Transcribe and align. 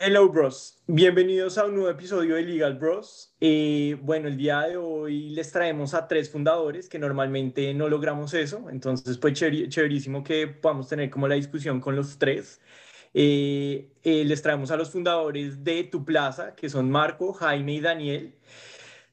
Hello 0.00 0.28
Bros, 0.28 0.80
bienvenidos 0.86 1.58
a 1.58 1.64
un 1.64 1.74
nuevo 1.74 1.90
episodio 1.90 2.36
de 2.36 2.42
Legal 2.42 2.78
Bros. 2.78 3.34
Eh, 3.40 3.96
bueno, 4.00 4.28
el 4.28 4.36
día 4.36 4.60
de 4.60 4.76
hoy 4.76 5.30
les 5.30 5.50
traemos 5.50 5.92
a 5.92 6.06
tres 6.06 6.30
fundadores 6.30 6.88
que 6.88 7.00
normalmente 7.00 7.74
no 7.74 7.88
logramos 7.88 8.32
eso, 8.32 8.70
entonces 8.70 9.18
pues 9.18 9.32
chéverísimo 9.34 10.22
que 10.22 10.46
podamos 10.46 10.88
tener 10.88 11.10
como 11.10 11.26
la 11.26 11.34
discusión 11.34 11.80
con 11.80 11.96
los 11.96 12.16
tres. 12.16 12.60
Eh, 13.12 13.90
eh, 14.04 14.24
les 14.24 14.40
traemos 14.40 14.70
a 14.70 14.76
los 14.76 14.90
fundadores 14.90 15.64
de 15.64 15.82
Tu 15.82 16.04
Plaza, 16.04 16.54
que 16.54 16.68
son 16.68 16.88
Marco, 16.88 17.32
Jaime 17.32 17.74
y 17.74 17.80
Daniel. 17.80 18.36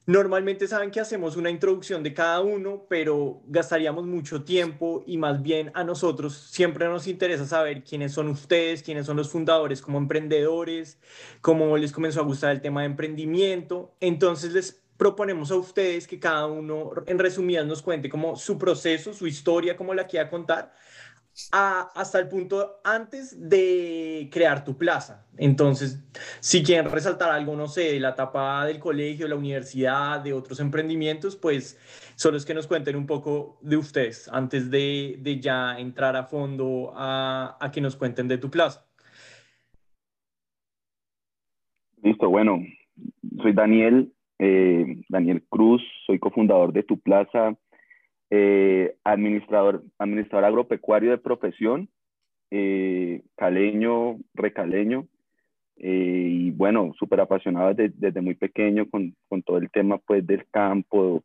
Normalmente 0.08 0.68
saben 0.68 0.92
que 0.92 1.00
hacemos 1.00 1.34
una 1.34 1.50
introducción 1.50 2.04
de 2.04 2.14
cada 2.14 2.40
uno, 2.40 2.86
pero 2.88 3.42
gastaríamos 3.48 4.06
mucho 4.06 4.44
tiempo 4.44 5.02
y 5.04 5.18
más 5.18 5.42
bien 5.42 5.72
a 5.74 5.82
nosotros 5.82 6.32
siempre 6.32 6.86
nos 6.86 7.08
interesa 7.08 7.44
saber 7.44 7.82
quiénes 7.82 8.12
son 8.12 8.28
ustedes, 8.28 8.84
quiénes 8.84 9.04
son 9.06 9.16
los 9.16 9.30
fundadores 9.30 9.82
como 9.82 9.98
emprendedores, 9.98 11.00
cómo 11.40 11.76
les 11.76 11.90
comenzó 11.90 12.20
a 12.20 12.22
gustar 12.22 12.52
el 12.52 12.60
tema 12.60 12.82
de 12.82 12.86
emprendimiento. 12.86 13.96
Entonces 13.98 14.52
les 14.52 14.80
proponemos 14.96 15.50
a 15.50 15.56
ustedes 15.56 16.06
que 16.06 16.20
cada 16.20 16.46
uno 16.46 16.92
en 17.06 17.18
resumidas 17.18 17.66
nos 17.66 17.82
cuente 17.82 18.08
como 18.08 18.36
su 18.36 18.58
proceso, 18.58 19.12
su 19.12 19.26
historia, 19.26 19.76
cómo 19.76 19.92
la 19.92 20.06
quiera 20.06 20.30
contar 20.30 20.72
hasta 21.52 22.18
el 22.18 22.28
punto 22.28 22.80
antes 22.82 23.48
de 23.48 24.28
crear 24.32 24.64
tu 24.64 24.76
plaza. 24.76 25.26
Entonces, 25.36 26.02
si 26.40 26.62
quieren 26.62 26.90
resaltar 26.90 27.30
algo, 27.30 27.56
no 27.56 27.68
sé, 27.68 27.92
de 27.92 28.00
la 28.00 28.10
etapa 28.10 28.64
del 28.64 28.78
colegio, 28.78 29.28
la 29.28 29.36
universidad, 29.36 30.20
de 30.20 30.32
otros 30.32 30.60
emprendimientos, 30.60 31.36
pues 31.36 31.78
solo 32.14 32.36
es 32.36 32.46
que 32.46 32.54
nos 32.54 32.66
cuenten 32.66 32.96
un 32.96 33.06
poco 33.06 33.58
de 33.60 33.76
ustedes 33.76 34.28
antes 34.32 34.70
de, 34.70 35.38
ya 35.40 35.78
entrar 35.78 36.16
a 36.16 36.24
fondo 36.24 36.92
a, 36.94 37.56
a, 37.60 37.70
que 37.70 37.80
nos 37.80 37.96
cuenten 37.96 38.28
de 38.28 38.38
tu 38.38 38.50
plaza. 38.50 38.86
Listo, 42.02 42.30
bueno, 42.30 42.60
soy 43.42 43.52
Daniel, 43.52 44.12
eh, 44.38 45.02
Daniel 45.08 45.42
Cruz, 45.48 45.82
soy 46.06 46.18
cofundador 46.18 46.72
de 46.72 46.82
Tu 46.82 46.98
Plaza 46.98 47.56
eh, 48.30 48.96
administrador, 49.04 49.84
administrador 49.98 50.44
agropecuario 50.44 51.10
de 51.10 51.18
profesión, 51.18 51.88
eh, 52.50 53.22
caleño, 53.36 54.18
recaleño, 54.34 55.06
eh, 55.78 56.28
y 56.30 56.50
bueno, 56.50 56.92
súper 56.98 57.20
apasionado 57.20 57.74
desde, 57.74 58.20
muy 58.20 58.34
pequeño 58.34 58.88
con, 58.88 59.14
todo 59.44 59.58
el 59.58 59.70
tema 59.70 59.98
pues 59.98 60.26
del 60.26 60.46
campo, 60.50 61.22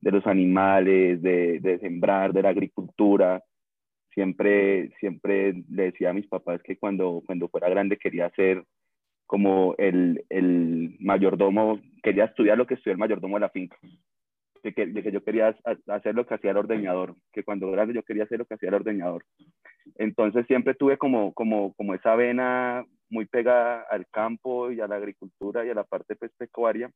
de 0.00 0.10
los 0.10 0.26
animales, 0.26 1.22
de, 1.22 1.60
de, 1.60 1.78
sembrar, 1.78 2.32
de 2.32 2.42
la 2.42 2.48
agricultura. 2.48 3.42
Siempre, 4.14 4.90
siempre 4.98 5.62
le 5.70 5.84
decía 5.84 6.10
a 6.10 6.14
mis 6.14 6.26
papás 6.26 6.60
que 6.62 6.76
cuando, 6.76 7.22
cuando 7.26 7.48
fuera 7.48 7.68
grande 7.68 7.96
quería 7.96 8.30
ser 8.30 8.64
como 9.26 9.76
el, 9.78 10.24
el 10.30 10.96
mayordomo, 10.98 11.80
quería 12.02 12.24
estudiar 12.24 12.58
lo 12.58 12.66
que 12.66 12.74
estudió 12.74 12.92
el 12.92 12.98
mayordomo 12.98 13.36
de 13.36 13.40
la 13.40 13.50
finca 13.50 13.76
de 14.62 14.72
que, 14.72 14.86
de 14.86 15.02
que, 15.02 15.12
yo 15.12 15.22
quería 15.22 15.56
hacer 15.88 16.14
lo 16.14 16.26
que 16.26 16.34
hacía 16.34 16.50
el 16.50 16.56
ordeñador, 16.56 17.16
que 17.32 17.42
cuando 17.44 17.70
grande 17.70 17.94
yo 17.94 18.02
quería 18.02 18.24
hacer 18.24 18.38
lo 18.38 18.44
que 18.44 18.54
hacía 18.54 18.68
el 18.68 18.76
ordeñador. 18.76 19.24
Entonces 19.96 20.46
siempre 20.46 20.74
tuve 20.74 20.98
como, 20.98 21.32
como, 21.32 21.74
como 21.74 21.94
esa 21.94 22.14
vena 22.14 22.84
muy 23.08 23.26
pegada 23.26 23.84
al 23.90 24.06
campo 24.08 24.70
y 24.70 24.80
a 24.80 24.86
la 24.86 24.96
agricultura 24.96 25.64
y 25.64 25.70
a 25.70 25.74
la 25.74 25.84
parte 25.84 26.16
pues, 26.16 26.30
pecuaria. 26.36 26.90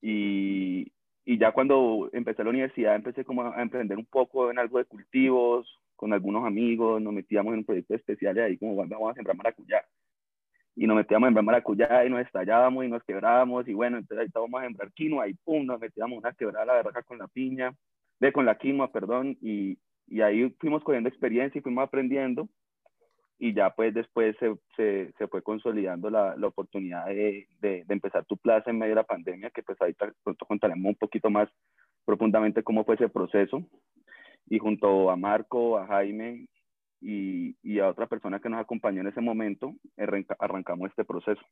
Y, 0.00 0.92
y 1.24 1.38
ya 1.38 1.52
cuando 1.52 2.10
empecé 2.12 2.44
la 2.44 2.50
universidad 2.50 2.94
empecé 2.94 3.24
como 3.24 3.42
a 3.42 3.62
emprender 3.62 3.98
un 3.98 4.06
poco 4.06 4.50
en 4.50 4.58
algo 4.58 4.78
de 4.78 4.84
cultivos, 4.84 5.80
con 5.96 6.12
algunos 6.12 6.44
amigos, 6.44 7.00
nos 7.00 7.12
metíamos 7.12 7.52
en 7.52 7.60
un 7.60 7.64
proyecto 7.64 7.94
especial 7.94 8.36
y 8.36 8.40
ahí 8.40 8.58
como 8.58 8.76
vamos 8.76 9.10
a 9.10 9.14
sembrar 9.14 9.36
maracuyá 9.36 9.84
y 10.76 10.86
nos 10.86 10.96
metíamos 10.96 11.26
a 11.26 11.28
sembrar 11.28 11.44
maracuyá 11.44 12.04
y 12.04 12.10
nos 12.10 12.20
estallábamos 12.20 12.84
y 12.84 12.88
nos 12.88 13.02
quebrábamos 13.04 13.68
y 13.68 13.74
bueno, 13.74 13.98
entonces 13.98 14.18
ahí 14.18 14.26
estábamos 14.26 14.60
a 14.60 14.64
sembrar 14.64 14.92
quinoa 14.92 15.28
y 15.28 15.34
pum, 15.34 15.66
nos 15.66 15.80
metíamos 15.80 16.18
una 16.18 16.32
quebrada 16.32 16.66
la 16.66 16.74
verdad 16.74 17.04
con 17.04 17.18
la 17.18 17.28
piña, 17.28 17.74
de 18.20 18.32
con 18.32 18.46
la 18.46 18.56
quinoa, 18.56 18.90
perdón, 18.90 19.36
y, 19.40 19.78
y 20.06 20.20
ahí 20.20 20.50
fuimos 20.58 20.82
cogiendo 20.82 21.08
experiencia 21.08 21.58
y 21.58 21.62
fuimos 21.62 21.84
aprendiendo 21.84 22.48
y 23.38 23.52
ya 23.52 23.70
pues 23.70 23.92
después 23.94 24.36
se, 24.38 24.54
se, 24.76 25.12
se 25.18 25.28
fue 25.28 25.42
consolidando 25.42 26.08
la, 26.10 26.36
la 26.36 26.46
oportunidad 26.46 27.06
de, 27.06 27.46
de, 27.60 27.84
de, 27.84 27.94
empezar 27.94 28.24
tu 28.24 28.36
plaza 28.36 28.70
en 28.70 28.78
medio 28.78 28.92
de 28.92 29.02
la 29.02 29.04
pandemia, 29.04 29.50
que 29.50 29.62
pues 29.62 29.80
ahí 29.82 29.94
pronto 30.22 30.46
contaremos 30.46 30.86
un 30.86 30.94
poquito 30.94 31.30
más 31.30 31.48
profundamente 32.04 32.62
cómo 32.62 32.84
fue 32.84 32.94
ese 32.94 33.08
proceso. 33.08 33.62
Y 34.48 34.58
junto 34.58 35.10
a 35.10 35.16
Marco, 35.16 35.78
a 35.78 35.86
Jaime 35.86 36.46
y, 37.00 37.56
y, 37.62 37.80
a 37.80 37.88
otra 37.88 38.06
persona 38.06 38.40
que 38.40 38.48
nos 38.48 38.60
acompañó 38.60 39.00
en 39.00 39.08
ese 39.08 39.20
momento, 39.20 39.74
arrancamos 40.38 40.90
este 40.90 41.04
proceso. 41.04 41.42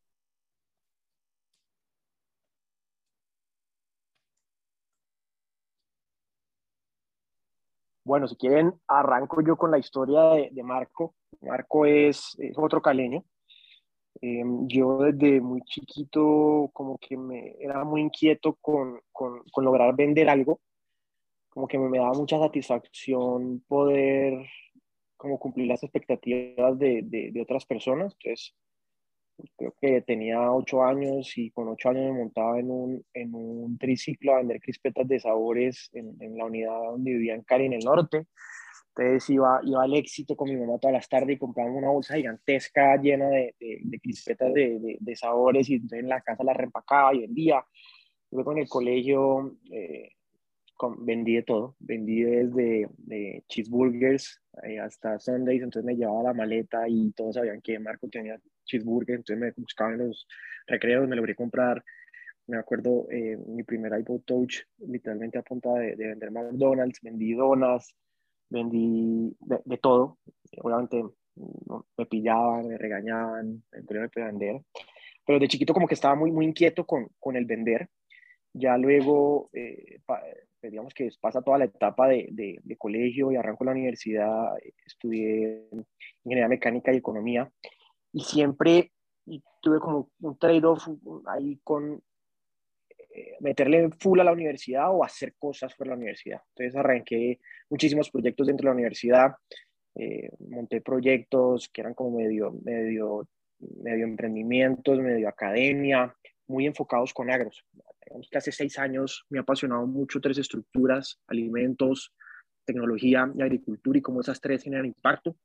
Bueno, 8.05 8.27
si 8.27 8.37
quieren, 8.37 8.75
arranco 8.89 9.43
yo 9.43 9.57
con 9.57 9.71
la 9.71 9.79
historia 9.79 10.23
de, 10.35 10.51
de 10.53 10.63
Marco. 10.63 11.15
Marco 11.41 11.87
es, 11.87 12.37
es 12.39 12.57
otro 12.59 12.83
caleño. 12.83 13.25
Eh, 14.21 14.43
yo 14.67 14.99
desde 14.99 15.41
muy 15.41 15.63
chiquito 15.63 16.71
como 16.73 16.99
que 16.99 17.17
me 17.17 17.57
era 17.59 17.85
muy 17.85 18.03
inquieto 18.03 18.55
con, 18.61 19.01
con, 19.13 19.43
con 19.51 19.65
lograr 19.65 19.95
vender 19.95 20.29
algo. 20.29 20.61
Como 21.49 21.69
que 21.69 21.79
me, 21.79 21.89
me 21.89 21.99
daba 21.99 22.13
mucha 22.15 22.39
satisfacción 22.39 23.63
poder 23.69 24.47
como 25.23 25.39
cumplir 25.39 25.69
las 25.69 25.85
expectativas 25.85 26.77
de, 26.81 27.03
de, 27.05 27.41
otras 27.41 27.65
personas. 27.65 28.17
Entonces, 28.19 28.57
creo 29.57 29.73
que 29.81 30.03
tenía 30.03 30.51
ocho 30.51 30.83
años 30.83 31.39
y 31.39 31.53
con 31.53 31.69
ocho 31.69 31.91
años 31.91 32.13
me 32.13 32.19
montaba 32.19 32.59
en 32.59 32.69
un, 32.69 33.07
en 33.15 33.33
un 33.33 33.79
triciclo 33.79 34.35
a 34.35 34.39
vender 34.39 34.61
crispetas 34.61 35.07
de 35.07 35.21
sabores 35.21 35.91
en, 35.93 36.17
en, 36.19 36.37
la 36.37 36.47
unidad 36.47 36.77
donde 36.77 37.13
vivía 37.13 37.37
en 37.37 37.43
Cali, 37.43 37.67
en 37.67 37.75
el 37.75 37.85
norte. 37.85 38.27
Entonces 38.97 39.31
iba, 39.31 39.61
iba 39.63 39.85
al 39.85 39.95
éxito 39.95 40.35
con 40.35 40.51
mi 40.51 40.57
mamá 40.57 40.81
todas 40.81 40.95
las 40.95 41.09
tardes 41.09 41.37
y 41.37 41.39
compraba 41.39 41.71
una 41.71 41.91
bolsa 41.91 42.17
gigantesca 42.17 42.97
llena 42.97 43.29
de, 43.29 43.55
de, 43.61 44.01
crispetas 44.01 44.53
de, 44.53 44.99
de, 44.99 45.17
sabores 45.17 45.71
y 45.71 45.75
entonces 45.75 46.01
en 46.01 46.09
la 46.09 46.21
casa 46.21 46.43
la 46.43 46.53
reempacaba 46.53 47.15
y 47.15 47.21
vendía. 47.21 47.65
Luego 48.33 48.51
en 48.53 48.59
el 48.59 48.69
colegio 48.69 49.57
eh, 49.71 50.11
vendí 50.99 51.37
de 51.37 51.43
todo, 51.43 51.77
vendí 51.79 52.23
desde 52.23 52.89
de 52.99 53.45
cheeseburgers 53.49 54.41
eh, 54.65 54.79
hasta 54.79 55.19
Sundays, 55.19 55.63
entonces 55.63 55.85
me 55.85 55.97
llevaba 55.97 56.25
la 56.25 56.35
maleta 56.35 56.89
y 56.89 57.13
todos 57.13 57.37
sabían 57.37 57.61
que 57.61 57.79
Marco 57.79 58.09
tenía 58.09 58.39
cheeseburgers, 58.65 59.21
entonces 59.21 59.39
me 59.39 59.53
buscaban 59.63 59.99
los 59.99 60.27
recreos, 60.67 61.09
me 61.09 61.17
logré 61.17 61.35
comprar, 61.35 61.83
me 62.47 62.59
acuerdo, 62.59 63.07
eh, 63.11 63.39
mi 63.47 63.63
primer 63.63 63.99
iPod 63.99 64.23
Touch, 64.23 64.63
literalmente 64.79 65.39
a 65.39 65.43
punta 65.43 65.73
de, 65.75 65.95
vender 65.95 66.31
McDonald's, 66.31 67.01
vendí 67.03 67.33
donas, 67.35 67.95
vendí 68.51 69.35
de, 69.41 69.79
todo, 69.79 70.19
obviamente 70.59 71.03
me 71.97 72.07
pillaban, 72.07 72.69
me 72.69 72.77
regañaban, 72.77 73.63
me 73.71 74.09
vender, 74.15 74.61
pero 75.25 75.39
de 75.39 75.49
chiquito 75.49 75.73
como 75.73 75.87
que 75.87 75.95
estaba 75.95 76.15
muy, 76.15 76.31
muy 76.31 76.45
inquieto 76.45 76.85
con, 76.85 77.09
con 77.19 77.37
el 77.37 77.47
vender, 77.47 77.89
ya 78.53 78.77
luego 78.77 79.49
eh, 79.53 80.01
digamos 80.71 80.95
que 80.95 81.11
pasa 81.21 81.43
toda 81.43 81.59
la 81.59 81.65
etapa 81.65 82.09
de, 82.09 82.29
de, 82.63 82.77
colegio 82.77 83.33
y 83.33 83.37
arranco 83.37 83.65
la 83.65 83.73
universidad, 83.73 84.55
estudié 84.87 85.69
ingeniería 86.25 86.49
mecánica 86.49 86.93
y 86.93 86.97
economía 86.97 87.51
y 88.13 88.21
siempre 88.21 88.93
tuve 89.61 89.79
como 89.79 90.11
un 90.21 90.37
trade-off 90.37 90.89
ahí 91.27 91.61
con 91.63 92.03
eh, 93.15 93.37
meterle 93.41 93.91
full 93.91 94.21
a 94.21 94.25
la 94.25 94.33
universidad 94.33 94.91
o 94.91 95.05
hacer 95.05 95.35
cosas 95.39 95.75
por 95.75 95.87
la 95.87 95.95
universidad. 95.95 96.41
Entonces 96.49 96.77
arranqué 96.77 97.39
muchísimos 97.71 98.11
proyectos 98.11 98.47
dentro 98.47 98.65
de 98.65 98.71
la 98.71 98.75
universidad, 98.75 99.33
eh, 99.95 100.31
monté 100.41 100.81
proyectos 100.81 101.69
que 101.69 101.83
eran 101.83 101.95
como 101.95 102.19
medio, 102.19 102.53
medio, 102.65 103.29
medio 103.59 104.05
emprendimientos, 104.05 104.99
medio 104.99 105.29
academia, 105.29 106.15
muy 106.53 106.67
enfocados 106.67 107.13
con 107.13 107.31
agros 107.31 107.65
que 108.31 108.39
hace 108.39 108.53
seis 108.53 108.79
años 108.79 109.25
me 109.29 109.39
ha 109.39 109.43
apasionado 109.43 109.87
mucho 109.87 110.21
tres 110.21 110.39
estructuras, 110.39 111.21
alimentos, 111.27 112.13
tecnología 112.65 113.31
y 113.35 113.43
agricultura 113.43 113.99
y 113.99 114.03
cómo 114.03 114.21
esas 114.21 114.41
tres 114.41 114.63
generan 114.63 114.87
impacto. 114.87 115.37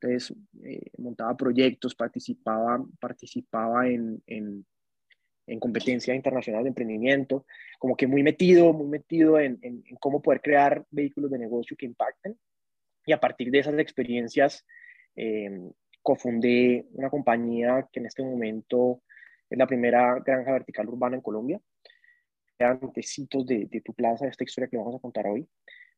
Entonces, 0.00 0.36
eh, 0.64 0.90
montaba 0.98 1.36
proyectos, 1.36 1.94
participaba, 1.94 2.84
participaba 3.00 3.88
en, 3.88 4.22
en, 4.26 4.64
en 5.46 5.60
competencias 5.60 6.14
internacionales 6.14 6.64
de 6.64 6.68
emprendimiento, 6.68 7.46
como 7.78 7.96
que 7.96 8.06
muy 8.06 8.22
metido, 8.22 8.72
muy 8.72 8.86
metido 8.86 9.40
en, 9.40 9.58
en, 9.62 9.82
cómo 9.98 10.22
poder 10.22 10.40
crear 10.40 10.84
vehículos 10.90 11.30
de 11.30 11.38
negocio 11.38 11.76
que 11.76 11.86
impacten. 11.86 12.38
Y 13.06 13.12
a 13.12 13.20
partir 13.20 13.50
de 13.50 13.60
esas 13.60 13.78
experiencias, 13.78 14.64
eh, 15.16 15.50
cofundé 16.02 16.86
una 16.92 17.10
compañía 17.10 17.88
que 17.90 18.00
en 18.00 18.06
este 18.06 18.22
momento 18.22 19.02
es 19.50 19.58
la 19.58 19.66
primera 19.66 20.18
granja 20.24 20.52
vertical 20.52 20.88
urbana 20.88 21.16
en 21.16 21.22
Colombia, 21.22 21.60
antecitos 22.58 23.46
de, 23.46 23.66
de, 23.66 23.80
tu 23.80 23.92
plaza, 23.94 24.26
esta 24.26 24.44
historia 24.44 24.68
que 24.68 24.76
vamos 24.76 24.94
a 24.96 24.98
contar 24.98 25.26
hoy, 25.26 25.48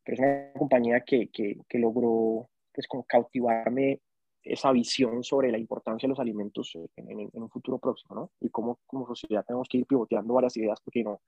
pero 0.04 0.14
es 0.14 0.20
una 0.20 0.52
compañía 0.58 1.00
que, 1.00 1.28
que, 1.30 1.56
que 1.68 1.78
logró 1.78 2.48
pues 2.72 2.86
como 2.86 3.04
cautivarme 3.04 4.00
esa 4.42 4.72
visión 4.72 5.22
sobre 5.22 5.50
la 5.50 5.58
importancia 5.58 6.06
de 6.06 6.10
los 6.10 6.20
alimentos 6.20 6.72
en, 6.96 7.10
en, 7.10 7.30
un 7.32 7.50
futuro 7.50 7.78
próximo, 7.78 8.14
¿no? 8.14 8.30
Y 8.40 8.48
cómo 8.48 8.78
como 8.86 9.06
sociedad 9.06 9.44
tenemos 9.46 9.68
que 9.68 9.78
ir 9.78 9.86
pivoteando 9.86 10.34
varias 10.34 10.56
ideas 10.56 10.80
porque 10.82 11.02
no, 11.02 11.20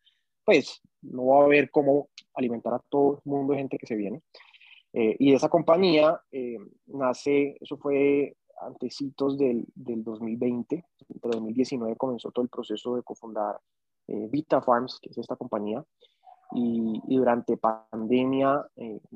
pues 0.45 0.81
no 1.03 1.27
va 1.27 1.43
a 1.43 1.45
haber 1.45 1.71
cómo 1.71 2.09
alimentar 2.35 2.75
a 2.75 2.83
todo 2.89 3.21
el 3.25 3.31
mundo 3.31 3.53
de 3.53 3.59
gente 3.59 3.79
que 3.79 3.87
se 3.87 3.97
viene. 3.97 4.23
Eh, 4.95 5.17
y 5.19 5.33
esa 5.35 5.49
compañía 5.49 6.21
eh, 6.31 6.59
nace, 6.87 7.57
eso 7.61 7.77
fue 7.79 8.37
antecitos 8.67 9.37
del, 9.39 9.67
del 9.75 10.03
2020, 10.05 10.77
en 10.77 11.21
2019 11.21 11.97
comenzó 11.97 12.31
todo 12.31 12.43
el 12.43 12.49
proceso 12.49 12.97
de 12.97 13.03
cofundar 13.03 13.61
eh, 14.09 14.29
Vita 14.31 14.61
Farms, 14.61 14.99
que 15.01 15.11
es 15.11 15.19
esta 15.19 15.37
compañía, 15.37 15.85
y, 16.55 17.01
y 17.09 17.17
durante 17.17 17.57
pandemia, 17.57 18.67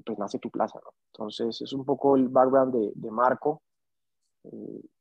pues 0.05 0.19
nace 0.19 0.39
Tu 0.39 0.51
Plaza, 0.51 0.81
¿no? 0.83 0.91
Entonces, 1.13 1.61
es 1.61 1.73
un 1.73 1.85
poco 1.85 2.17
el 2.17 2.29
background 2.29 2.75
de, 2.75 2.93
de 2.95 3.11
Marco. 3.11 3.63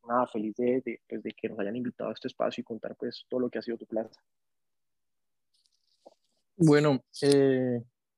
nada, 0.07 0.27
feliz 0.27 0.55
de, 0.55 0.81
de, 0.85 1.01
pues, 1.07 1.23
de, 1.23 1.31
que 1.31 1.49
nos 1.49 1.59
hayan 1.59 1.75
invitado 1.75 2.09
a 2.09 2.13
este 2.13 2.27
espacio 2.27 2.61
y 2.61 2.65
contar 2.65 2.95
pues 2.95 3.25
todo 3.29 3.39
lo 3.39 3.49
que 3.49 3.59
ha 3.59 3.61
sido 3.61 3.77
Tu 3.77 3.85
Plaza. 3.85 4.19
Bueno, 6.57 7.03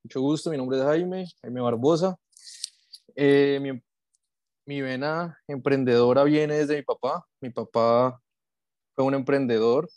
mucho 0.04 0.22
gusto, 0.22 0.52
mi 0.52 0.58
nombre 0.58 0.78
es 0.78 0.84
Jaime, 0.84 1.26
Jaime 1.42 1.62
Barbosa. 1.62 2.18
Eh, 3.16 3.60
mi, 3.62 3.82
mi, 4.68 4.82
vena 4.82 5.38
emprendedora 5.48 6.24
viene 6.24 6.58
desde 6.58 6.76
mi 6.78 6.84
papá. 6.84 7.26
Mi 7.42 7.50
papá 7.50 8.22
fue 8.96 9.06
un 9.06 9.16
emprendedor 9.16 9.90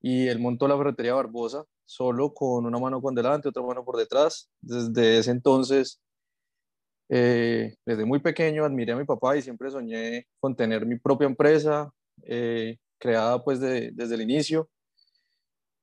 y 0.00 0.28
él 0.28 0.38
montó 0.38 0.66
la 0.66 0.76
ferretería 0.76 1.14
Barbosa 1.14 1.64
solo 1.84 2.32
con 2.32 2.66
una 2.66 2.78
mano 2.78 3.00
por 3.00 3.14
delante, 3.14 3.48
otra 3.48 3.62
mano 3.62 3.84
por 3.84 3.96
detrás. 3.96 4.50
Desde 4.60 5.18
ese 5.18 5.32
entonces, 5.32 6.00
eh, 7.08 7.74
desde 7.84 8.04
muy 8.04 8.20
pequeño, 8.20 8.64
admiré 8.64 8.92
a 8.92 8.96
mi 8.96 9.04
papá 9.04 9.36
y 9.36 9.42
siempre 9.42 9.70
soñé 9.70 10.26
con 10.38 10.56
tener 10.56 10.86
mi 10.86 10.98
propia 10.98 11.26
empresa, 11.26 11.90
eh, 12.22 12.78
creada 12.98 13.42
pues 13.44 13.60
desde 13.60 14.14
el 14.14 14.22
inicio. 14.22 14.70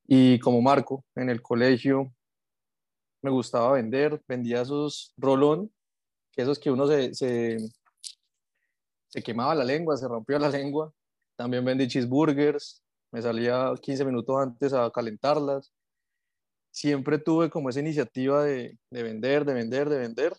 Y 0.08 0.40
como 0.40 0.62
Marco, 0.62 1.06
en 1.16 1.30
el 1.30 1.42
colegio 1.42 2.14
me 3.22 3.30
gustaba 3.30 3.74
vender, 3.74 4.22
vendía 4.28 4.62
esos 4.62 5.14
rolón 5.18 5.72
esos 6.38 6.60
que 6.60 6.72
uno 6.72 6.88
se, 6.88 7.14
se, 7.14 7.58
quemaba 9.24 9.56
la 9.56 9.64
lengua, 9.64 9.98
se 9.98 10.08
rompía 10.08 10.38
la 10.40 10.50
lengua. 10.50 10.94
También 11.36 11.66
vendí 11.66 11.88
cheeseburgers, 11.88 12.84
me 13.12 13.22
salía 13.22 13.74
15 13.82 14.06
minutos 14.06 14.38
antes 14.40 14.74
a 14.74 14.90
calentarlas. 14.92 15.74
Siempre 16.72 17.18
tuve 17.18 17.50
como 17.50 17.70
esa 17.70 17.80
iniciativa 17.80 18.44
de, 18.44 18.78
de 18.92 19.04
vender, 19.04 19.46
de 19.46 19.54
vender, 19.54 19.90
de 19.90 19.98
vender, 19.98 20.34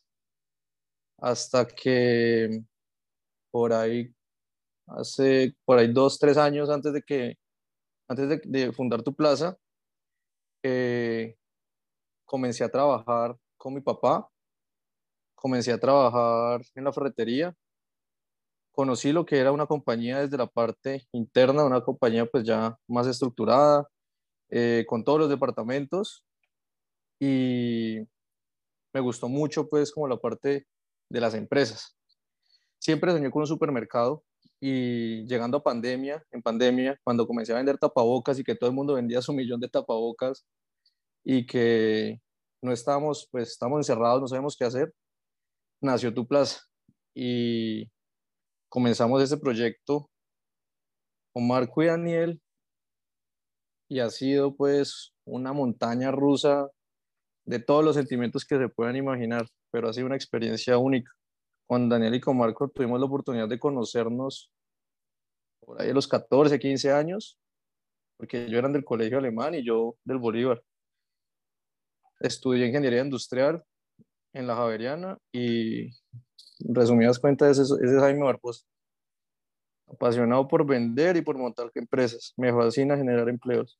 hasta 1.18 1.66
que 1.66 2.62
por 3.50 3.72
ahí, 3.72 4.14
hace 4.86 5.54
por 5.64 5.78
ahí 5.78 5.92
dos, 5.92 6.18
tres 6.18 6.36
años 6.36 6.70
antes 6.70 6.92
de 6.92 7.02
que, 7.02 7.34
antes 8.08 8.28
de, 8.28 8.40
de 8.44 8.72
fundar 8.72 9.02
tu 9.02 9.14
plaza, 9.14 9.56
eh, 10.62 11.36
comencé 12.24 12.62
a 12.62 12.70
trabajar 12.70 13.36
con 13.56 13.74
mi 13.74 13.80
papá 13.80 14.28
comencé 15.40 15.72
a 15.72 15.78
trabajar 15.78 16.60
en 16.74 16.84
la 16.84 16.92
ferretería. 16.92 17.54
Conocí 18.72 19.12
lo 19.12 19.24
que 19.24 19.38
era 19.38 19.52
una 19.52 19.66
compañía 19.66 20.20
desde 20.20 20.36
la 20.36 20.46
parte 20.46 21.06
interna, 21.12 21.64
una 21.64 21.80
compañía 21.82 22.26
pues 22.26 22.44
ya 22.44 22.76
más 22.86 23.06
estructurada, 23.06 23.88
eh, 24.50 24.84
con 24.88 25.04
todos 25.04 25.18
los 25.20 25.28
departamentos 25.28 26.24
y 27.20 27.98
me 28.94 29.00
gustó 29.00 29.28
mucho 29.28 29.68
pues 29.68 29.92
como 29.92 30.08
la 30.08 30.16
parte 30.16 30.66
de 31.10 31.20
las 31.20 31.34
empresas. 31.34 31.96
Siempre 32.78 33.12
soñé 33.12 33.30
con 33.30 33.42
un 33.42 33.46
supermercado 33.46 34.24
y 34.60 35.26
llegando 35.26 35.58
a 35.58 35.62
pandemia, 35.62 36.24
en 36.30 36.42
pandemia, 36.42 36.98
cuando 37.04 37.26
comencé 37.26 37.52
a 37.52 37.56
vender 37.56 37.78
tapabocas 37.78 38.38
y 38.38 38.44
que 38.44 38.54
todo 38.54 38.70
el 38.70 38.76
mundo 38.76 38.94
vendía 38.94 39.22
su 39.22 39.32
millón 39.32 39.60
de 39.60 39.68
tapabocas 39.68 40.46
y 41.24 41.46
que 41.46 42.20
no 42.62 42.72
estábamos, 42.72 43.28
pues 43.30 43.50
estamos 43.50 43.78
encerrados, 43.78 44.20
no 44.20 44.28
sabemos 44.28 44.56
qué 44.56 44.64
hacer, 44.64 44.92
nació 45.80 46.12
Tu 46.12 46.26
Plaza 46.26 46.60
y 47.14 47.90
comenzamos 48.68 49.22
ese 49.22 49.38
proyecto 49.38 50.10
con 51.32 51.46
Marco 51.46 51.82
y 51.82 51.86
Daniel 51.86 52.40
y 53.88 54.00
ha 54.00 54.10
sido 54.10 54.54
pues 54.54 55.14
una 55.24 55.52
montaña 55.52 56.10
rusa 56.10 56.68
de 57.46 57.58
todos 57.58 57.84
los 57.84 57.96
sentimientos 57.96 58.44
que 58.44 58.58
se 58.58 58.68
puedan 58.68 58.96
imaginar, 58.96 59.46
pero 59.70 59.88
ha 59.88 59.92
sido 59.92 60.06
una 60.06 60.16
experiencia 60.16 60.76
única. 60.76 61.10
Con 61.66 61.88
Daniel 61.88 62.14
y 62.14 62.20
con 62.20 62.36
Marco 62.36 62.68
tuvimos 62.68 63.00
la 63.00 63.06
oportunidad 63.06 63.48
de 63.48 63.58
conocernos 63.58 64.50
por 65.60 65.80
ahí 65.80 65.90
a 65.90 65.94
los 65.94 66.08
14, 66.08 66.58
15 66.58 66.92
años, 66.92 67.38
porque 68.16 68.44
ellos 68.44 68.58
eran 68.58 68.72
del 68.72 68.84
colegio 68.84 69.18
alemán 69.18 69.54
y 69.54 69.64
yo 69.64 69.96
del 70.04 70.18
Bolívar. 70.18 70.62
Estudié 72.20 72.66
ingeniería 72.66 73.02
industrial 73.02 73.64
en 74.38 74.46
la 74.46 74.54
Javeriana 74.54 75.18
y 75.32 75.90
resumidas 76.60 77.18
cuentas 77.18 77.58
ese, 77.58 77.74
ese 77.74 77.96
es 77.96 78.00
Jaime 78.00 78.24
Barbosa. 78.24 78.64
Apasionado 79.88 80.46
por 80.46 80.64
vender 80.64 81.16
y 81.16 81.22
por 81.22 81.36
montar 81.36 81.70
empresas. 81.74 82.34
Me 82.36 82.52
fascina 82.52 82.96
generar 82.96 83.28
empleos. 83.28 83.78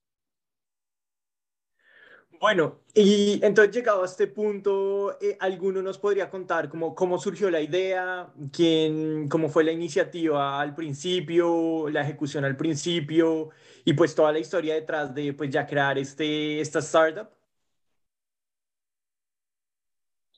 Bueno, 2.41 2.81
y 2.95 3.41
entonces 3.45 3.75
llegado 3.75 4.03
a 4.03 4.07
este 4.07 4.27
punto, 4.29 5.19
eh, 5.21 5.37
¿alguno 5.41 5.83
nos 5.83 5.99
podría 5.99 6.31
contar 6.31 6.69
cómo, 6.69 6.95
cómo 6.95 7.19
surgió 7.19 7.51
la 7.51 7.61
idea, 7.61 8.33
quién, 8.53 9.29
cómo 9.29 9.49
fue 9.49 9.65
la 9.65 9.73
iniciativa 9.73 10.61
al 10.61 10.75
principio, 10.75 11.89
la 11.91 12.03
ejecución 12.03 12.45
al 12.45 12.57
principio 12.57 13.51
y 13.85 13.93
pues 13.93 14.15
toda 14.15 14.33
la 14.33 14.39
historia 14.39 14.75
detrás 14.75 15.13
de 15.15 15.33
pues 15.33 15.51
ya 15.51 15.67
crear 15.67 15.99
este, 15.99 16.61
esta 16.61 16.79
startup? 16.79 17.38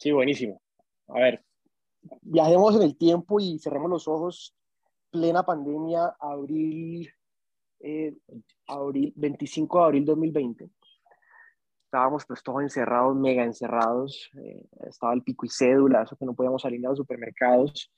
Sí, 0.00 0.12
buenísimo. 0.12 0.62
A 1.08 1.20
ver, 1.20 1.44
viajemos 2.23 2.75
en 2.75 2.82
el 2.82 2.97
tiempo 2.97 3.38
y 3.38 3.58
cerremos 3.58 3.91
los 3.91 4.08
ojos. 4.08 4.56
Plena 5.11 5.43
pandemia, 5.43 6.17
abril, 6.19 7.12
eh, 7.81 8.17
abril 8.67 9.12
25 9.14 9.79
de 9.79 9.85
abril 9.85 10.05
2020. 10.06 10.70
Estábamos 11.85 12.25
pues 12.25 12.43
todos 12.43 12.62
encerrados, 12.62 13.14
mega 13.14 13.44
encerrados. 13.44 14.31
Eh, 14.43 14.64
estaba 14.88 15.12
el 15.12 15.23
pico 15.23 15.44
y 15.44 15.50
cédula, 15.50 16.05
eso 16.05 16.17
que 16.17 16.25
no 16.25 16.35
podíamos 16.35 16.62
salir 16.62 16.85
a 16.87 16.91
los 16.91 16.99
supermercados. 16.99 17.93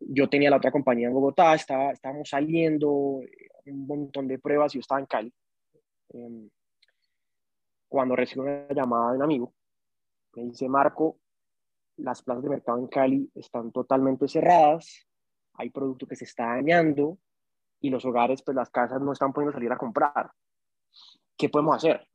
Yo 0.00 0.28
tenía 0.28 0.50
la 0.50 0.56
otra 0.56 0.72
compañía 0.72 1.06
en 1.06 1.14
Bogotá, 1.14 1.54
estaba, 1.54 1.92
estábamos 1.92 2.28
saliendo, 2.28 3.20
eh, 3.22 3.70
un 3.70 3.86
montón 3.86 4.26
de 4.26 4.40
pruebas, 4.40 4.72
yo 4.72 4.80
estaba 4.80 5.00
en 5.00 5.06
Cali. 5.06 5.32
Em, 6.08 6.50
cuando 7.86 8.16
recibo 8.16 8.42
una 8.42 8.66
llamada 8.74 9.12
de 9.12 9.18
un 9.18 9.22
amigo 9.22 9.53
me 10.36 10.44
dice 10.44 10.68
Marco, 10.68 11.18
las 11.96 12.22
plazas 12.22 12.42
de 12.42 12.50
mercado 12.50 12.78
en 12.78 12.88
Cali 12.88 13.30
están 13.34 13.70
totalmente 13.72 14.28
cerradas, 14.28 15.06
hay 15.54 15.70
producto 15.70 16.06
que 16.06 16.16
se 16.16 16.24
está 16.24 16.46
dañando 16.46 17.18
y 17.80 17.90
los 17.90 18.04
hogares, 18.04 18.42
pues 18.42 18.54
las 18.54 18.70
casas 18.70 19.00
no 19.00 19.12
están 19.12 19.32
pudiendo 19.32 19.52
salir 19.52 19.70
a 19.70 19.76
comprar. 19.76 20.30
¿Qué 21.36 21.48
podemos 21.48 21.76
hacer? 21.76 22.06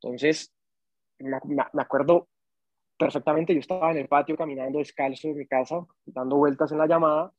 Entonces, 0.00 0.52
me, 1.18 1.82
acuerdo 1.82 2.28
perfectamente, 2.98 3.52
yo 3.52 3.60
estaba 3.60 3.90
en 3.90 3.98
el 3.98 4.08
patio 4.08 4.36
caminando 4.36 4.78
descalzo 4.78 5.28
de 5.28 5.34
mi 5.34 5.46
casa, 5.46 5.84
dando 6.06 6.36
vueltas 6.36 6.72
en 6.72 6.78
la 6.78 6.86
llamada, 6.86 7.32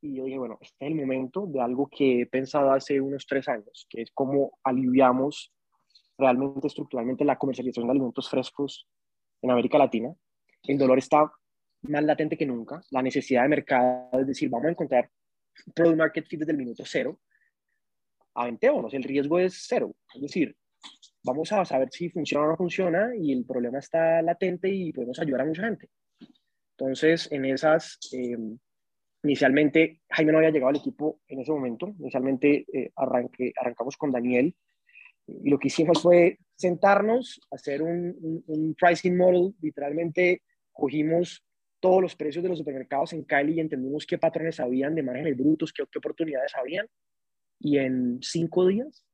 y 0.00 0.16
yo 0.16 0.24
dije, 0.24 0.38
bueno, 0.38 0.58
este 0.60 0.86
es 0.86 0.92
el 0.92 0.96
momento 0.96 1.46
de 1.46 1.60
algo 1.60 1.88
que 1.88 2.22
he 2.22 2.26
pensado 2.26 2.72
hace 2.72 3.00
unos 3.00 3.26
tres 3.26 3.48
años, 3.48 3.86
que 3.88 4.02
es 4.02 4.10
cómo 4.12 4.58
aliviamos 4.62 5.52
realmente 6.18 6.66
estructuralmente 6.66 7.24
la 7.24 7.36
comercialización 7.36 7.86
de 7.86 7.92
alimentos 7.92 8.28
frescos 8.28 8.86
en 9.42 9.50
América 9.50 9.78
Latina. 9.78 10.14
El 10.62 10.78
dolor 10.78 10.98
está 10.98 11.30
más 11.82 12.04
latente 12.04 12.36
que 12.36 12.46
nunca. 12.46 12.80
La 12.90 13.02
necesidad 13.02 13.42
de 13.42 13.48
mercado, 13.48 14.08
es 14.20 14.26
decir, 14.26 14.48
vamos 14.48 14.66
a 14.66 14.70
encontrar 14.70 15.10
product 15.74 15.98
market 15.98 16.26
fit 16.26 16.40
desde 16.40 16.52
el 16.52 16.58
minuto 16.58 16.82
cero. 16.84 17.18
Aventémonos, 18.34 18.92
el 18.94 19.02
riesgo 19.02 19.38
es 19.38 19.64
cero. 19.66 19.94
Es 20.14 20.20
decir, 20.20 20.56
vamos 21.24 21.52
a 21.52 21.64
saber 21.64 21.88
si 21.90 22.10
funciona 22.10 22.46
o 22.46 22.48
no 22.50 22.56
funciona 22.56 23.10
y 23.16 23.32
el 23.32 23.44
problema 23.44 23.78
está 23.78 24.22
latente 24.22 24.68
y 24.68 24.92
podemos 24.92 25.18
ayudar 25.18 25.42
a 25.42 25.46
mucha 25.46 25.62
gente. 25.62 25.88
Entonces, 26.78 27.30
en 27.32 27.46
esas, 27.46 27.98
eh, 28.12 28.36
inicialmente 29.22 30.02
Jaime 30.10 30.32
no 30.32 30.38
había 30.38 30.50
llegado 30.50 30.70
al 30.70 30.76
equipo 30.76 31.20
en 31.26 31.40
ese 31.40 31.52
momento. 31.52 31.94
Inicialmente 31.98 32.66
eh, 32.72 32.92
arranque, 32.96 33.52
arrancamos 33.56 33.96
con 33.96 34.12
Daniel, 34.12 34.54
lo 35.26 35.58
que 35.58 35.68
hicimos 35.68 36.02
fue 36.02 36.38
sentarnos, 36.56 37.40
hacer 37.50 37.82
un, 37.82 38.74
pricing 38.78 39.16
model, 39.16 39.54
literalmente 39.60 40.42
cogimos 40.72 41.44
todos 41.80 42.00
los 42.00 42.16
precios 42.16 42.42
de 42.42 42.48
los 42.48 42.58
supermercados 42.58 43.12
en 43.12 43.24
Cali 43.24 43.54
y 43.54 43.60
entendimos 43.60 44.06
qué 44.06 44.18
patrones 44.18 44.60
habían 44.60 44.94
de 44.94 45.02
márgenes 45.02 45.36
brutos, 45.36 45.72
qué, 45.72 45.82
oportunidades 45.82 46.54
habían. 46.54 46.86
Y 47.58 47.78
en 47.78 48.18
cinco 48.22 48.66
días 48.66 49.04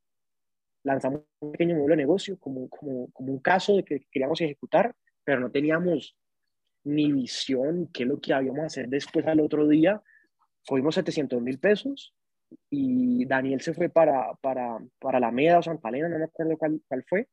lanzamos 0.84 1.22
un 1.40 1.52
pequeño 1.52 1.76
modelo 1.76 1.92
de 1.92 2.02
negocio 2.02 2.38
como, 2.38 2.68
un 3.18 3.38
caso 3.38 3.76
de 3.76 3.84
que 3.84 4.06
queríamos 4.10 4.40
ejecutar, 4.40 4.94
pero 5.24 5.40
no 5.40 5.50
teníamos 5.50 6.16
ni 6.84 7.12
visión, 7.12 7.88
qué 7.92 8.02
es 8.02 8.08
lo 8.08 8.20
que 8.20 8.32
habíamos 8.32 8.64
hacer 8.64 8.88
después 8.88 9.26
al 9.26 9.40
otro 9.40 9.68
día. 9.68 10.02
Fuimos 10.64 10.94
700 10.94 11.40
mil 11.40 11.58
pesos 11.58 12.14
y 12.70 13.24
Daniel 13.26 13.60
se 13.60 13.74
fue 13.74 13.88
para, 13.88 14.34
para, 14.40 14.78
para 14.98 15.20
la 15.20 15.30
Meda 15.30 15.58
o 15.58 15.62
Santa 15.62 15.88
Elena, 15.88 16.08
no 16.08 16.18
me 16.18 16.24
acuerdo 16.24 16.56
cuál, 16.56 16.80
cuál 16.86 17.04
fue, 17.08 17.28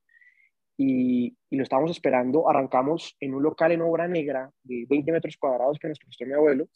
y, 0.78 1.36
y, 1.50 1.58
lo 1.58 1.64
estábamos 1.64 1.92
esperando. 1.92 2.50
Arrancamos 2.50 3.16
en 3.20 3.34
un 3.34 3.44
local 3.44 3.72
en 3.72 3.82
obra 3.82 4.08
negra 4.08 4.50
de 4.64 4.86
20 4.90 5.12
metros 5.12 5.36
cuadrados 5.38 5.78
que 5.78 5.90
nos 5.90 6.00
prestó 6.00 6.26
mi 6.26 6.34
abuelo. 6.34 6.70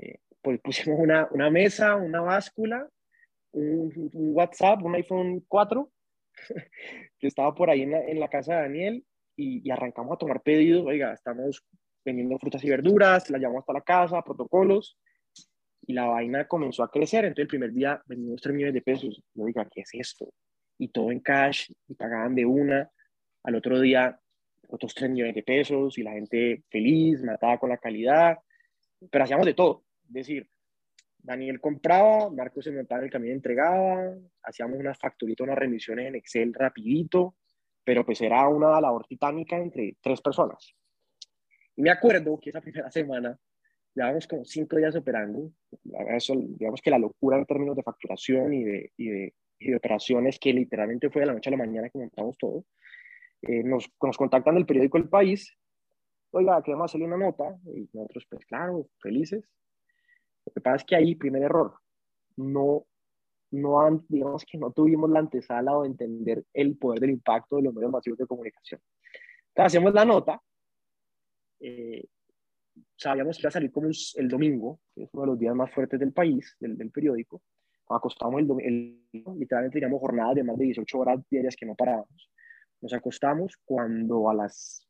Eh, 0.00 0.18
pues 0.40 0.60
pusimos 0.60 0.98
una, 0.98 1.28
una, 1.32 1.50
mesa, 1.50 1.96
una 1.96 2.22
báscula, 2.22 2.88
un, 3.52 4.10
un, 4.12 4.34
WhatsApp, 4.34 4.82
un 4.82 4.94
iPhone 4.94 5.44
4, 5.46 5.90
que 7.18 7.26
estaba 7.26 7.54
por 7.54 7.68
ahí 7.68 7.82
en 7.82 7.90
la, 7.90 8.00
en 8.04 8.18
la 8.18 8.28
casa 8.28 8.54
de 8.54 8.62
Daniel, 8.62 9.04
y, 9.36 9.66
y, 9.66 9.70
arrancamos 9.70 10.14
a 10.14 10.18
tomar 10.18 10.40
pedidos. 10.40 10.86
Oiga, 10.86 11.12
estamos 11.12 11.62
vendiendo 12.04 12.38
frutas 12.38 12.64
y 12.64 12.70
verduras, 12.70 13.28
la 13.28 13.38
llevamos 13.38 13.60
hasta 13.60 13.72
la 13.74 13.82
casa, 13.82 14.22
protocolos, 14.22 14.96
y 15.88 15.94
la 15.94 16.04
vaina 16.04 16.46
comenzó 16.46 16.82
a 16.82 16.90
crecer. 16.90 17.24
Entonces 17.24 17.44
el 17.44 17.48
primer 17.48 17.72
día 17.72 18.00
vendimos 18.04 18.42
3 18.42 18.54
millones 18.54 18.74
de 18.74 18.82
pesos. 18.82 19.22
Yo 19.32 19.46
diga, 19.46 19.66
¿qué 19.72 19.80
es 19.80 19.90
esto? 19.94 20.28
Y 20.76 20.88
todo 20.88 21.10
en 21.10 21.20
cash, 21.20 21.72
y 21.88 21.94
pagaban 21.94 22.34
de 22.34 22.44
una. 22.44 22.90
Al 23.44 23.54
otro 23.54 23.80
día, 23.80 24.20
otros 24.68 24.94
3 24.94 25.10
millones 25.10 25.34
de 25.34 25.42
pesos, 25.42 25.96
y 25.96 26.02
la 26.02 26.12
gente 26.12 26.62
feliz, 26.68 27.22
matada 27.22 27.56
con 27.56 27.70
la 27.70 27.78
calidad. 27.78 28.36
Pero 29.10 29.24
hacíamos 29.24 29.46
de 29.46 29.54
todo. 29.54 29.86
Es 30.08 30.12
decir, 30.12 30.50
Daniel 31.16 31.58
compraba, 31.58 32.28
Marco 32.28 32.60
se 32.60 32.70
montaba 32.70 33.00
en 33.00 33.06
el 33.06 33.10
camión 33.10 33.32
y 33.32 33.36
entregaba, 33.36 34.14
hacíamos 34.42 34.78
unas 34.78 34.98
facturitas, 34.98 35.46
unas 35.46 35.58
remisiones 35.58 36.08
en 36.08 36.16
Excel 36.16 36.52
rapidito, 36.52 37.36
pero 37.82 38.04
pues 38.04 38.20
era 38.20 38.46
una 38.46 38.78
labor 38.78 39.06
titánica 39.06 39.56
entre 39.56 39.96
tres 40.02 40.20
personas. 40.20 40.74
Y 41.76 41.80
me 41.80 41.90
acuerdo 41.90 42.38
que 42.38 42.50
esa 42.50 42.60
primera 42.60 42.90
semana 42.90 43.38
llevábamos 43.98 44.28
como 44.28 44.44
cinco 44.44 44.76
días 44.76 44.94
operando, 44.94 45.50
eso, 46.10 46.34
digamos 46.36 46.80
que 46.80 46.90
la 46.90 46.98
locura 46.98 47.36
en 47.36 47.46
términos 47.46 47.76
de 47.76 47.82
facturación 47.82 48.54
y 48.54 48.62
de, 48.62 48.92
y 48.96 49.08
de, 49.08 49.34
y 49.58 49.70
de 49.70 49.76
operaciones, 49.76 50.38
que 50.38 50.52
literalmente 50.52 51.10
fue 51.10 51.20
de 51.20 51.26
la 51.26 51.32
noche 51.32 51.50
a 51.50 51.52
la 51.52 51.56
mañana 51.56 51.90
que 51.90 51.98
montamos 51.98 52.38
todo, 52.38 52.64
eh, 53.42 53.64
nos, 53.64 53.90
nos 54.00 54.16
contactan 54.16 54.54
del 54.54 54.66
periódico 54.66 54.98
El 54.98 55.08
País, 55.08 55.52
oiga, 56.30 56.62
queremos 56.62 56.84
hacerle 56.84 57.06
una 57.06 57.16
nota, 57.16 57.58
y 57.74 57.88
nosotros, 57.92 58.24
pues 58.30 58.46
claro, 58.46 58.88
felices. 59.00 59.42
Lo 60.46 60.52
que 60.52 60.60
pasa 60.60 60.76
es 60.76 60.84
que 60.84 60.94
ahí, 60.94 61.16
primer 61.16 61.42
error, 61.42 61.74
no, 62.36 62.86
no 63.50 64.04
digamos 64.08 64.44
que 64.44 64.58
no 64.58 64.70
tuvimos 64.70 65.10
la 65.10 65.18
antesala 65.18 65.76
o 65.76 65.84
entender 65.84 66.44
el 66.54 66.78
poder 66.78 67.00
del 67.00 67.10
impacto 67.10 67.56
de 67.56 67.62
los 67.62 67.74
medios 67.74 67.90
masivos 67.90 68.18
de 68.18 68.26
comunicación. 68.26 68.80
Entonces, 69.48 69.76
hacemos 69.76 69.92
la 69.92 70.04
nota, 70.04 70.40
eh, 71.58 72.04
sabíamos 72.98 73.36
que 73.36 73.42
iba 73.42 73.48
a 73.48 73.52
salir 73.52 73.70
como 73.70 73.88
el 73.88 74.28
domingo, 74.28 74.80
que 74.94 75.04
es 75.04 75.10
uno 75.12 75.22
de 75.22 75.26
los 75.28 75.38
días 75.38 75.54
más 75.54 75.72
fuertes 75.72 76.00
del 76.00 76.12
país, 76.12 76.56
del, 76.60 76.76
del 76.76 76.90
periódico. 76.90 77.42
Acostamos 77.88 78.40
el, 78.42 78.50
el, 78.60 79.02
literalmente 79.36 79.78
teníamos 79.78 80.00
jornadas 80.00 80.34
de 80.34 80.44
más 80.44 80.58
de 80.58 80.66
18 80.66 80.98
horas 80.98 81.20
diarias 81.30 81.56
que 81.56 81.64
no 81.64 81.74
parábamos. 81.74 82.30
Nos 82.80 82.92
acostamos 82.92 83.56
cuando 83.64 84.28
a 84.28 84.34
las 84.34 84.84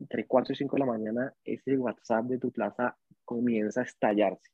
entre 0.00 0.26
4 0.26 0.54
y 0.54 0.56
5 0.56 0.76
de 0.76 0.80
la 0.80 0.86
mañana 0.86 1.34
ese 1.44 1.76
WhatsApp 1.76 2.24
de 2.24 2.38
tu 2.38 2.50
plaza 2.50 2.96
comienza 3.24 3.80
a 3.80 3.84
estallarse. 3.84 4.50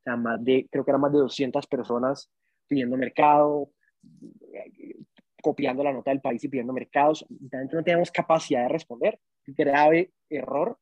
O 0.00 0.02
sea, 0.02 0.16
más 0.16 0.42
de, 0.44 0.66
creo 0.70 0.84
que 0.84 0.90
eran 0.90 1.00
más 1.00 1.12
de 1.12 1.18
200 1.18 1.66
personas 1.68 2.30
pidiendo 2.66 2.96
mercado, 2.96 3.70
copiando 5.40 5.84
la 5.84 5.92
nota 5.92 6.10
del 6.10 6.20
país 6.20 6.42
y 6.42 6.48
pidiendo 6.48 6.72
mercados. 6.72 7.24
Realmente 7.28 7.76
no 7.76 7.84
teníamos 7.84 8.10
capacidad 8.10 8.62
de 8.62 8.68
responder. 8.68 9.20
Grave 9.46 10.12
error 10.28 10.78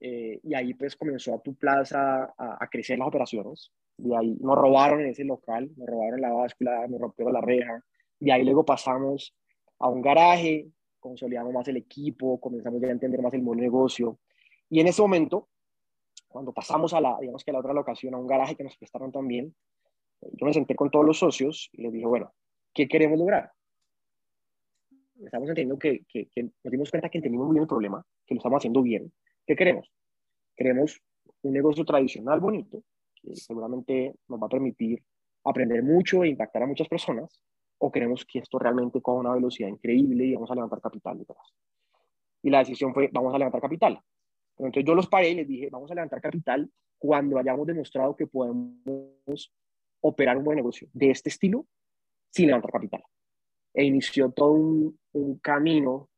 eh, 0.00 0.40
y 0.42 0.54
ahí 0.54 0.74
pues 0.74 0.96
comenzó 0.96 1.34
a 1.34 1.40
tu 1.40 1.54
plaza 1.54 2.32
a, 2.36 2.62
a, 2.62 2.68
crecer 2.68 2.98
las 2.98 3.08
operaciones. 3.08 3.72
De 3.96 4.16
ahí 4.16 4.36
nos 4.40 4.56
robaron 4.56 5.04
ese 5.04 5.24
local, 5.24 5.70
nos 5.76 5.88
robaron 5.88 6.20
la 6.20 6.32
báscula, 6.32 6.86
nos 6.86 7.00
rompieron 7.00 7.32
la 7.32 7.40
reja. 7.40 7.82
De 8.20 8.32
ahí 8.32 8.44
luego 8.44 8.64
pasamos 8.64 9.34
a 9.78 9.88
un 9.88 10.00
garaje, 10.00 10.68
consolidamos 11.00 11.52
más 11.52 11.66
el 11.68 11.78
equipo, 11.78 12.40
comenzamos 12.40 12.80
ya 12.80 12.88
a 12.88 12.92
entender 12.92 13.20
más 13.22 13.34
el 13.34 13.42
modelo 13.42 13.62
de 13.62 13.66
negocio. 13.66 14.18
Y 14.70 14.80
en 14.80 14.86
ese 14.86 15.02
momento, 15.02 15.48
cuando 16.28 16.52
pasamos 16.52 16.92
a 16.94 17.00
la, 17.00 17.16
digamos 17.20 17.44
que 17.44 17.50
a 17.50 17.54
la 17.54 17.60
otra 17.60 17.72
locación, 17.72 18.14
a 18.14 18.18
un 18.18 18.26
garaje 18.26 18.56
que 18.56 18.64
nos 18.64 18.76
prestaron 18.76 19.10
también, 19.10 19.54
yo 20.20 20.46
me 20.46 20.52
senté 20.52 20.74
con 20.74 20.90
todos 20.90 21.04
los 21.04 21.18
socios 21.18 21.70
y 21.72 21.82
les 21.82 21.92
dije, 21.92 22.06
bueno, 22.06 22.32
¿qué 22.72 22.86
queremos 22.86 23.18
lograr? 23.18 23.50
Estamos 25.24 25.48
entendiendo 25.48 25.78
que, 25.78 26.04
que, 26.08 26.28
que 26.28 26.42
nos 26.42 26.70
dimos 26.70 26.90
cuenta 26.90 27.08
que 27.08 27.18
entendimos 27.18 27.46
muy 27.46 27.54
bien 27.54 27.62
el 27.62 27.68
problema, 27.68 28.04
que 28.26 28.34
lo 28.34 28.38
estamos 28.38 28.58
haciendo 28.58 28.82
bien, 28.82 29.12
¿Qué 29.48 29.56
queremos? 29.56 29.90
Queremos 30.54 31.00
un 31.40 31.54
negocio 31.54 31.82
tradicional 31.82 32.38
bonito, 32.38 32.82
que 33.14 33.34
seguramente 33.34 34.14
nos 34.28 34.42
va 34.42 34.44
a 34.44 34.50
permitir 34.50 35.02
aprender 35.42 35.82
mucho 35.82 36.22
e 36.22 36.28
impactar 36.28 36.64
a 36.64 36.66
muchas 36.66 36.86
personas, 36.86 37.40
o 37.78 37.90
queremos 37.90 38.26
que 38.26 38.40
esto 38.40 38.58
realmente 38.58 39.00
coja 39.00 39.20
una 39.20 39.32
velocidad 39.32 39.70
increíble 39.70 40.26
y 40.26 40.34
vamos 40.34 40.50
a 40.50 40.54
levantar 40.54 40.82
capital 40.82 41.16
detrás. 41.16 41.54
Y 42.42 42.50
la 42.50 42.58
decisión 42.58 42.92
fue, 42.92 43.08
vamos 43.10 43.34
a 43.34 43.38
levantar 43.38 43.62
capital. 43.62 43.98
Entonces 44.58 44.84
yo 44.84 44.94
los 44.94 45.06
paré 45.06 45.30
y 45.30 45.36
les 45.36 45.48
dije, 45.48 45.70
vamos 45.70 45.90
a 45.90 45.94
levantar 45.94 46.20
capital 46.20 46.70
cuando 46.98 47.38
hayamos 47.38 47.66
demostrado 47.66 48.14
que 48.14 48.26
podemos 48.26 49.50
operar 50.02 50.36
un 50.36 50.44
buen 50.44 50.56
negocio 50.56 50.88
de 50.92 51.10
este 51.10 51.30
estilo 51.30 51.64
sin 52.28 52.48
levantar 52.48 52.70
capital. 52.70 53.02
E 53.72 53.82
inició 53.82 54.30
todo 54.30 54.52
un, 54.52 54.98
un 55.12 55.38
camino 55.38 56.10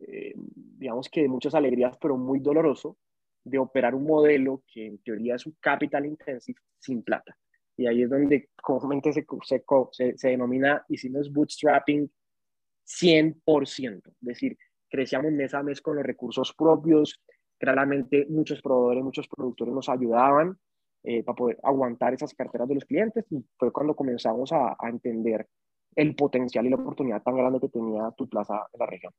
eh, 0.00 0.32
digamos 0.36 1.08
que 1.08 1.22
de 1.22 1.28
muchas 1.28 1.54
alegrías, 1.54 1.96
pero 2.00 2.16
muy 2.16 2.40
doloroso, 2.40 2.96
de 3.44 3.58
operar 3.58 3.94
un 3.94 4.04
modelo 4.04 4.62
que 4.66 4.86
en 4.86 4.98
teoría 4.98 5.34
es 5.34 5.46
un 5.46 5.56
capital 5.60 6.06
intensive 6.06 6.60
sin 6.78 7.02
plata. 7.02 7.36
Y 7.76 7.86
ahí 7.86 8.02
es 8.02 8.10
donde 8.10 8.50
comúnmente 8.62 9.12
se, 9.12 9.24
se, 9.92 10.18
se 10.18 10.28
denomina, 10.28 10.84
hicimos 10.88 11.32
bootstrapping 11.32 12.10
100%, 12.86 14.02
es 14.06 14.14
decir, 14.20 14.58
crecíamos 14.88 15.32
mes 15.32 15.54
a 15.54 15.62
mes 15.62 15.80
con 15.80 15.96
los 15.96 16.04
recursos 16.04 16.52
propios, 16.54 17.22
claramente 17.58 18.26
muchos 18.28 18.60
proveedores, 18.60 19.04
muchos 19.04 19.28
productores 19.28 19.72
nos 19.72 19.88
ayudaban 19.88 20.58
eh, 21.02 21.22
para 21.22 21.36
poder 21.36 21.58
aguantar 21.62 22.14
esas 22.14 22.34
carteras 22.34 22.68
de 22.68 22.74
los 22.74 22.84
clientes 22.84 23.24
y 23.30 23.44
fue 23.56 23.72
cuando 23.72 23.94
comenzamos 23.94 24.52
a, 24.52 24.76
a 24.78 24.88
entender 24.88 25.46
el 25.94 26.14
potencial 26.14 26.66
y 26.66 26.70
la 26.70 26.76
oportunidad 26.76 27.22
tan 27.22 27.36
grande 27.36 27.60
que 27.60 27.68
tenía 27.68 28.10
tu 28.16 28.28
plaza 28.28 28.66
en 28.72 28.78
la 28.78 28.86
región. 28.86 29.12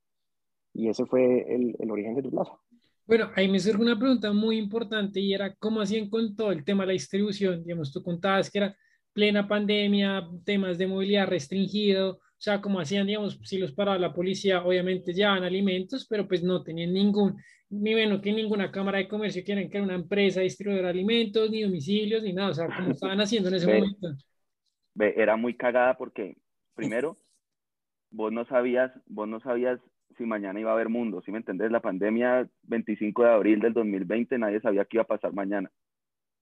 Y 0.73 0.89
ese 0.89 1.05
fue 1.05 1.53
el, 1.53 1.75
el 1.79 1.91
origen 1.91 2.15
de 2.15 2.23
tu 2.23 2.31
plaza. 2.31 2.53
Bueno, 3.05 3.29
ahí 3.35 3.49
me 3.49 3.59
surge 3.59 3.81
una 3.81 3.97
pregunta 3.99 4.31
muy 4.31 4.57
importante 4.57 5.19
y 5.19 5.33
era 5.33 5.53
cómo 5.55 5.81
hacían 5.81 6.09
con 6.09 6.35
todo 6.35 6.51
el 6.51 6.63
tema 6.63 6.83
de 6.83 6.87
la 6.87 6.93
distribución. 6.93 7.63
Digamos, 7.63 7.91
tú 7.91 8.01
contabas 8.03 8.49
que 8.49 8.59
era 8.59 8.77
plena 9.13 9.47
pandemia, 9.47 10.27
temas 10.45 10.77
de 10.77 10.87
movilidad 10.87 11.27
restringido, 11.27 12.11
o 12.13 12.19
sea, 12.37 12.61
cómo 12.61 12.79
hacían, 12.79 13.07
digamos, 13.07 13.39
si 13.43 13.57
los 13.57 13.73
paraba 13.73 13.99
la 13.99 14.13
policía, 14.13 14.63
obviamente 14.63 15.13
llevaban 15.13 15.43
alimentos, 15.43 16.07
pero 16.09 16.27
pues 16.27 16.41
no 16.43 16.63
tenían 16.63 16.93
ningún, 16.93 17.35
ni 17.69 17.93
menos 17.93 18.21
que 18.21 18.31
ninguna 18.31 18.71
cámara 18.71 18.99
de 18.99 19.07
comercio 19.09 19.43
que 19.45 19.51
era 19.53 19.83
una 19.83 19.95
empresa 19.95 20.41
distribuidora 20.41 20.87
de 20.87 20.93
alimentos, 20.93 21.49
ni 21.51 21.63
domicilios, 21.63 22.23
ni 22.23 22.33
nada, 22.33 22.49
o 22.51 22.53
sea, 22.53 22.71
¿cómo 22.71 22.91
estaban 22.91 23.19
haciendo 23.19 23.49
en 23.49 23.55
ese 23.55 23.67
Ve, 23.67 23.73
momento? 23.73 24.07
ve, 24.93 25.13
era 25.17 25.35
muy 25.35 25.55
cagada 25.57 25.97
porque, 25.97 26.37
primero, 26.75 27.17
vos 28.11 28.31
no 28.31 28.45
sabías, 28.45 28.91
vos 29.05 29.27
no 29.27 29.39
sabías 29.41 29.79
si 30.17 30.25
mañana 30.25 30.59
iba 30.59 30.71
a 30.71 30.73
haber 30.73 30.89
mundo, 30.89 31.21
¿sí 31.21 31.31
me 31.31 31.37
entendés? 31.37 31.71
La 31.71 31.81
pandemia 31.81 32.47
25 32.63 33.23
de 33.23 33.29
abril 33.29 33.59
del 33.59 33.73
2020, 33.73 34.37
nadie 34.37 34.61
sabía 34.61 34.85
qué 34.85 34.97
iba 34.97 35.03
a 35.03 35.07
pasar 35.07 35.33
mañana. 35.33 35.71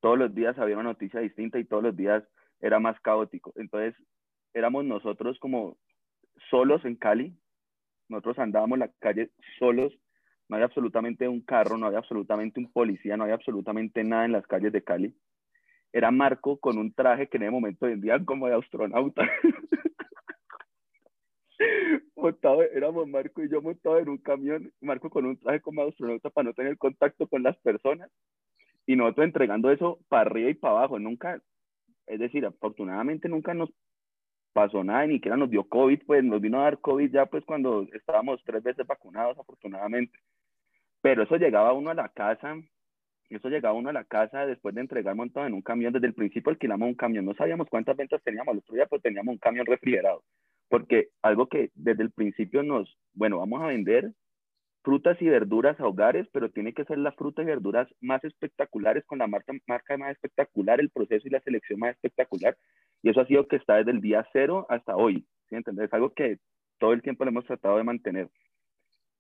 Todos 0.02 0.18
los 0.18 0.34
días 0.34 0.58
había 0.58 0.76
una 0.76 0.90
noticia 0.90 1.20
distinta 1.20 1.60
y 1.60 1.66
todos 1.66 1.84
los 1.84 1.96
días 1.96 2.24
era 2.62 2.80
más 2.80 3.00
caótico. 3.02 3.54
Entonces, 3.56 3.96
éramos 4.54 4.86
nosotros 4.86 5.38
como 5.40 5.78
solos 6.50 6.84
en 6.86 6.96
Cali, 6.96 7.38
nosotros 8.08 8.40
andábamos 8.40 8.80
la 8.80 8.92
calle 9.00 9.32
solos, 9.60 9.94
no 10.48 10.56
había 10.56 10.66
absolutamente 10.66 11.28
un 11.28 11.42
carro, 11.42 11.78
no 11.78 11.86
había 11.86 12.00
absolutamente 12.00 12.60
un 12.60 12.72
policía, 12.72 13.16
no 13.16 13.24
había 13.24 13.36
absolutamente 13.36 14.04
nada 14.04 14.26
en 14.26 14.32
las 14.32 14.48
calles 14.48 14.72
de 14.72 14.84
Cali. 14.84 15.16
Era 15.94 16.12
Marco 16.12 16.60
con 16.60 16.78
un 16.78 16.94
traje 16.94 17.28
que 17.28 17.38
en 17.38 17.44
ese 17.44 17.52
momento 17.52 17.86
vendían 17.86 18.26
como 18.26 18.48
de 18.48 18.56
astronauta. 18.56 19.24
montado, 22.16 22.62
éramos 22.64 23.08
Marco 23.08 23.44
y 23.44 23.50
yo 23.50 23.62
montado 23.62 23.98
en 24.00 24.10
un 24.10 24.18
camión, 24.18 24.72
Marco 24.82 25.10
con 25.10 25.26
un 25.26 25.38
traje 25.38 25.62
como 25.62 25.84
astronauta 25.84 26.30
para 26.30 26.46
no 26.50 26.54
tener 26.54 26.78
contacto 26.78 27.28
con 27.28 27.44
las 27.44 27.58
personas 27.58 28.10
y 28.86 28.96
nosotros 28.96 29.26
entregando 29.26 29.72
eso 29.72 30.00
para 30.08 30.24
arriba 30.24 30.50
y 30.50 30.56
para 30.56 30.78
abajo, 30.78 31.00
nunca, 31.00 31.42
es 32.08 32.20
decir, 32.20 32.46
afortunadamente 32.46 33.30
nunca 33.30 33.54
nos 33.54 33.70
pasó 34.54 34.84
nada, 34.84 35.06
ni 35.06 35.16
siquiera 35.16 35.38
nos 35.38 35.50
dio 35.50 35.64
COVID, 35.64 36.02
pues 36.06 36.24
nos 36.24 36.42
vino 36.42 36.60
a 36.60 36.64
dar 36.64 36.80
COVID 36.80 37.12
ya 37.12 37.26
pues 37.28 37.46
cuando 37.46 37.88
estábamos 37.94 38.42
tres 38.44 38.64
veces 38.64 38.88
vacunados 38.88 39.38
afortunadamente, 39.38 40.18
pero 41.02 41.24
eso 41.24 41.38
llegaba 41.38 41.74
uno 41.74 41.92
a 41.92 41.94
la 41.94 42.10
casa, 42.10 42.56
eso 43.30 43.50
llegaba 43.50 43.76
uno 43.76 43.90
a 43.90 43.94
la 43.94 44.06
casa 44.06 44.46
después 44.48 44.74
de 44.74 44.82
entregar 44.82 45.16
montado 45.16 45.46
en 45.46 45.54
un 45.54 45.62
camión, 45.62 45.94
desde 45.94 46.08
el 46.08 46.16
principio 46.16 46.50
alquilamos 46.50 46.88
un 46.90 46.96
camión, 46.96 47.26
no 47.26 47.36
sabíamos 47.36 47.68
cuántas 47.70 47.96
ventas 47.96 48.24
teníamos, 48.24 48.54
el 48.54 48.60
otro 48.60 48.76
día 48.76 48.88
pues 48.88 49.02
teníamos 49.02 49.34
un 49.34 49.40
camión 49.40 49.66
refrigerado, 49.66 50.24
porque 50.70 51.10
algo 51.22 51.48
que 51.48 51.72
desde 51.76 52.04
el 52.04 52.12
principio 52.12 52.64
nos, 52.64 52.98
bueno, 53.14 53.40
vamos 53.40 53.62
a 53.62 53.68
vender 53.68 54.14
frutas 54.84 55.22
y 55.22 55.28
verduras 55.28 55.80
a 55.80 55.88
hogares, 55.88 56.28
pero 56.32 56.50
tiene 56.50 56.74
que 56.74 56.86
ser 56.86 56.98
las 57.00 57.16
frutas 57.16 57.44
y 57.44 57.48
verduras 57.48 57.88
más 58.00 58.24
espectaculares, 58.24 59.04
con 59.06 59.20
la 59.20 59.28
marca, 59.28 59.54
marca 59.68 59.98
más 59.98 60.12
espectacular, 60.12 60.80
el 60.80 60.90
proceso 60.90 61.28
y 61.28 61.32
la 61.32 61.42
selección 61.42 61.80
más 61.80 61.92
espectacular. 61.92 62.58
Y 63.04 63.10
eso 63.10 63.22
ha 63.22 63.28
sido 63.28 63.48
que 63.48 63.58
está 63.58 63.76
desde 63.76 63.92
el 63.92 64.02
día 64.02 64.26
cero 64.32 64.66
hasta 64.70 64.96
hoy. 64.96 65.28
¿sí? 65.50 65.56
Es 65.56 65.94
algo 65.94 66.14
que 66.14 66.40
todo 66.80 66.94
el 66.94 67.02
tiempo 67.02 67.26
le 67.26 67.32
hemos 67.32 67.46
tratado 67.46 67.78
de 67.78 67.84
mantener. 67.84 68.30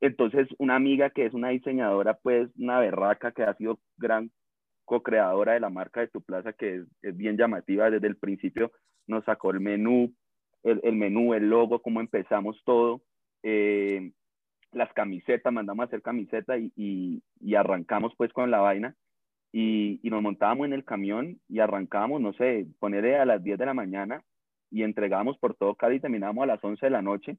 Entonces, 0.02 0.48
una 0.60 0.76
amiga 0.76 1.10
que 1.10 1.26
es 1.26 1.34
una 1.34 1.50
diseñadora, 1.50 2.14
pues 2.16 2.50
una 2.58 2.80
berraca 2.80 3.32
que 3.32 3.44
ha 3.44 3.54
sido 3.56 3.80
gran 3.98 4.32
co-creadora 4.86 5.54
de 5.54 5.60
la 5.60 5.70
marca 5.70 6.00
de 6.00 6.08
tu 6.08 6.22
plaza, 6.22 6.54
que 6.54 6.84
es, 7.02 7.18
bien 7.18 7.38
llamativa 7.38 7.92
desde 7.92 8.08
el 8.08 8.18
principio, 8.18 8.72
nos 9.08 9.26
sacó 9.26 9.52
el 9.52 9.60
menú, 9.60 10.14
el, 10.64 10.80
el 10.84 10.96
menú, 10.96 11.34
el 11.34 11.50
logo, 11.50 11.82
cómo 11.82 12.00
empezamos 12.02 12.62
todo. 12.66 13.02
Eh, 13.44 14.12
las 14.72 14.92
camisetas, 14.94 15.52
mandamos 15.52 15.84
a 15.84 15.88
hacer 15.88 16.02
camisetas 16.02 16.60
y, 16.76 17.24
y, 17.40 17.56
arrancamos 17.56 18.14
pues 18.18 18.32
con 18.34 18.52
la 18.52 18.60
vaina 18.60 18.96
y, 19.52 20.00
y, 20.04 20.10
nos 20.12 20.22
montábamos 20.22 20.68
en 20.68 20.74
el 20.74 20.86
camión 20.86 21.40
y 21.48 21.60
arrancamos, 21.60 22.22
no 22.22 22.34
sé, 22.34 22.68
ponerle 22.80 23.18
a 23.18 23.26
las 23.26 23.44
10 23.44 23.58
de 23.58 23.66
la 23.66 23.74
mañana 23.74 24.22
y 24.70 24.84
entregamos 24.84 25.38
por 25.40 25.56
todo 25.56 25.76
Cali 25.76 25.96
y 25.96 26.00
terminamos 26.00 26.44
a 26.44 26.48
las 26.48 26.64
11 26.64 26.86
de 26.86 26.90
la 26.92 27.02
noche 27.02 27.38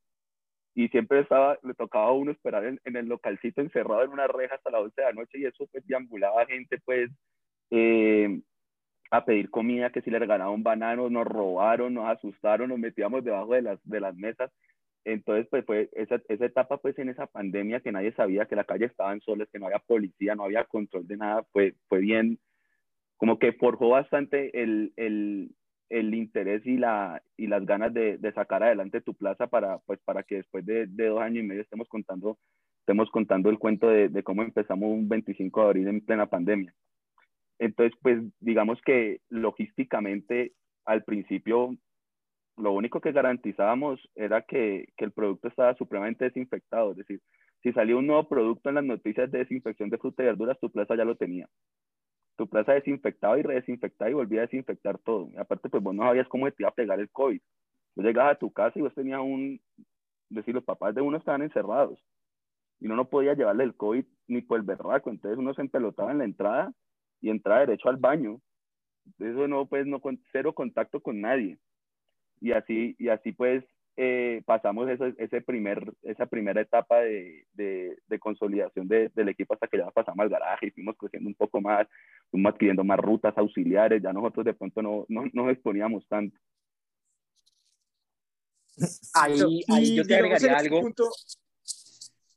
y 0.74 0.88
siempre 0.88 1.20
estaba, 1.20 1.58
le 1.62 1.74
tocaba 1.74 2.06
a 2.06 2.12
uno 2.12 2.32
esperar 2.32 2.64
en, 2.64 2.80
en, 2.84 2.96
el 2.96 3.06
localcito 3.06 3.60
encerrado 3.60 4.02
en 4.02 4.10
una 4.10 4.26
reja 4.26 4.56
hasta 4.56 4.70
las 4.70 4.82
11 4.82 5.00
de 5.00 5.06
la 5.06 5.12
noche 5.12 5.38
y 5.38 5.44
eso 5.44 5.66
pues 5.70 5.86
deambulaba 5.86 6.46
gente 6.46 6.78
pues 6.84 7.10
eh, 7.70 8.40
a 9.10 9.24
pedir 9.24 9.50
comida, 9.50 9.90
que 9.90 10.02
si 10.02 10.10
le 10.10 10.18
regalaban 10.18 10.62
bananos, 10.62 11.10
nos 11.10 11.26
robaron, 11.26 11.94
nos 11.94 12.08
asustaron, 12.08 12.68
nos 12.68 12.78
metíamos 12.78 13.24
debajo 13.24 13.54
de 13.54 13.62
las, 13.62 13.80
de 13.84 14.00
las 14.00 14.14
mesas 14.16 14.50
entonces, 15.04 15.46
pues 15.50 15.64
fue 15.64 15.88
esa, 15.92 16.20
esa 16.28 16.44
etapa, 16.44 16.76
pues 16.78 16.98
en 16.98 17.08
esa 17.08 17.26
pandemia 17.26 17.80
que 17.80 17.92
nadie 17.92 18.12
sabía 18.12 18.46
que 18.46 18.56
la 18.56 18.64
calle 18.64 18.86
estaba 18.86 19.12
en 19.12 19.20
soles, 19.20 19.48
que 19.50 19.58
no 19.58 19.66
había 19.66 19.78
policía, 19.78 20.34
no 20.34 20.44
había 20.44 20.64
control 20.64 21.06
de 21.06 21.16
nada, 21.16 21.42
fue, 21.52 21.74
fue 21.88 22.00
bien, 22.00 22.38
como 23.16 23.38
que 23.38 23.52
forjó 23.54 23.90
bastante 23.90 24.62
el, 24.62 24.92
el, 24.96 25.50
el 25.88 26.14
interés 26.14 26.66
y, 26.66 26.76
la, 26.76 27.22
y 27.36 27.46
las 27.46 27.64
ganas 27.64 27.94
de, 27.94 28.18
de, 28.18 28.32
sacar 28.32 28.62
adelante 28.62 29.00
tu 29.00 29.14
plaza 29.14 29.46
para, 29.46 29.78
pues, 29.80 30.00
para 30.04 30.22
que 30.22 30.36
después 30.36 30.66
de, 30.66 30.86
de, 30.86 31.06
dos 31.06 31.20
años 31.20 31.44
y 31.44 31.46
medio 31.46 31.62
estemos 31.62 31.88
contando, 31.88 32.38
estemos 32.80 33.10
contando 33.10 33.48
el 33.50 33.58
cuento 33.58 33.88
de, 33.88 34.08
de 34.08 34.22
cómo 34.22 34.42
empezamos 34.42 34.90
un 34.90 35.08
25 35.08 35.60
de 35.60 35.66
abril 35.66 35.88
en 35.88 36.04
plena 36.04 36.26
pandemia. 36.26 36.74
Entonces, 37.60 37.96
pues 38.02 38.18
digamos 38.40 38.80
que 38.86 39.20
logísticamente 39.28 40.54
al 40.86 41.04
principio 41.04 41.76
lo 42.56 42.72
único 42.72 43.02
que 43.02 43.12
garantizábamos 43.12 44.00
era 44.14 44.42
que, 44.42 44.88
que, 44.96 45.04
el 45.04 45.12
producto 45.12 45.48
estaba 45.48 45.74
supremamente 45.74 46.24
desinfectado. 46.24 46.92
Es 46.92 46.96
decir, 46.96 47.20
si 47.62 47.72
salía 47.72 47.96
un 47.96 48.06
nuevo 48.06 48.26
producto 48.28 48.70
en 48.70 48.76
las 48.76 48.84
noticias 48.84 49.30
de 49.30 49.40
desinfección 49.40 49.90
de 49.90 49.98
fruta 49.98 50.22
y 50.22 50.26
verduras, 50.26 50.58
tu 50.58 50.70
plaza 50.70 50.96
ya 50.96 51.04
lo 51.04 51.16
tenía. 51.16 51.48
Tu 52.36 52.48
plaza 52.48 52.72
desinfectaba 52.72 53.38
y 53.38 53.42
redesinfectaba 53.42 54.10
y 54.10 54.14
volvía 54.14 54.40
a 54.40 54.46
desinfectar 54.46 54.98
todo. 54.98 55.28
Y 55.30 55.36
aparte, 55.36 55.68
pues 55.68 55.82
vos 55.82 55.94
no 55.94 56.04
sabías 56.04 56.28
cómo 56.28 56.50
te 56.50 56.62
iba 56.62 56.70
a 56.70 56.74
pegar 56.74 56.98
el 56.98 57.10
COVID. 57.10 57.40
Vos 57.94 58.06
llegabas 58.06 58.36
a 58.36 58.38
tu 58.38 58.50
casa 58.50 58.78
y 58.78 58.82
vos 58.82 58.94
tenías 58.94 59.20
un... 59.20 59.60
Es 60.30 60.36
decir, 60.36 60.54
los 60.54 60.64
papás 60.64 60.94
de 60.94 61.02
uno 61.02 61.18
estaban 61.18 61.42
encerrados. 61.42 62.02
Y 62.78 62.86
uno 62.86 62.96
no 62.96 63.10
podía 63.10 63.34
llevarle 63.34 63.64
el 63.64 63.76
COVID 63.76 64.06
ni 64.28 64.40
por 64.40 64.58
el 64.58 64.64
berraco. 64.64 65.10
Entonces 65.10 65.38
uno 65.38 65.52
se 65.52 65.60
empelotaba 65.60 66.12
en 66.12 66.18
la 66.18 66.24
entrada 66.24 66.72
y 67.20 67.30
entraba 67.30 67.60
derecho 67.60 67.88
al 67.88 67.96
baño. 67.96 68.40
Eso 69.18 69.48
no, 69.48 69.66
pues, 69.66 69.86
no, 69.86 70.00
cero 70.32 70.54
contacto 70.54 71.00
con 71.00 71.20
nadie 71.20 71.58
y 72.40 72.52
así, 72.52 72.96
y 72.98 73.08
así 73.08 73.32
pues 73.32 73.64
eh, 73.96 74.42
pasamos 74.46 74.88
eso, 74.88 75.06
ese 75.18 75.42
primer, 75.42 75.92
esa 76.02 76.26
primera 76.26 76.60
etapa 76.60 77.00
de, 77.00 77.44
de, 77.52 77.98
de 78.06 78.18
consolidación 78.18 78.88
de, 78.88 79.10
del 79.14 79.28
equipo 79.28 79.52
hasta 79.52 79.68
que 79.68 79.76
ya 79.76 79.90
pasamos 79.90 80.20
al 80.20 80.30
garaje 80.30 80.68
y 80.68 80.70
fuimos 80.70 80.96
creciendo 80.96 81.28
un 81.28 81.34
poco 81.34 81.60
más, 81.60 81.86
fuimos 82.30 82.54
adquiriendo 82.54 82.82
más 82.82 82.98
rutas 82.98 83.36
auxiliares, 83.36 84.02
ya 84.02 84.12
nosotros 84.12 84.46
de 84.46 84.54
pronto 84.54 84.80
no, 84.80 85.04
no, 85.08 85.24
no 85.32 85.44
nos 85.44 85.52
exponíamos 85.52 86.06
tanto. 86.08 86.36
Ahí, 89.14 89.62
ahí 89.68 89.96
yo 89.96 90.06
te 90.06 90.14
agregaría 90.14 90.56
algo. 90.56 90.80
Punto, 90.80 91.10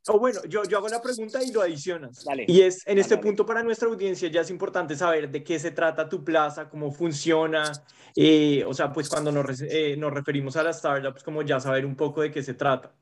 o 0.08 0.18
bueno, 0.18 0.40
yo, 0.48 0.64
yo 0.64 0.78
hago 0.78 0.88
la 0.88 1.00
pregunta 1.00 1.42
y 1.42 1.50
lo 1.50 1.62
adicionas. 1.62 2.24
y 2.46 2.60
es, 2.60 2.86
en 2.86 2.98
este 2.98 3.16
punto 3.16 3.46
para 3.46 3.62
nuestra 3.62 3.88
audiencia 3.88 4.28
ya 4.28 4.42
es 4.42 4.50
importante 4.50 4.96
saber 4.96 5.30
de 5.30 5.42
qué 5.42 5.58
se 5.58 5.70
trata 5.70 6.08
tu 6.08 6.22
plaza, 6.22 6.68
cómo 6.68 6.92
funciona, 6.92 7.72
eh, 8.14 8.64
o 8.66 8.74
sea, 8.74 8.92
pues 8.92 9.08
cuando 9.08 9.32
nos, 9.32 9.62
eh, 9.62 9.96
nos 9.96 10.12
referimos 10.12 10.56
a 10.56 10.62
las 10.62 10.78
startups, 10.78 11.22
como 11.22 11.42
ya 11.42 11.58
saber 11.58 11.86
un 11.86 11.96
poco 11.96 12.20
de 12.20 12.30
qué 12.30 12.42
se 12.42 12.54
trata, 12.54 12.92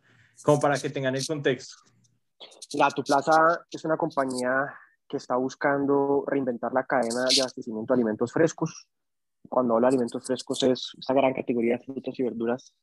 como 0.45 0.61
para 0.61 0.79
que 0.79 0.91
tengan 0.91 1.17
el 1.17 1.27
contexto. 1.27 1.77
La 2.75 2.89
Tu 2.91 3.03
Plaza 3.03 3.67
es 3.71 3.85
una 3.85 3.97
compañía 3.97 4.73
que 5.09 5.17
está 5.17 5.37
buscando 5.37 6.25
reinventar 6.27 6.73
la 6.73 6.85
cadena 6.85 7.25
de 7.25 7.41
abastecimiento 7.41 7.93
de 7.93 7.99
alimentos 7.99 8.33
frescos. 8.33 8.87
Cuando 9.49 9.75
hablo 9.75 9.87
de 9.87 9.89
alimentos 9.89 10.25
frescos 10.25 10.63
es 10.63 10.93
esa 10.99 11.15
gran 11.15 11.35
categoría 11.35 11.77
de 11.77 11.85
frutas 11.85 12.19
y 12.19 12.23
verduras 12.23 12.75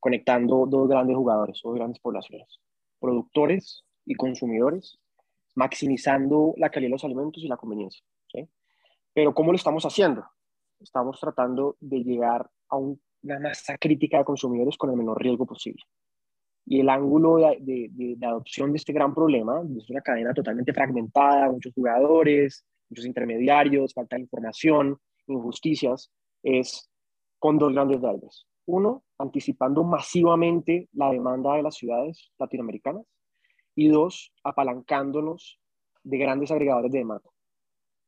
conectando 0.00 0.66
dos 0.66 0.88
grandes 0.88 1.16
jugadores, 1.16 1.60
dos 1.62 1.74
grandes 1.74 2.00
poblaciones 2.00 2.60
productores 3.00 3.84
y 4.04 4.14
consumidores, 4.14 4.98
maximizando 5.54 6.54
la 6.56 6.70
calidad 6.70 6.88
de 6.88 6.92
los 6.92 7.04
alimentos 7.04 7.42
y 7.42 7.48
la 7.48 7.56
conveniencia. 7.56 8.02
Pero 9.14 9.34
¿cómo 9.34 9.50
lo 9.50 9.56
estamos 9.56 9.84
haciendo? 9.84 10.24
Estamos 10.78 11.18
tratando 11.18 11.76
de 11.80 12.04
llegar 12.04 12.48
a 12.68 12.76
una 12.76 13.40
masa 13.40 13.76
crítica 13.76 14.18
de 14.18 14.24
consumidores 14.24 14.76
con 14.76 14.90
el 14.90 14.96
menor 14.96 15.20
riesgo 15.20 15.44
posible. 15.44 15.82
Y 16.64 16.80
el 16.80 16.88
ángulo 16.88 17.36
de, 17.36 17.88
de, 17.90 18.26
adopción 18.26 18.72
de 18.72 18.76
este 18.76 18.92
gran 18.92 19.14
problema, 19.14 19.62
es 19.76 19.90
una 19.90 20.02
cadena 20.02 20.34
totalmente 20.34 20.72
fragmentada, 20.72 21.50
muchos 21.50 21.72
jugadores, 21.74 22.64
muchos 22.90 23.06
intermediarios, 23.06 23.94
falta 23.94 24.16
de 24.16 24.22
información, 24.22 24.98
injusticias, 25.26 26.12
es 26.42 26.90
con 27.38 27.58
dos 27.58 27.72
grandes 27.72 28.00
drivers. 28.00 28.46
Uno, 28.68 29.02
anticipando 29.16 29.82
masivamente 29.82 30.90
la 30.92 31.10
demanda 31.10 31.54
de 31.54 31.62
las 31.62 31.74
ciudades 31.74 32.30
latinoamericanas. 32.38 33.06
Y 33.74 33.88
dos, 33.88 34.32
apalancándonos 34.44 35.58
de 36.02 36.18
grandes 36.18 36.50
agregadores 36.50 36.92
de 36.92 36.98
demanda. 36.98 37.30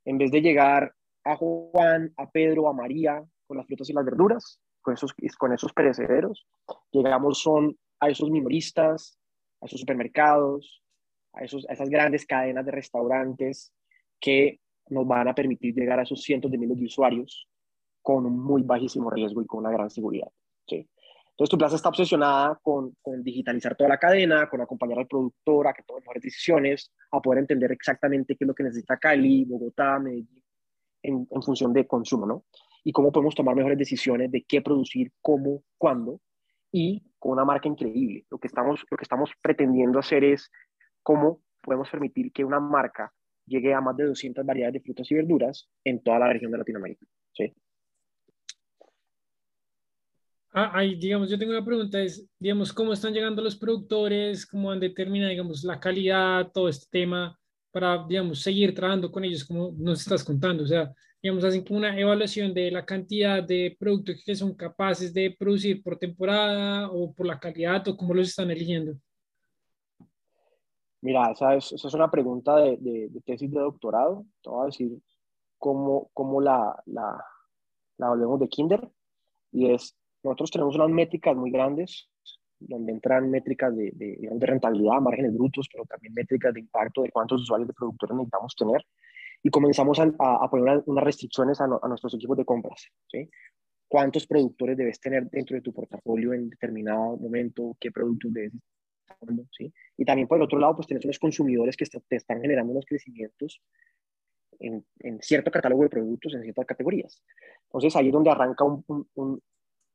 En 0.04 0.18
vez 0.18 0.30
de 0.30 0.42
llegar 0.42 0.94
a 1.24 1.36
Juan, 1.36 2.12
a 2.16 2.30
Pedro, 2.30 2.68
a 2.68 2.74
María 2.74 3.24
con 3.46 3.56
las 3.56 3.66
frutas 3.66 3.88
y 3.88 3.94
las 3.94 4.04
verduras, 4.04 4.60
con 4.82 4.92
esos, 4.94 5.14
con 5.38 5.52
esos 5.52 5.72
perecederos, 5.72 6.46
llegamos 6.90 7.40
son 7.40 7.78
a 7.98 8.10
esos 8.10 8.30
minoristas, 8.30 9.18
a 9.62 9.66
esos 9.66 9.80
supermercados, 9.80 10.82
a, 11.32 11.42
esos, 11.42 11.66
a 11.70 11.72
esas 11.72 11.88
grandes 11.88 12.26
cadenas 12.26 12.66
de 12.66 12.72
restaurantes 12.72 13.72
que 14.20 14.60
nos 14.88 15.06
van 15.06 15.28
a 15.28 15.34
permitir 15.34 15.74
llegar 15.74 16.00
a 16.00 16.02
esos 16.02 16.22
cientos 16.22 16.50
de 16.50 16.58
miles 16.58 16.78
de 16.78 16.84
usuarios 16.84 17.48
con 18.02 18.26
un 18.26 18.38
muy 18.38 18.62
bajísimo 18.62 19.10
riesgo 19.10 19.40
y 19.40 19.46
con 19.46 19.60
una 19.60 19.70
gran 19.70 19.88
seguridad. 19.88 20.30
Entonces, 20.76 21.50
tu 21.50 21.58
plaza 21.58 21.76
está 21.76 21.88
obsesionada 21.88 22.58
con, 22.62 22.94
con, 23.00 23.22
digitalizar 23.22 23.74
toda 23.74 23.88
la 23.88 23.98
cadena, 23.98 24.48
con 24.48 24.60
acompañar 24.60 24.98
al 24.98 25.06
productor 25.06 25.68
a 25.68 25.72
que 25.72 25.82
tome 25.84 26.00
mejores 26.00 26.22
decisiones, 26.22 26.92
a 27.10 27.20
poder 27.20 27.40
entender 27.40 27.72
exactamente 27.72 28.36
qué 28.36 28.44
es 28.44 28.48
lo 28.48 28.54
que 28.54 28.64
necesita 28.64 28.98
Cali, 28.98 29.44
Bogotá, 29.44 29.98
Medellín, 29.98 30.42
en, 31.02 31.26
en 31.30 31.42
función 31.42 31.72
de 31.72 31.86
consumo, 31.86 32.26
¿no? 32.26 32.44
Y 32.84 32.92
cómo 32.92 33.10
podemos 33.10 33.34
tomar 33.34 33.56
mejores 33.56 33.78
decisiones 33.78 34.30
de 34.30 34.44
qué 34.44 34.60
producir, 34.60 35.12
cómo, 35.22 35.62
cuándo, 35.78 36.20
y 36.72 37.02
con 37.18 37.32
una 37.32 37.44
marca 37.44 37.68
increíble. 37.68 38.26
Lo 38.30 38.38
que 38.38 38.48
estamos, 38.48 38.84
lo 38.90 38.96
que 38.96 39.04
estamos 39.04 39.30
pretendiendo 39.40 39.98
hacer 39.98 40.24
es 40.24 40.50
cómo 41.02 41.40
podemos 41.60 41.88
permitir 41.90 42.32
que 42.32 42.44
una 42.44 42.60
marca 42.60 43.12
llegue 43.46 43.74
a 43.74 43.80
más 43.80 43.96
de 43.96 44.04
200 44.04 44.44
variedades 44.44 44.74
de 44.74 44.80
frutas 44.80 45.10
y 45.10 45.14
verduras 45.14 45.68
en 45.84 46.02
toda 46.02 46.18
la 46.18 46.32
región 46.32 46.52
de 46.52 46.58
Latinoamérica. 46.58 47.06
¿sí? 47.32 47.54
Ah, 50.52 50.72
ahí, 50.74 50.96
digamos, 50.96 51.30
yo 51.30 51.38
tengo 51.38 51.52
una 51.52 51.64
pregunta, 51.64 52.00
es, 52.02 52.28
digamos, 52.38 52.72
¿cómo 52.72 52.92
están 52.92 53.12
llegando 53.12 53.40
los 53.40 53.56
productores? 53.56 54.44
¿Cómo 54.46 54.70
han 54.72 54.80
determinado, 54.80 55.30
digamos, 55.30 55.62
la 55.62 55.78
calidad, 55.78 56.50
todo 56.52 56.68
este 56.68 56.86
tema, 56.90 57.38
para, 57.70 58.04
digamos, 58.08 58.40
seguir 58.42 58.74
trabajando 58.74 59.12
con 59.12 59.24
ellos, 59.24 59.44
como 59.44 59.72
nos 59.78 60.00
estás 60.00 60.24
contando? 60.24 60.64
O 60.64 60.66
sea, 60.66 60.92
digamos, 61.22 61.44
hacen 61.44 61.64
como 61.64 61.78
una 61.78 61.96
evaluación 61.96 62.52
de 62.52 62.70
la 62.70 62.84
cantidad 62.84 63.44
de 63.44 63.76
productos 63.78 64.22
que 64.24 64.34
son 64.34 64.54
capaces 64.54 65.14
de 65.14 65.36
producir 65.38 65.82
por 65.84 65.96
temporada 65.98 66.90
o 66.90 67.12
por 67.14 67.26
la 67.26 67.38
calidad 67.38 67.86
o 67.86 67.96
cómo 67.96 68.14
los 68.14 68.28
están 68.28 68.50
eligiendo. 68.50 68.94
Mira, 71.02 71.30
esa 71.30 71.54
es, 71.54 71.72
esa 71.72 71.88
es 71.88 71.94
una 71.94 72.10
pregunta 72.10 72.56
de, 72.56 72.76
de, 72.78 73.08
de, 73.08 73.20
tesis 73.20 73.50
de 73.50 73.60
doctorado. 73.60 74.26
Te 74.42 74.50
voy 74.50 74.62
a 74.62 74.66
decir 74.66 75.00
cómo, 75.58 76.10
cómo 76.12 76.40
la, 76.40 76.82
la, 76.86 77.24
la 77.98 78.08
volvemos 78.08 78.40
de 78.40 78.48
kinder. 78.48 78.90
Y 79.52 79.70
es, 79.70 79.96
nosotros 80.22 80.50
tenemos 80.50 80.74
unas 80.76 80.90
métricas 80.90 81.36
muy 81.36 81.50
grandes, 81.50 82.08
donde 82.58 82.92
entran 82.92 83.30
métricas 83.30 83.74
de, 83.74 83.90
de, 83.94 84.18
de 84.20 84.46
rentabilidad, 84.46 85.00
márgenes 85.00 85.34
brutos, 85.34 85.68
pero 85.72 85.84
también 85.86 86.12
métricas 86.12 86.52
de 86.52 86.60
impacto 86.60 87.02
de 87.02 87.10
cuántos 87.10 87.42
usuarios 87.42 87.68
de 87.68 87.74
productores 87.74 88.14
necesitamos 88.14 88.54
tener. 88.54 88.86
Y 89.42 89.48
comenzamos 89.48 89.98
a, 89.98 90.04
a 90.18 90.50
poner 90.50 90.82
unas 90.84 91.04
restricciones 91.04 91.60
a, 91.60 91.64
a, 91.64 91.88
nuestros 91.88 92.14
equipos 92.14 92.36
de 92.36 92.44
compras. 92.44 92.86
¿sí? 93.06 93.30
¿Cuántos 93.88 94.26
productores 94.26 94.76
debes 94.76 95.00
tener 95.00 95.30
dentro 95.30 95.56
de 95.56 95.62
tu 95.62 95.72
portafolio 95.72 96.34
en 96.34 96.50
determinado 96.50 97.16
momento? 97.16 97.76
¿Qué 97.80 97.90
productos 97.90 98.32
debes 98.32 98.52
¿sí? 99.50 99.72
Y 99.96 100.04
también 100.04 100.28
por 100.28 100.38
el 100.38 100.44
otro 100.44 100.58
lado, 100.58 100.76
pues 100.76 100.86
tienes 100.86 101.04
unos 101.04 101.18
consumidores 101.18 101.76
que 101.76 101.86
te 101.86 102.16
están 102.16 102.40
generando 102.40 102.72
unos 102.72 102.86
crecimientos 102.86 103.60
en, 104.58 104.84
en, 105.00 105.20
cierto 105.20 105.50
catálogo 105.50 105.82
de 105.82 105.88
productos, 105.88 106.34
en 106.34 106.42
ciertas 106.42 106.66
categorías. 106.66 107.22
Entonces 107.64 107.94
ahí 107.96 108.08
es 108.08 108.12
donde 108.12 108.30
arranca 108.30 108.64
un, 108.64 108.84
un, 109.14 109.42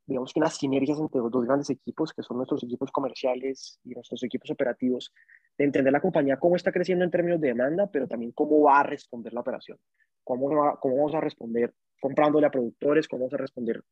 digamos 0.06 0.34
que 0.34 0.40
unas 0.40 0.56
sinergias 0.56 1.00
entre 1.00 1.20
los 1.20 1.32
dos 1.32 1.46
grandes 1.46 1.70
equipos, 1.70 2.14
que 2.14 2.22
son 2.22 2.38
nuestros 2.38 2.64
equipos 2.64 2.92
comerciales 2.92 3.80
y 3.84 3.90
nuestros 3.90 4.22
equipos 4.24 4.52
operativos, 4.52 5.12
de 5.58 5.66
entender 5.66 5.92
la 5.92 6.02
compañía 6.02 6.38
cómo 6.38 6.56
está 6.56 6.72
creciendo 6.72 7.04
en 7.04 7.12
términos 7.12 7.42
de 7.42 7.50
demanda, 7.50 7.88
pero 7.92 8.08
también 8.08 8.32
cómo 8.32 8.62
va 8.62 8.82
a 8.82 8.84
responder 8.84 9.34
la 9.34 9.42
operación, 9.42 9.80
cómo, 10.24 10.50
va, 10.56 10.80
cómo 10.80 10.98
vamos 10.98 11.16
a 11.16 11.22
responder 11.22 11.74
comprándole 12.00 12.46
a 12.46 12.52
productores, 12.52 13.08
cómo 13.08 13.22
vamos 13.22 13.34
a 13.34 13.38
responder 13.38 13.84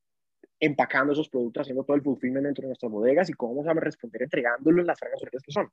empacando 0.60 1.14
esos 1.14 1.30
productos, 1.30 1.62
haciendo 1.62 1.84
todo 1.84 1.96
el 1.98 2.04
fulfillment 2.04 2.46
dentro 2.46 2.62
de 2.62 2.68
nuestras 2.70 2.92
bodegas 2.92 3.30
y 3.30 3.34
cómo 3.34 3.56
vamos 3.56 3.68
a 3.68 3.80
responder 3.80 4.24
entregándolo 4.24 4.82
en 4.82 4.88
las 4.88 5.00
franjas 5.00 5.22
que 5.44 5.52
son. 5.52 5.70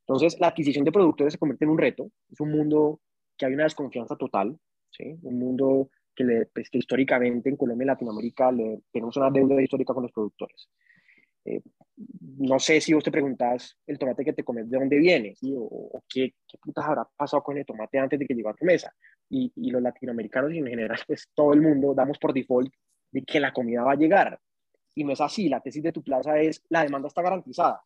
Entonces, 0.00 0.38
la 0.38 0.48
adquisición 0.48 0.84
de 0.84 0.92
productores 0.92 1.32
se 1.32 1.38
convierte 1.38 1.64
en 1.64 1.70
un 1.70 1.78
reto, 1.78 2.10
es 2.30 2.40
un 2.40 2.50
mundo 2.50 3.00
que 3.36 3.46
hay 3.46 3.54
una 3.54 3.64
desconfianza 3.64 4.16
total, 4.16 4.58
¿sí? 4.90 5.18
un 5.22 5.38
mundo 5.38 5.90
que, 6.14 6.24
le, 6.24 6.46
pues, 6.46 6.70
que 6.70 6.78
históricamente 6.78 7.48
en 7.48 7.56
Colombia 7.56 7.84
y 7.84 7.86
Latinoamérica 7.88 8.52
le, 8.52 8.82
tenemos 8.92 9.16
una 9.16 9.30
deuda 9.30 9.60
histórica 9.60 9.94
con 9.94 10.02
los 10.02 10.12
productores. 10.12 10.68
Eh, 11.44 11.60
no 12.38 12.58
sé 12.58 12.80
si 12.80 12.92
vos 12.92 13.02
te 13.02 13.10
preguntas 13.10 13.76
el 13.86 13.98
tomate 13.98 14.24
que 14.24 14.32
te 14.32 14.44
comes, 14.44 14.70
de 14.70 14.78
dónde 14.78 14.96
viene, 14.98 15.34
o, 15.56 16.02
qué, 16.08 16.34
qué, 16.46 16.58
putas 16.58 16.84
habrá 16.84 17.04
pasado 17.16 17.42
con 17.42 17.56
el 17.56 17.66
tomate 17.66 17.98
antes 17.98 18.18
de 18.18 18.26
que 18.26 18.34
llegó 18.34 18.50
a 18.50 18.54
tu 18.54 18.64
mesa. 18.64 18.94
Y, 19.28 19.52
y, 19.56 19.70
los 19.70 19.82
latinoamericanos 19.82 20.52
y 20.52 20.58
en 20.58 20.66
general, 20.66 20.98
pues 21.06 21.28
todo 21.34 21.52
el 21.54 21.62
mundo 21.62 21.94
damos 21.94 22.18
por 22.18 22.32
default 22.32 22.72
de 23.10 23.22
que 23.22 23.40
la 23.40 23.52
comida 23.52 23.82
va 23.82 23.92
a 23.92 23.96
llegar. 23.96 24.38
Y 24.94 25.04
no 25.04 25.12
es 25.12 25.20
así, 25.20 25.48
la 25.48 25.60
tesis 25.60 25.82
de 25.82 25.92
tu 25.92 26.02
plaza 26.02 26.38
es 26.38 26.62
la 26.68 26.82
demanda 26.82 27.08
está 27.08 27.22
garantizada. 27.22 27.82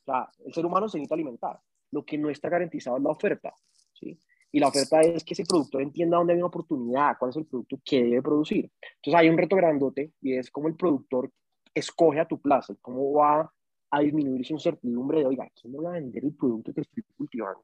O 0.00 0.04
sea, 0.04 0.30
el 0.44 0.54
ser 0.54 0.64
humano 0.64 0.88
se 0.88 0.98
necesita 0.98 1.14
alimentar. 1.14 1.60
Lo 1.90 2.04
que 2.04 2.16
no 2.16 2.30
está 2.30 2.48
garantizado 2.48 2.96
es 2.96 3.02
la 3.02 3.10
oferta. 3.10 3.54
¿sí? 3.92 4.18
Y 4.50 4.60
la 4.60 4.68
oferta 4.68 5.00
es 5.02 5.24
que 5.24 5.34
ese 5.34 5.44
productor 5.44 5.82
entienda 5.82 6.16
dónde 6.16 6.32
hay 6.32 6.38
una 6.38 6.46
oportunidad, 6.46 7.16
cuál 7.18 7.30
es 7.30 7.36
el 7.36 7.46
producto 7.46 7.78
que 7.84 8.02
debe 8.02 8.22
producir. 8.22 8.70
Entonces 8.96 9.20
hay 9.20 9.28
un 9.28 9.36
reto 9.36 9.56
grandote 9.56 10.12
y 10.22 10.34
es 10.34 10.50
cómo 10.50 10.68
el 10.68 10.76
productor 10.76 11.30
escoge 11.74 12.20
a 12.20 12.26
tu 12.26 12.40
plaza, 12.40 12.74
cómo 12.80 13.12
va 13.12 13.52
a 13.90 14.00
disminuir 14.00 14.44
su 14.46 14.54
incertidumbre 14.54 15.20
de, 15.20 15.26
oiga, 15.26 15.48
¿quién 15.54 15.72
voy 15.72 15.86
a 15.86 15.90
vender 15.90 16.24
el 16.24 16.34
producto 16.34 16.72
que 16.72 16.80
estoy 16.80 17.02
cultivando? 17.16 17.62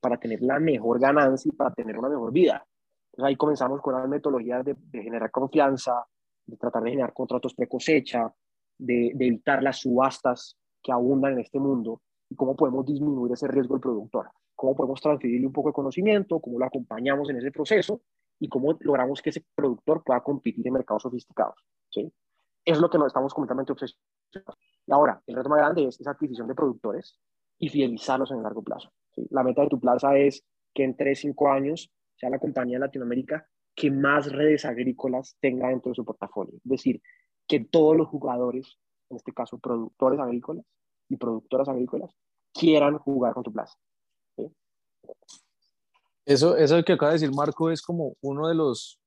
Para 0.00 0.16
tener 0.16 0.42
la 0.42 0.60
mejor 0.60 1.00
ganancia 1.00 1.50
y 1.52 1.56
para 1.56 1.74
tener 1.74 1.98
una 1.98 2.08
mejor 2.08 2.32
vida. 2.32 2.64
Entonces 3.12 3.28
ahí 3.28 3.36
comenzamos 3.36 3.80
con 3.80 3.94
las 3.94 4.08
metodologías 4.08 4.64
de, 4.64 4.76
generar 4.92 5.30
confianza, 5.30 6.06
de 6.46 6.56
tratar 6.56 6.84
de 6.84 6.90
generar 6.90 7.12
contratos 7.12 7.54
pre 7.54 7.66
cosecha, 7.68 8.32
de, 8.78 9.10
de 9.14 9.26
evitar 9.26 9.62
las 9.62 9.80
subastas 9.80 10.56
que 10.80 10.92
abundan 10.92 11.32
en 11.32 11.40
este 11.40 11.58
mundo 11.58 12.00
y 12.28 12.36
cómo 12.36 12.54
podemos 12.54 12.86
disminuir 12.86 13.32
ese 13.32 13.48
riesgo 13.48 13.74
del 13.74 13.82
productor 13.82 14.30
cómo 14.60 14.76
podemos 14.76 15.00
transferirle 15.00 15.46
un 15.46 15.54
poco 15.54 15.70
de 15.70 15.72
conocimiento, 15.72 16.38
cómo 16.38 16.58
lo 16.58 16.66
acompañamos 16.66 17.30
en 17.30 17.38
ese 17.38 17.50
proceso 17.50 18.02
y 18.38 18.46
cómo 18.46 18.76
logramos 18.80 19.22
que 19.22 19.30
ese 19.30 19.42
productor 19.54 20.04
pueda 20.04 20.20
competir 20.20 20.66
en 20.66 20.74
mercados 20.74 21.04
sofisticados. 21.04 21.64
¿sí? 21.88 22.12
Es 22.62 22.78
lo 22.78 22.90
que 22.90 22.98
nos 22.98 23.06
estamos 23.06 23.32
completamente 23.32 23.72
obsesionados. 23.72 24.58
Y 24.86 24.92
ahora, 24.92 25.22
el 25.26 25.36
reto 25.36 25.48
más 25.48 25.60
grande 25.60 25.86
es 25.86 25.98
esa 25.98 26.10
adquisición 26.10 26.46
de 26.46 26.54
productores 26.54 27.18
y 27.58 27.70
fidelizarlos 27.70 28.32
en 28.32 28.36
el 28.36 28.42
largo 28.42 28.62
plazo. 28.62 28.92
¿sí? 29.14 29.26
La 29.30 29.42
meta 29.42 29.62
de 29.62 29.68
tu 29.68 29.80
plaza 29.80 30.18
es 30.18 30.44
que 30.74 30.84
en 30.84 30.94
3, 30.94 31.18
5 31.18 31.48
años 31.48 31.90
sea 32.16 32.28
la 32.28 32.38
compañía 32.38 32.76
de 32.76 32.84
Latinoamérica 32.84 33.48
que 33.74 33.90
más 33.90 34.30
redes 34.30 34.66
agrícolas 34.66 35.38
tenga 35.40 35.68
dentro 35.68 35.92
de 35.92 35.94
su 35.94 36.04
portafolio. 36.04 36.56
Es 36.56 36.70
decir, 36.70 37.00
que 37.48 37.60
todos 37.60 37.96
los 37.96 38.08
jugadores, 38.08 38.76
en 39.08 39.16
este 39.16 39.32
caso 39.32 39.58
productores 39.58 40.20
agrícolas 40.20 40.66
y 41.08 41.16
productoras 41.16 41.70
agrícolas, 41.70 42.14
quieran 42.52 42.98
jugar 42.98 43.32
con 43.32 43.42
tu 43.42 43.52
plaza. 43.54 43.78
Eso, 46.26 46.56
eso 46.56 46.82
que 46.84 46.92
acaba 46.92 47.12
de 47.12 47.18
decir 47.18 47.34
Marco 47.34 47.70
es 47.70 47.82
como 47.82 48.16
uno 48.20 48.48
de 48.48 48.54
los, 48.54 49.00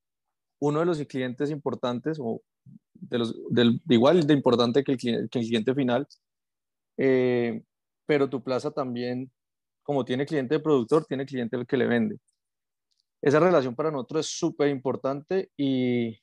uno 0.60 0.80
de 0.80 0.86
los 0.86 0.98
clientes 1.04 1.50
importantes, 1.50 2.18
o 2.20 2.42
de 2.92 3.18
los, 3.18 3.34
del, 3.50 3.80
igual 3.88 4.26
de 4.26 4.34
importante 4.34 4.84
que 4.84 4.92
el 4.92 4.98
cliente, 4.98 5.28
que 5.30 5.38
el 5.38 5.46
cliente 5.46 5.74
final, 5.74 6.06
eh, 6.96 7.62
pero 8.06 8.28
tu 8.28 8.42
plaza 8.42 8.70
también, 8.70 9.30
como 9.82 10.04
tiene 10.04 10.26
cliente 10.26 10.56
de 10.56 10.60
productor, 10.60 11.06
tiene 11.06 11.26
cliente 11.26 11.56
el 11.56 11.66
que 11.66 11.76
le 11.76 11.86
vende. 11.86 12.18
Esa 13.22 13.40
relación 13.40 13.74
para 13.74 13.90
nosotros 13.90 14.26
es 14.26 14.38
súper 14.38 14.68
importante 14.68 15.50
y 15.56 16.18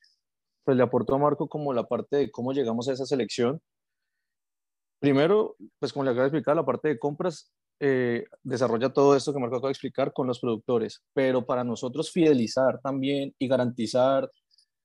pues 0.63 0.77
le 0.77 0.83
aportó 0.83 1.15
a 1.15 1.17
Marco 1.17 1.49
como 1.49 1.73
la 1.73 1.87
parte 1.87 2.17
de 2.17 2.31
cómo 2.31 2.53
llegamos 2.53 2.87
a 2.87 2.93
esa 2.93 3.05
selección. 3.05 3.59
Primero, 4.99 5.55
pues 5.79 5.91
como 5.91 6.03
le 6.03 6.11
acabo 6.11 6.21
de 6.21 6.27
explicar, 6.27 6.55
la 6.55 6.65
parte 6.65 6.89
de 6.89 6.99
compras 6.99 7.51
eh, 7.83 8.25
desarrolla 8.43 8.93
todo 8.93 9.15
esto 9.15 9.33
que 9.33 9.39
Marco 9.39 9.55
acaba 9.55 9.69
de 9.69 9.73
explicar 9.73 10.13
con 10.13 10.27
los 10.27 10.39
productores, 10.39 11.01
pero 11.13 11.43
para 11.43 11.63
nosotros 11.63 12.11
fidelizar 12.11 12.79
también 12.79 13.33
y 13.39 13.47
garantizar 13.47 14.29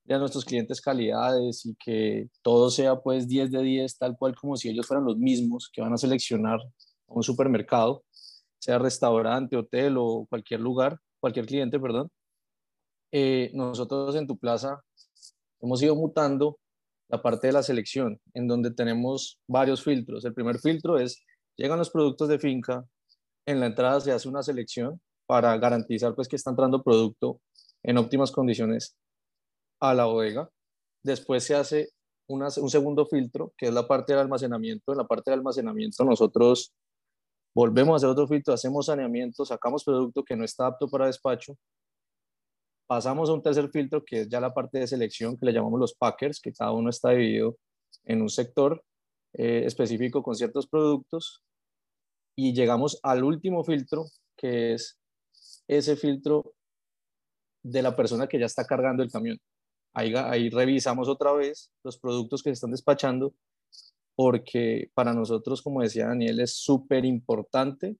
a 0.08 0.18
nuestros 0.18 0.46
clientes 0.46 0.80
calidades 0.80 1.66
y 1.66 1.74
que 1.76 2.30
todo 2.40 2.70
sea 2.70 2.96
pues 2.96 3.28
10 3.28 3.50
de 3.50 3.62
10, 3.62 3.98
tal 3.98 4.16
cual 4.16 4.34
como 4.34 4.56
si 4.56 4.70
ellos 4.70 4.86
fueran 4.86 5.04
los 5.04 5.18
mismos 5.18 5.68
que 5.70 5.82
van 5.82 5.92
a 5.92 5.98
seleccionar 5.98 6.58
un 7.08 7.22
supermercado, 7.22 8.02
sea 8.58 8.78
restaurante, 8.78 9.56
hotel 9.56 9.96
o 9.98 10.26
cualquier 10.30 10.60
lugar, 10.60 10.98
cualquier 11.20 11.44
cliente, 11.44 11.78
perdón. 11.78 12.10
Eh, 13.12 13.50
nosotros 13.52 14.16
en 14.16 14.26
tu 14.26 14.38
plaza 14.38 14.80
hemos 15.60 15.82
ido 15.82 15.94
mutando 15.96 16.58
la 17.08 17.20
parte 17.20 17.48
de 17.48 17.52
la 17.52 17.62
selección, 17.62 18.18
en 18.32 18.48
donde 18.48 18.70
tenemos 18.72 19.38
varios 19.46 19.84
filtros. 19.84 20.24
El 20.24 20.32
primer 20.32 20.58
filtro 20.60 20.98
es 20.98 21.22
Llegan 21.56 21.78
los 21.78 21.90
productos 21.90 22.28
de 22.28 22.38
finca, 22.38 22.86
en 23.46 23.60
la 23.60 23.66
entrada 23.66 24.00
se 24.00 24.12
hace 24.12 24.28
una 24.28 24.42
selección 24.42 25.00
para 25.26 25.56
garantizar 25.56 26.14
pues 26.14 26.28
que 26.28 26.36
está 26.36 26.50
entrando 26.50 26.82
producto 26.82 27.40
en 27.82 27.98
óptimas 27.98 28.30
condiciones 28.30 28.96
a 29.80 29.94
la 29.94 30.06
bodega. 30.06 30.50
Después 31.02 31.44
se 31.44 31.54
hace 31.54 31.90
un 32.28 32.70
segundo 32.70 33.06
filtro, 33.06 33.54
que 33.56 33.66
es 33.66 33.72
la 33.72 33.86
parte 33.86 34.12
del 34.12 34.22
almacenamiento. 34.22 34.92
En 34.92 34.98
la 34.98 35.06
parte 35.06 35.30
del 35.30 35.40
almacenamiento 35.40 36.04
nosotros 36.04 36.74
volvemos 37.54 37.94
a 37.94 37.96
hacer 37.96 38.08
otro 38.10 38.26
filtro, 38.26 38.52
hacemos 38.52 38.86
saneamiento, 38.86 39.44
sacamos 39.44 39.84
producto 39.84 40.24
que 40.24 40.36
no 40.36 40.44
está 40.44 40.66
apto 40.66 40.88
para 40.88 41.06
despacho. 41.06 41.56
Pasamos 42.88 43.30
a 43.30 43.32
un 43.32 43.42
tercer 43.42 43.68
filtro, 43.70 44.04
que 44.04 44.22
es 44.22 44.28
ya 44.28 44.40
la 44.40 44.52
parte 44.52 44.78
de 44.78 44.86
selección, 44.86 45.36
que 45.36 45.46
le 45.46 45.52
llamamos 45.52 45.80
los 45.80 45.94
packers, 45.94 46.40
que 46.40 46.52
cada 46.52 46.72
uno 46.72 46.90
está 46.90 47.10
dividido 47.10 47.56
en 48.04 48.22
un 48.22 48.28
sector 48.28 48.82
eh, 49.32 49.62
específico 49.64 50.22
con 50.22 50.34
ciertos 50.34 50.66
productos 50.66 51.42
y 52.36 52.52
llegamos 52.52 53.00
al 53.02 53.24
último 53.24 53.64
filtro, 53.64 54.04
que 54.36 54.74
es 54.74 55.00
ese 55.66 55.96
filtro 55.96 56.54
de 57.62 57.82
la 57.82 57.96
persona 57.96 58.28
que 58.28 58.38
ya 58.38 58.46
está 58.46 58.64
cargando 58.66 59.02
el 59.02 59.10
camión. 59.10 59.40
Ahí, 59.94 60.14
ahí 60.14 60.50
revisamos 60.50 61.08
otra 61.08 61.32
vez 61.32 61.72
los 61.82 61.98
productos 61.98 62.42
que 62.42 62.50
se 62.50 62.54
están 62.54 62.70
despachando, 62.70 63.34
porque 64.14 64.90
para 64.94 65.14
nosotros, 65.14 65.62
como 65.62 65.82
decía 65.82 66.08
Daniel, 66.08 66.40
es 66.40 66.52
súper 66.52 67.06
importante 67.06 67.96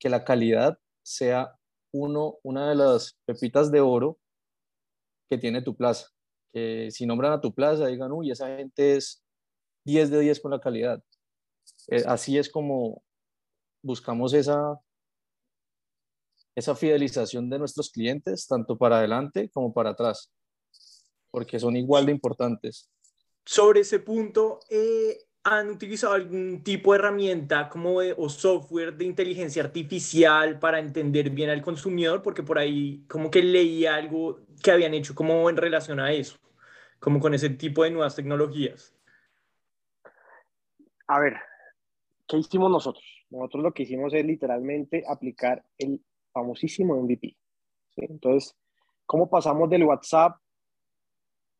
que 0.00 0.08
la 0.08 0.24
calidad 0.24 0.78
sea 1.02 1.56
uno, 1.92 2.38
una 2.42 2.68
de 2.68 2.74
las 2.74 3.16
pepitas 3.24 3.70
de 3.70 3.80
oro 3.80 4.18
que 5.30 5.38
tiene 5.38 5.62
tu 5.62 5.76
plaza. 5.76 6.08
Que 6.52 6.90
si 6.90 7.06
nombran 7.06 7.32
a 7.32 7.40
tu 7.40 7.54
plaza, 7.54 7.86
digan, 7.86 8.10
uy, 8.10 8.32
esa 8.32 8.56
gente 8.56 8.96
es 8.96 9.24
10 9.84 10.10
de 10.10 10.20
10 10.20 10.40
con 10.40 10.50
la 10.50 10.60
calidad. 10.60 11.02
Eh, 11.88 12.02
así 12.06 12.36
es 12.36 12.50
como 12.50 13.03
buscamos 13.84 14.32
esa, 14.32 14.78
esa 16.54 16.74
fidelización 16.74 17.48
de 17.50 17.58
nuestros 17.58 17.90
clientes, 17.90 18.46
tanto 18.46 18.76
para 18.76 18.98
adelante 18.98 19.50
como 19.50 19.72
para 19.72 19.90
atrás, 19.90 20.32
porque 21.30 21.58
son 21.60 21.76
igual 21.76 22.06
de 22.06 22.12
importantes. 22.12 22.90
Sobre 23.44 23.80
ese 23.80 24.00
punto, 24.00 24.60
eh, 24.70 25.18
¿han 25.42 25.70
utilizado 25.70 26.14
algún 26.14 26.62
tipo 26.64 26.92
de 26.92 26.98
herramienta 26.98 27.68
como 27.68 27.98
o 27.98 28.28
software 28.28 28.96
de 28.96 29.04
inteligencia 29.04 29.62
artificial 29.62 30.58
para 30.58 30.78
entender 30.78 31.30
bien 31.30 31.50
al 31.50 31.62
consumidor? 31.62 32.22
Porque 32.22 32.42
por 32.42 32.58
ahí 32.58 33.04
como 33.06 33.30
que 33.30 33.42
leí 33.42 33.84
algo 33.84 34.40
que 34.62 34.70
habían 34.70 34.94
hecho 34.94 35.14
como 35.14 35.50
en 35.50 35.56
relación 35.56 36.00
a 36.00 36.12
eso, 36.12 36.38
como 36.98 37.20
con 37.20 37.34
ese 37.34 37.50
tipo 37.50 37.84
de 37.84 37.90
nuevas 37.90 38.16
tecnologías 38.16 38.94
a 41.06 41.20
ver, 41.20 41.34
¿qué 42.26 42.38
hicimos 42.38 42.70
nosotros? 42.70 43.04
Nosotros 43.34 43.64
lo 43.64 43.74
que 43.74 43.82
hicimos 43.82 44.14
es 44.14 44.24
literalmente 44.24 45.02
aplicar 45.08 45.64
el 45.78 46.00
famosísimo 46.32 46.94
MVP. 47.02 47.36
Entonces, 47.96 48.56
¿cómo 49.06 49.28
pasamos 49.28 49.68
del 49.68 49.82
WhatsApp 49.82 50.36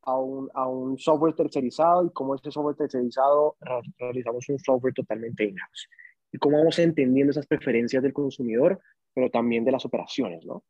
a 0.03 0.17
un, 0.17 0.49
a 0.55 0.69
un, 0.69 0.97
software 0.99 1.35
tercerizado 1.35 2.07
y 2.07 2.11
cómo 2.13 2.37
ese 2.37 2.53
software 2.53 2.77
tercerizado 2.77 3.57
realizamos 3.99 4.49
un 4.49 4.59
software 4.61 4.95
totalmente 4.95 5.45
in-house? 5.45 5.89
Y 6.31 6.39
cómo 6.39 6.59
vamos 6.59 6.79
entendiendo 6.79 7.33
esas 7.33 7.47
preferencias 7.47 8.03
del 8.03 8.13
consumidor, 8.13 8.81
pero 9.13 9.29
también 9.31 9.65
de 9.65 9.73
las 9.73 9.85
operaciones, 9.85 10.45
¿no? 10.45 10.65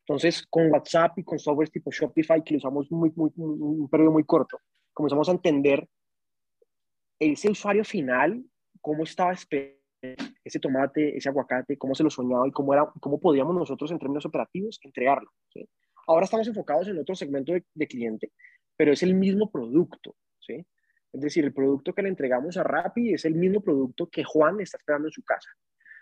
Entonces, 0.00 0.46
con 0.50 0.70
WhatsApp 0.70 1.18
y 1.18 1.24
con 1.24 1.38
softwares 1.38 1.70
tipo 1.70 1.90
Shopify, 1.90 2.42
que 2.42 2.56
usamos 2.56 2.90
muy, 2.90 3.10
muy, 3.14 3.30
un 3.36 3.88
periodo 3.88 4.12
muy 4.12 4.24
corto, 4.24 4.58
comenzamos 4.92 5.28
a 5.28 5.32
entender 5.32 5.88
ese 7.18 7.50
usuario 7.50 7.84
final, 7.84 8.44
cómo 8.80 9.04
estaba 9.04 9.32
esperando 9.32 9.81
ese 10.44 10.58
tomate, 10.58 11.16
ese 11.16 11.28
aguacate, 11.28 11.78
cómo 11.78 11.94
se 11.94 12.02
lo 12.02 12.10
soñaba 12.10 12.46
y 12.48 12.52
cómo, 12.52 12.72
era, 12.72 12.90
cómo 13.00 13.20
podíamos 13.20 13.54
nosotros 13.54 13.90
en 13.90 13.98
términos 13.98 14.26
operativos 14.26 14.80
entregarlo. 14.82 15.30
Ahora 16.06 16.24
estamos 16.24 16.46
enfocados 16.48 16.88
en 16.88 16.98
otro 16.98 17.14
segmento 17.14 17.52
de, 17.52 17.86
cliente, 17.86 18.32
pero 18.76 18.92
es 18.92 19.02
el 19.02 19.14
mismo 19.14 19.50
producto. 19.50 20.16
¿sí? 20.40 20.66
Es 21.12 21.20
decir, 21.20 21.44
el 21.44 21.52
producto 21.52 21.94
que 21.94 22.02
le 22.02 22.08
entregamos 22.08 22.56
a 22.56 22.64
Rappi 22.64 23.14
es 23.14 23.24
el 23.24 23.34
mismo 23.34 23.60
producto 23.60 24.08
que 24.08 24.24
Juan 24.24 24.60
está 24.60 24.78
esperando 24.78 25.08
en 25.08 25.12
su 25.12 25.22
casa. 25.22 25.50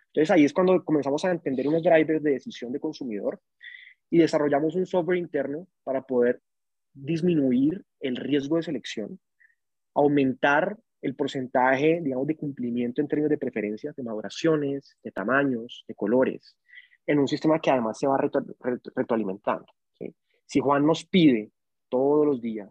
Entonces 0.07 0.31
ahí 0.31 0.45
es 0.45 0.53
cuando 0.53 0.85
comenzamos 0.85 1.25
a 1.25 1.31
entender 1.31 1.69
unos 1.69 1.83
drivers 1.83 2.23
de 2.23 2.33
decisión 2.33 2.73
de 2.73 2.81
consumidor 2.81 3.41
y 4.09 4.19
desarrollamos 4.19 4.75
un 4.75 4.87
software 4.87 5.19
interno 5.19 5.69
para 5.85 6.03
poder 6.03 6.43
disminuir 6.93 7.85
el 8.01 8.17
riesgo 8.17 8.57
de 8.57 8.63
selección, 8.63 9.21
aumentar 9.95 10.77
el 11.03 11.15
porcentaje, 11.15 12.01
digamos, 12.03 12.27
de 12.27 12.37
cumplimiento 12.37 13.01
en 13.01 13.09
términos 13.09 13.31
de 13.31 13.39
preferencias, 13.39 13.97
de 13.97 14.03
maduraciones, 14.03 14.97
de 15.03 15.11
tamaños, 15.11 15.85
de 15.89 15.95
colores, 15.95 16.57
en 17.07 17.19
un 17.19 17.29
sistema 17.29 17.59
que 17.59 17.71
además 17.71 17.99
se 17.99 18.07
va 18.07 18.19
retroalimentando. 18.19 19.67
Si 20.47 20.59
Juan 20.59 20.85
nos 20.85 21.05
pide 21.05 21.53
todos 21.89 22.27
los 22.27 22.41
días 22.41 22.69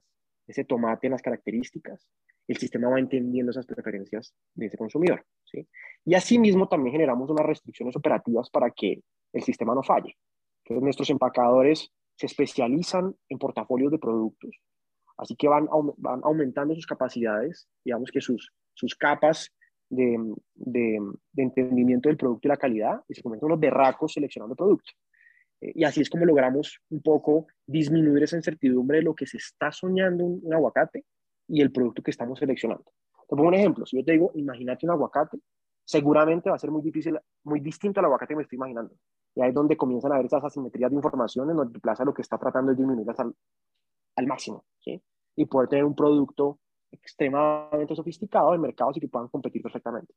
ese 0.47 0.65
tomate 0.65 1.07
en 1.07 1.11
las 1.11 1.21
características, 1.21 2.05
el 2.47 2.57
sistema 2.57 2.89
va 2.89 2.99
entendiendo 2.99 3.51
esas 3.51 3.65
preferencias 3.65 4.33
de 4.55 4.65
ese 4.65 4.77
consumidor. 4.77 5.23
¿sí? 5.45 5.67
Y 6.03 6.15
asimismo 6.15 6.67
también 6.67 6.93
generamos 6.93 7.29
unas 7.29 7.45
restricciones 7.45 7.95
operativas 7.95 8.49
para 8.49 8.71
que 8.71 9.01
el 9.31 9.43
sistema 9.43 9.75
no 9.75 9.83
falle. 9.83 10.17
Entonces 10.63 10.83
nuestros 10.83 11.09
empacadores 11.09 11.91
se 12.15 12.25
especializan 12.25 13.15
en 13.29 13.37
portafolios 13.37 13.91
de 13.91 13.99
productos, 13.99 14.59
así 15.19 15.35
que 15.35 15.47
van, 15.47 15.67
van 15.97 16.21
aumentando 16.23 16.73
sus 16.73 16.87
capacidades, 16.87 17.67
digamos 17.83 18.09
que 18.09 18.21
sus, 18.21 18.51
sus 18.73 18.95
capas 18.95 19.53
de, 19.89 20.17
de, 20.55 20.99
entendimiento 21.35 22.09
del 22.09 22.17
producto 22.17 22.47
y 22.47 22.49
la 22.49 22.57
calidad, 22.57 23.03
y 23.07 23.15
se 23.15 23.21
convierten 23.21 23.47
unos 23.47 23.59
berracos 23.59 24.13
seleccionando 24.13 24.55
productos. 24.55 24.95
Eh, 25.61 25.73
y 25.75 25.83
así 25.83 26.01
es 26.01 26.09
como 26.09 26.25
logramos 26.25 26.79
un 26.89 27.01
poco 27.01 27.47
disminuir 27.67 28.23
esa 28.23 28.37
incertidumbre 28.37 28.99
de 28.99 29.03
lo 29.03 29.13
que 29.13 29.25
se 29.25 29.37
está 29.37 29.71
soñando 29.71 30.23
un, 30.23 30.39
un 30.41 30.53
aguacate 30.53 31.05
y 31.47 31.61
el 31.61 31.71
producto 31.71 32.01
que 32.01 32.11
estamos 32.11 32.39
seleccionando. 32.39 32.85
Te 33.27 33.35
pongo 33.35 33.49
un 33.49 33.55
ejemplo. 33.55 33.85
Si 33.85 33.97
yo 33.97 34.05
te 34.05 34.13
digo, 34.13 34.31
imagínate 34.35 34.85
un 34.85 34.91
aguacate, 34.91 35.37
seguramente 35.83 36.49
va 36.49 36.55
a 36.55 36.59
ser 36.59 36.71
muy 36.71 36.81
difícil, 36.81 37.19
muy 37.43 37.59
distinto 37.59 37.99
al 37.99 38.05
aguacate 38.05 38.31
que 38.31 38.37
me 38.37 38.43
estoy 38.43 38.55
imaginando. 38.55 38.93
Y 39.35 39.41
ahí 39.41 39.49
es 39.49 39.55
donde 39.55 39.75
comienzan 39.75 40.11
a 40.11 40.15
haber 40.15 40.27
esas 40.27 40.43
asimetrías 40.43 40.89
de 40.89 40.95
información 40.95 41.49
en 41.49 41.57
donde 41.57 41.79
Plaza 41.79 42.05
lo 42.05 42.13
que 42.13 42.21
está 42.21 42.37
tratando 42.37 42.71
es 42.71 42.77
disminuirlas 42.77 43.19
al, 43.19 43.33
al 44.19 44.27
máximo, 44.27 44.65
¿sí? 44.79 45.01
Y 45.35 45.45
poder 45.45 45.69
tener 45.69 45.85
un 45.85 45.95
producto 45.95 46.59
extremadamente 46.91 47.95
sofisticado 47.95 48.53
en 48.53 48.61
mercados 48.61 48.97
y 48.97 48.99
que 48.99 49.07
puedan 49.07 49.29
competir 49.29 49.61
perfectamente. 49.61 50.13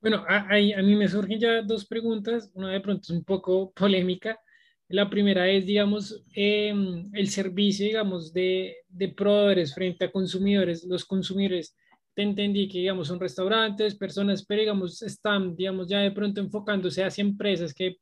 Bueno, 0.00 0.24
a, 0.28 0.38
a, 0.38 0.54
a 0.54 0.82
mí 0.82 0.96
me 0.96 1.08
surgen 1.08 1.38
ya 1.38 1.62
dos 1.62 1.86
preguntas. 1.86 2.50
Una 2.54 2.70
de 2.70 2.80
pronto 2.80 3.02
es 3.02 3.10
un 3.10 3.24
poco 3.24 3.72
polémica. 3.72 4.40
La 4.88 5.08
primera 5.08 5.48
es, 5.48 5.64
digamos, 5.64 6.24
em, 6.34 7.08
el 7.14 7.28
servicio, 7.28 7.86
digamos, 7.86 8.32
de, 8.32 8.76
de 8.88 9.08
proveedores 9.08 9.74
frente 9.74 10.04
a 10.04 10.12
consumidores. 10.12 10.84
Los 10.84 11.04
consumidores, 11.04 11.76
te 12.14 12.22
entendí 12.22 12.68
que, 12.68 12.78
digamos, 12.78 13.08
son 13.08 13.20
restaurantes, 13.20 13.94
personas, 13.94 14.44
pero, 14.44 14.60
digamos, 14.60 15.02
están, 15.02 15.56
digamos, 15.56 15.88
ya 15.88 16.00
de 16.00 16.10
pronto 16.10 16.40
enfocándose 16.40 17.04
hacia 17.04 17.22
empresas 17.22 17.72
que 17.72 17.96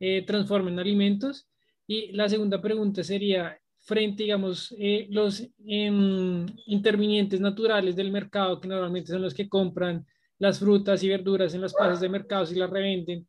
eh, 0.00 0.22
transformen 0.26 0.78
alimentos. 0.78 1.48
Y 1.86 2.12
la 2.12 2.28
segunda 2.28 2.60
pregunta 2.60 3.04
sería, 3.04 3.61
frente, 3.82 4.22
digamos, 4.22 4.74
eh, 4.78 5.06
los 5.10 5.42
em, 5.66 6.46
intervinientes 6.66 7.40
naturales 7.40 7.96
del 7.96 8.12
mercado, 8.12 8.60
que 8.60 8.68
normalmente 8.68 9.12
son 9.12 9.22
los 9.22 9.34
que 9.34 9.48
compran 9.48 10.06
las 10.38 10.58
frutas 10.58 11.02
y 11.02 11.08
verduras 11.08 11.54
en 11.54 11.60
las 11.60 11.74
plazas 11.74 12.00
de 12.00 12.08
mercados 12.08 12.52
y 12.52 12.56
las 12.56 12.70
revenden, 12.70 13.26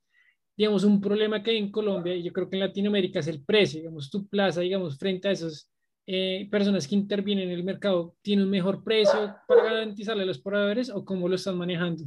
digamos, 0.55 0.83
un 0.83 1.01
problema 1.01 1.41
que 1.41 1.51
hay 1.51 1.57
en 1.57 1.71
Colombia 1.71 2.15
y 2.15 2.23
yo 2.23 2.31
creo 2.31 2.49
que 2.49 2.55
en 2.55 2.61
Latinoamérica 2.61 3.19
es 3.19 3.27
el 3.27 3.43
precio, 3.43 3.79
digamos, 3.79 4.09
tu 4.09 4.27
plaza, 4.27 4.61
digamos, 4.61 4.97
frente 4.97 5.27
a 5.27 5.31
esas 5.31 5.71
eh, 6.05 6.47
personas 6.51 6.87
que 6.87 6.95
intervienen 6.95 7.49
en 7.49 7.55
el 7.55 7.63
mercado, 7.63 8.15
¿tiene 8.21 8.43
un 8.43 8.49
mejor 8.49 8.83
precio 8.83 9.35
para 9.47 9.63
garantizarle 9.63 10.23
a 10.23 10.27
los 10.27 10.39
proveedores 10.39 10.89
o 10.89 11.03
cómo 11.03 11.27
lo 11.27 11.35
están 11.35 11.57
manejando? 11.57 12.03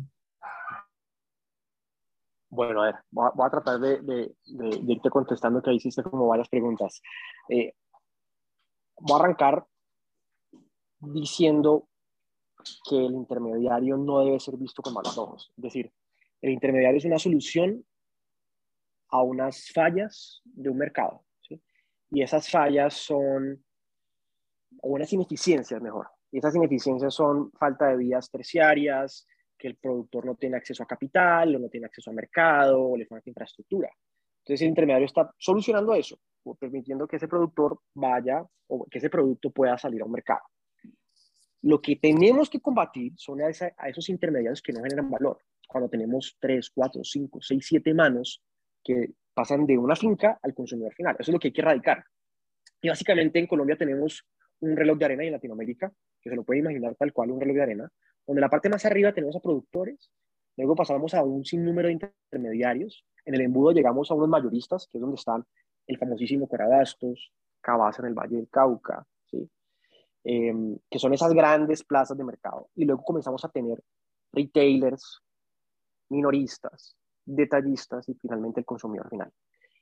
Bueno, 2.49 2.83
a 2.83 2.87
ver, 2.87 2.95
voy 3.11 3.31
a, 3.47 3.51
tratar 3.51 3.81
de, 3.81 4.01
de, 4.03 4.35
de, 4.47 4.93
irte 4.93 5.11
contestando 5.11 5.61
que 5.61 5.75
hiciste 5.75 6.03
como 6.03 6.29
varias 6.29 6.49
preguntas. 6.49 7.03
Eh, 7.49 7.75
voy 8.99 9.19
a 9.19 9.25
arrancar 9.25 9.67
diciendo 11.01 11.89
que 12.89 12.97
el 12.97 13.13
intermediario 13.13 13.97
no 13.97 14.25
debe 14.25 14.41
ser 14.41 14.57
visto 14.57 14.83
con 14.83 14.95
malos 14.95 15.17
ojos. 15.19 15.53
Es 15.57 15.63
decir, 15.63 15.93
el 16.41 16.51
intermediario 16.51 16.99
es 16.99 17.05
una 17.05 17.19
solución 17.19 17.85
a 19.09 19.23
unas 19.23 19.71
fallas 19.73 20.43
de 20.45 20.71
un 20.71 20.79
mercado. 20.79 21.25
¿sí? 21.43 21.61
Y 22.11 22.23
esas 22.23 22.51
fallas 22.51 22.95
son, 22.95 23.65
o 24.83 24.89
unas 24.89 25.13
ineficiencias 25.13 25.81
mejor. 25.81 26.09
Y 26.33 26.39
esas 26.39 26.55
ineficiencias 26.57 27.15
son 27.15 27.53
falta 27.53 27.87
de 27.87 27.97
vías 27.97 28.31
terciarias, 28.31 29.27
que 29.57 29.69
el 29.69 29.77
productor 29.77 30.27
no 30.27 30.35
tiene 30.35 30.57
acceso 30.57 30.83
a 30.83 30.87
capital, 30.87 31.55
o 31.55 31.59
no 31.59 31.69
tiene 31.69 31.87
acceso 31.87 32.11
a 32.11 32.15
mercado, 32.15 32.83
o 32.83 32.97
le 32.97 33.07
falta 33.07 33.31
infraestructura. 33.31 33.91
Entonces 34.41 34.63
el 34.63 34.69
intermediario 34.69 35.07
está 35.07 35.33
solucionando 35.39 35.95
eso, 35.95 36.19
permitiendo 36.55 37.07
que 37.07 37.17
ese 37.17 37.29
productor 37.29 37.81
vaya 37.95 38.45
o 38.69 38.87
que 38.87 38.99
ese 38.99 39.11
producto 39.11 39.51
pueda 39.51 39.77
salir 39.79 40.03
a 40.03 40.05
un 40.05 40.13
mercado. 40.13 40.43
Lo 41.63 41.81
que 41.81 41.97
tenemos 41.97 42.49
que 42.49 42.61
combatir 42.61 43.13
son 43.17 43.41
a, 43.41 43.47
a 43.47 43.89
esos 43.89 44.09
intermediarios 44.09 44.63
que 44.63 44.73
no 44.73 44.83
generan 44.83 45.11
valor. 45.11 45.39
Cuando 45.67 45.89
tenemos 45.89 46.37
3, 46.39 46.71
4, 46.71 47.03
5, 47.03 47.39
6, 47.41 47.67
7 47.67 47.95
manos 47.95 48.43
que 48.85 49.11
pasan 49.35 49.67
de 49.67 49.77
una 49.77 49.97
finca 49.97 50.39
al 50.43 50.55
consumidor 50.55 50.95
final. 50.95 51.17
Eso 51.19 51.31
es 51.31 51.35
lo 51.35 51.41
que 51.41 51.49
hay 51.49 51.53
que 51.53 51.61
erradicar. 51.61 52.05
Y 52.81 52.89
básicamente 52.89 53.39
en 53.39 53.47
Colombia 53.47 53.77
tenemos 53.77 54.25
un 54.61 54.77
reloj 54.77 54.99
de 54.99 55.05
arena 55.07 55.25
y 55.25 55.27
en 55.27 55.33
Latinoamérica, 55.33 55.93
que 56.21 56.31
se 56.31 56.37
lo 56.37 56.45
puede 56.45 56.61
imaginar 56.61 56.95
tal 56.95 57.13
cual 57.13 57.31
un 57.31 57.41
reloj 57.41 57.57
de 57.57 57.63
arena, 57.63 57.93
donde 58.27 58.41
la 58.41 58.49
parte 58.49 58.69
más 58.69 58.85
arriba 58.85 59.13
tenemos 59.13 59.37
a 59.37 59.41
productores, 59.41 60.11
luego 60.57 60.75
pasamos 60.75 61.15
a 61.15 61.23
un 61.23 61.45
sinnúmero 61.45 61.89
de 61.89 61.95
intermediarios, 61.95 63.05
en 63.25 63.35
el 63.35 63.43
embudo 63.43 63.73
llegamos 63.73 64.11
a 64.11 64.15
unos 64.15 64.29
mayoristas, 64.29 64.89
que 64.91 64.99
es 64.99 65.03
donde 65.03 65.17
están 65.17 65.45
el 65.87 65.99
famosísimo 65.99 66.49
Corabastos, 66.49 67.33
Cabaza 67.61 68.03
en 68.03 68.09
el 68.09 68.15
Valle 68.15 68.37
del 68.37 68.49
Cauca, 68.49 69.07
¿sí? 69.31 69.49
Em, 70.25 70.79
que 70.91 70.99
son 70.99 71.15
esas 71.15 71.33
grandes 71.33 71.85
plazas 71.85 72.17
de 72.17 72.25
mercado. 72.25 72.69
Y 72.75 72.85
luego 72.85 73.03
comenzamos 73.03 73.45
a 73.45 73.49
tener 73.49 73.83
retailers, 74.33 75.21
minoristas, 76.09 76.97
detallistas 77.25 78.09
y 78.09 78.15
finalmente 78.15 78.61
el 78.61 78.67
consumidor 78.67 79.09
final. 79.09 79.33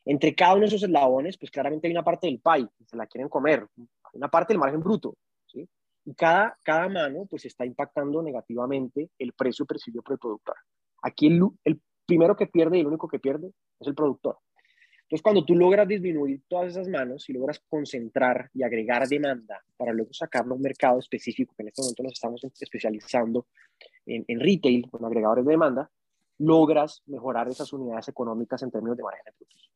Entre 0.05 0.35
cada 0.35 0.53
uno 0.53 0.61
de 0.61 0.67
esos 0.67 0.83
eslabones, 0.83 1.38
pues 1.38 1.51
claramente 1.51 1.87
hay 1.87 1.93
una 1.93 2.05
parte 2.05 2.27
del 2.27 2.40
pie, 2.40 2.69
que 2.77 2.85
se 2.85 2.97
la 2.97 3.07
quieren 3.07 3.29
comer, 3.29 3.67
una 4.12 4.29
parte 4.29 4.53
del 4.53 4.61
margen 4.61 4.81
bruto, 4.81 5.17
¿sí? 5.47 5.67
Y 6.05 6.14
cada, 6.14 6.59
cada 6.62 6.88
mano, 6.88 7.27
pues 7.29 7.47
está 7.47 7.64
impactando 7.64 8.23
negativamente 8.23 9.11
el 9.19 9.33
precio 9.33 9.64
percibido 9.64 10.03
por 10.03 10.12
el 10.12 10.19
productor. 10.19 10.57
Aquí 11.03 11.27
el, 11.29 11.40
el 11.64 11.81
primero 12.05 12.37
que 12.37 12.47
pierde 12.47 12.77
y 12.77 12.81
el 12.81 12.87
único 12.87 13.09
que 13.09 13.19
pierde 13.19 13.51
es 13.81 13.87
el 13.87 13.95
productor. 13.95 14.38
Entonces, 15.05 15.23
cuando 15.23 15.45
tú 15.45 15.55
logras 15.55 15.87
disminuir 15.87 16.43
todas 16.49 16.71
esas 16.71 16.88
manos 16.88 17.29
y 17.29 17.35
logras 17.35 17.61
concentrar 17.69 18.51
y 18.55 18.62
agregar 18.62 19.07
demanda 19.07 19.62
para 19.77 19.93
luego 19.93 20.12
sacarlo 20.12 20.53
a 20.53 20.57
un 20.57 20.62
mercado 20.62 20.99
específico, 20.99 21.55
que 21.57 21.62
en 21.62 21.69
este 21.69 21.83
momento 21.83 22.03
nos 22.03 22.12
estamos 22.12 22.45
especializando 22.59 23.47
en, 24.07 24.25
en 24.27 24.40
retail, 24.40 24.90
con 24.90 25.05
agregadores 25.05 25.45
de 25.45 25.51
demanda, 25.51 25.90
logras 26.38 27.03
mejorar 27.07 27.49
esas 27.49 27.73
unidades 27.73 28.09
económicas 28.09 28.62
en 28.62 28.71
términos 28.71 28.97
de 28.97 29.03
margen 29.03 29.23
de 29.25 29.33
frutos. 29.33 29.71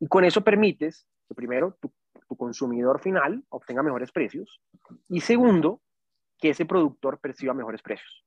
Y 0.00 0.08
con 0.08 0.24
eso 0.24 0.42
permites 0.42 1.06
que 1.28 1.34
primero 1.34 1.76
tu, 1.80 1.92
consumidor 2.36 3.00
final 3.00 3.44
obtenga 3.50 3.84
mejores 3.84 4.10
precios 4.10 4.60
y 5.08 5.20
segundo, 5.20 5.80
que 6.38 6.50
ese 6.50 6.66
productor 6.66 7.18
perciba 7.18 7.54
mejores 7.54 7.82
precios. 7.82 8.25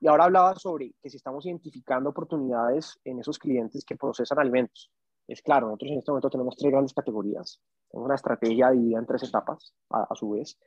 Y 0.00 0.08
ahora 0.08 0.24
hablaba 0.24 0.54
sobre 0.56 0.94
que 1.02 1.10
si 1.10 1.18
estamos 1.18 1.44
identificando 1.46 2.10
oportunidades 2.10 2.98
en 3.04 3.20
esos 3.20 3.38
clientes 3.38 3.84
que 3.84 3.96
procesan 3.96 4.38
alimentos. 4.38 4.90
Es 5.28 5.42
claro, 5.42 5.66
nosotros 5.66 5.92
en 5.92 5.98
este 5.98 6.10
momento 6.10 6.30
tenemos 6.30 6.56
tres 6.56 6.72
grandes 6.72 6.94
categorías. 6.94 7.60
Tenemos 7.90 8.06
una 8.06 8.14
estrategia 8.14 8.70
dividida 8.70 8.98
en 8.98 9.06
tres 9.06 9.22
etapas, 9.24 9.74
a, 9.90 10.06
a 10.10 10.14
su 10.14 10.30
vez. 10.30 10.58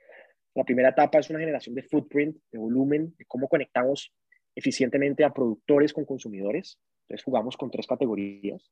La 0.56 0.64
primera 0.64 0.90
etapa 0.90 1.18
es 1.18 1.30
una 1.32 1.40
generación 1.40 1.74
de 1.74 1.84
footprint, 1.84 2.38
de 2.52 2.60
volumen, 2.60 3.16
de 3.18 3.26
cómo 3.26 3.48
conectamos 3.48 4.14
eficientemente 4.56 5.24
a 5.24 5.34
productores 5.34 5.92
con 5.94 6.06
consumidores. 6.06 6.80
Entonces 7.08 7.26
jugamos 7.26 7.58
con 7.58 7.72
tres 7.72 7.88
categorías. 7.88 8.72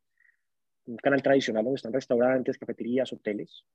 Un 0.86 0.98
canal 0.98 1.24
tradicional 1.24 1.64
donde 1.64 1.78
están 1.78 1.94
restaurantes, 1.94 2.58
cafeterías, 2.58 3.12
hoteles. 3.12 3.66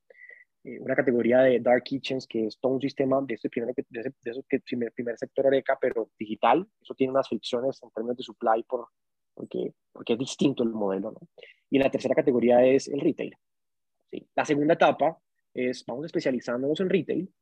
Eh, 0.63 0.79
una 0.79 0.95
categoría 0.95 1.39
de 1.39 1.59
dark 1.59 1.83
kitchens, 1.83 2.27
que 2.27 2.47
es 2.47 2.59
todo 2.59 2.73
un 2.73 2.81
sistema 2.81 3.21
de 3.21 3.35
ese 3.35 3.49
primer, 3.49 3.73
de 3.73 3.99
ese, 3.99 4.13
de 4.21 4.31
ese 4.31 4.43
primer, 4.65 4.91
primer, 4.91 5.17
sector 5.17 5.47
oreca, 5.47 5.77
pero 5.79 6.09
digital. 6.17 6.67
Eso 6.81 6.93
tiene 6.93 7.11
unas 7.11 7.27
fricciones 7.27 7.81
en 7.83 7.91
términos 7.91 8.17
de 8.17 8.23
supply 8.23 8.63
por, 8.63 8.87
porque, 9.33 9.73
porque 9.91 10.13
es 10.13 10.19
distinto 10.19 10.63
el 10.63 10.69
modelo. 10.69 11.11
¿no? 11.11 11.19
Y 11.69 11.79
la 11.79 11.89
tercera 11.89 12.15
categoría 12.15 12.63
es 12.65 12.87
el 12.87 12.99
retail. 12.99 13.35
¿sí? 14.11 14.27
La 14.35 14.45
segunda 14.45 14.73
etapa 14.73 15.17
es, 15.53 15.85
vamos 15.85 16.05
especializándonos 16.05 16.79
en 16.79 16.89
retail, 16.89 17.33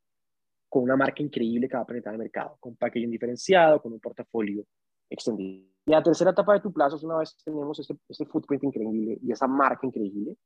con 0.68 0.82
una 0.82 0.96
marca 0.96 1.22
increíble 1.22 1.68
que 1.68 1.76
va 1.76 1.82
a 1.82 1.86
penetrar 1.86 2.14
el 2.14 2.18
mercado, 2.18 2.56
con 2.60 2.76
packaging 2.76 3.10
diferenciado, 3.10 3.80
con 3.80 3.92
un 3.92 4.00
portafolio 4.00 4.64
extendido. 5.08 5.66
Y 5.86 5.92
la 5.92 6.02
tercera 6.02 6.32
etapa 6.32 6.54
de 6.54 6.60
tu 6.60 6.72
plazo 6.72 6.96
es 6.96 7.04
una 7.04 7.18
vez 7.18 7.36
tenemos 7.44 7.78
este, 7.78 7.94
este 8.08 8.26
footprint 8.26 8.64
increíble 8.64 9.18
y 9.22 9.30
esa 9.30 9.46
marca 9.46 9.86
increíble, 9.86 10.36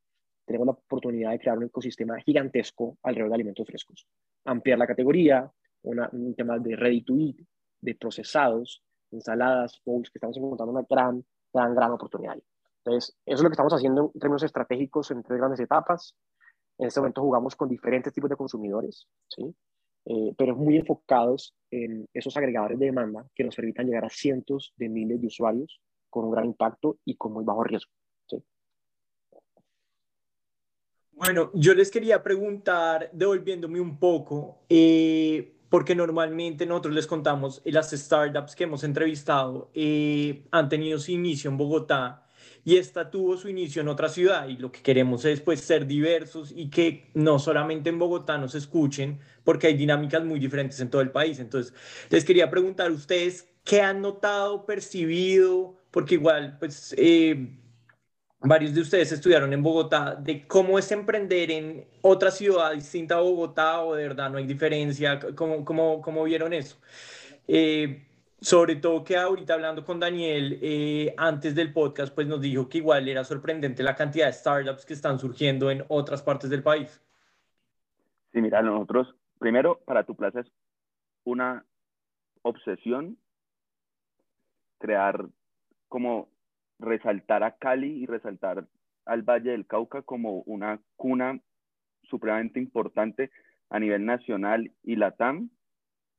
tenemos 0.45 0.67
la 0.67 0.73
oportunidad 0.73 1.31
de 1.31 1.39
crear 1.39 1.59
un 1.59 1.65
ecosistema 1.65 2.21
gigantesco 2.21 2.99
alrededor 3.03 3.31
de 3.31 3.35
alimentos 3.35 3.67
frescos. 3.67 4.07
Ampliar 4.45 4.79
la 4.79 4.87
categoría, 4.87 5.51
un 5.83 6.35
tema 6.35 6.59
de 6.59 6.77
ready 6.77 7.03
to 7.03 7.17
eat, 7.19 7.37
de 7.81 7.95
procesados, 7.95 8.83
ensaladas, 9.11 9.81
bowls, 9.85 10.11
que 10.11 10.19
estamos 10.19 10.37
encontrando 10.37 10.73
una 10.73 10.87
gran, 10.89 11.25
gran, 11.53 11.75
gran 11.75 11.93
oportunidad. 11.93 12.37
Entonces, 12.85 13.17
eso 13.25 13.37
es 13.37 13.43
lo 13.43 13.49
que 13.49 13.55
estamos 13.55 13.73
haciendo 13.73 14.11
en 14.15 14.21
términos 14.21 14.43
estratégicos 14.43 15.11
en 15.11 15.23
tres 15.23 15.39
grandes 15.39 15.61
etapas. 15.61 16.17
En 16.79 16.87
este 16.87 17.01
momento 17.01 17.23
jugamos 17.23 17.57
con 17.57 17.69
diferentes 17.69 18.13
tipos 18.13 18.31
de 18.31 18.37
consumidores, 18.37 19.07
¿sí? 19.29 19.55
Eh, 20.07 20.35
pero 20.37 20.57
muy 20.57 20.79
enfocados 20.79 21.55
en 21.71 22.09
esos 22.15 22.35
agregadores 22.37 22.79
de 22.79 22.87
demanda 22.87 23.27
que 23.35 23.45
nos 23.45 23.55
permitan 23.55 23.87
llegar 23.87 24.07
a 24.07 24.09
cientos 24.09 24.73
de 24.77 24.89
miles 24.89 25.21
de 25.21 25.27
usuarios 25.27 25.81
con 26.09 26.25
un 26.25 26.31
gran 26.33 26.47
impacto 26.47 26.99
y 27.05 27.17
con 27.17 27.33
muy 27.33 27.45
bajo 27.45 27.65
riesgo. 27.65 27.93
¿sí? 28.27 28.43
Bueno, 31.23 31.51
yo 31.53 31.75
les 31.75 31.91
quería 31.91 32.23
preguntar, 32.23 33.11
devolviéndome 33.13 33.79
un 33.79 33.99
poco, 33.99 34.65
eh, 34.71 35.53
porque 35.69 35.95
normalmente 35.95 36.65
nosotros 36.65 36.95
les 36.95 37.07
contamos, 37.07 37.61
las 37.67 37.91
startups 37.91 38.57
que 38.57 38.65
hemos 38.65 38.85
entrevistado 38.85 39.71
eh, 39.75 40.47
han 40.51 40.71
tenido 40.71 40.99
su 40.99 41.13
inicio 41.13 41.51
en 41.51 41.59
Bogotá 41.59 42.27
y 42.65 42.79
esta 42.79 43.11
tuvo 43.11 43.37
su 43.37 43.51
inicio 43.51 43.83
en 43.83 43.89
otra 43.89 44.09
ciudad 44.09 44.49
y 44.49 44.57
lo 44.57 44.73
que 44.73 44.81
queremos 44.81 45.27
es 45.27 45.43
pues 45.43 45.61
ser 45.61 45.87
diversos 45.87 46.55
y 46.57 46.71
que 46.71 47.11
no 47.13 47.39
solamente 47.39 47.91
en 47.91 47.99
Bogotá 47.99 48.39
nos 48.39 48.55
escuchen 48.55 49.21
porque 49.45 49.67
hay 49.67 49.75
dinámicas 49.75 50.25
muy 50.25 50.41
diferentes 50.41 50.81
en 50.81 50.89
todo 50.89 51.03
el 51.03 51.11
país. 51.11 51.39
Entonces, 51.39 51.75
les 52.09 52.25
quería 52.25 52.49
preguntar 52.49 52.87
a 52.87 52.95
ustedes 52.95 53.47
qué 53.65 53.83
han 53.83 54.01
notado, 54.01 54.65
percibido, 54.65 55.77
porque 55.91 56.15
igual 56.15 56.57
pues 56.59 56.95
eh, 56.97 57.59
varios 58.41 58.75
de 58.75 58.81
ustedes 58.81 59.13
estudiaron 59.13 59.53
en 59.53 59.63
Bogotá, 59.63 60.15
de 60.15 60.47
cómo 60.47 60.79
es 60.79 60.91
emprender 60.93 61.51
en 61.51 61.87
otra 62.03 62.31
ciudad 62.31 62.73
distinta 62.73 63.17
a 63.17 63.21
Bogotá 63.21 63.83
o 63.83 63.95
de 63.95 64.05
verdad 64.05 64.31
no 64.31 64.39
hay 64.39 64.47
diferencia, 64.47 65.21
¿cómo, 65.35 65.65
cómo, 65.65 66.01
cómo 66.01 66.25
vieron 66.25 66.53
eso? 66.53 66.79
Eh, 67.47 68.07
sobre 68.41 68.77
todo 68.77 69.05
que 69.05 69.17
ahorita 69.17 69.53
hablando 69.55 69.85
con 69.85 70.01
Daniel 70.01 70.59
eh, 70.63 71.15
antes 71.19 71.55
del 71.55 71.73
podcast, 71.73 72.15
pues 72.15 72.27
nos 72.27 72.41
dijo 72.41 72.69
que 72.69 72.79
igual 72.79 73.09
era 73.09 73.25
sorprendente 73.25 73.83
la 73.83 73.95
cantidad 73.95 74.27
de 74.27 74.33
startups 74.33 74.87
que 74.87 74.95
están 74.95 75.19
surgiendo 75.19 75.71
en 75.71 75.85
otras 75.89 76.23
partes 76.23 76.49
del 76.49 76.63
país. 76.63 77.03
Sí, 78.33 78.41
mira, 78.41 78.63
nosotros, 78.63 79.15
primero, 79.39 79.81
para 79.85 80.05
tu 80.05 80.15
plaza 80.15 80.41
es 80.41 80.51
una 81.25 81.67
obsesión 82.43 83.19
crear 84.79 85.27
como 85.89 86.29
resaltar 86.81 87.45
a 87.45 87.57
Cali 87.57 88.03
y 88.03 88.07
resaltar 88.07 88.67
al 89.07 89.23
Valle 89.23 89.51
del 89.51 89.67
Cauca 89.67 90.03
como 90.03 90.43
una 90.43 90.81
cuna 90.97 91.39
supremamente 92.03 92.59
importante 92.59 93.31
a 93.69 93.79
nivel 93.79 94.05
nacional 94.05 94.73
y 94.83 94.97
latam 94.97 95.51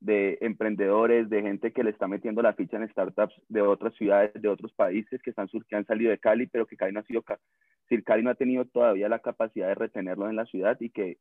de 0.00 0.38
emprendedores, 0.40 1.28
de 1.30 1.42
gente 1.42 1.72
que 1.72 1.84
le 1.84 1.90
está 1.90 2.08
metiendo 2.08 2.42
la 2.42 2.54
ficha 2.54 2.76
en 2.76 2.88
startups 2.88 3.34
de 3.48 3.62
otras 3.62 3.94
ciudades, 3.94 4.32
de 4.34 4.48
otros 4.48 4.72
países 4.72 5.22
que 5.22 5.30
están 5.30 5.48
que 5.48 5.76
han 5.76 5.86
salido 5.86 6.10
de 6.10 6.18
Cali, 6.18 6.46
pero 6.48 6.66
que 6.66 6.76
Cali 6.76 6.92
no 6.92 7.00
ha 7.00 7.04
sido, 7.04 7.22
si 7.88 8.02
Cali 8.02 8.22
no 8.22 8.30
ha 8.30 8.34
tenido 8.34 8.64
todavía 8.64 9.08
la 9.08 9.20
capacidad 9.20 9.68
de 9.68 9.76
retenerlos 9.76 10.30
en 10.30 10.36
la 10.36 10.46
ciudad 10.46 10.76
y 10.80 10.90
que 10.90 11.18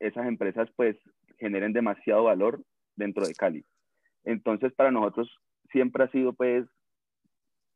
esas 0.00 0.26
empresas 0.26 0.68
pues 0.76 0.96
generen 1.38 1.72
demasiado 1.72 2.24
valor 2.24 2.62
dentro 2.96 3.26
de 3.26 3.34
Cali. 3.34 3.64
Entonces 4.24 4.72
para 4.74 4.90
nosotros 4.90 5.34
siempre 5.72 6.04
ha 6.04 6.10
sido 6.10 6.34
pues 6.34 6.66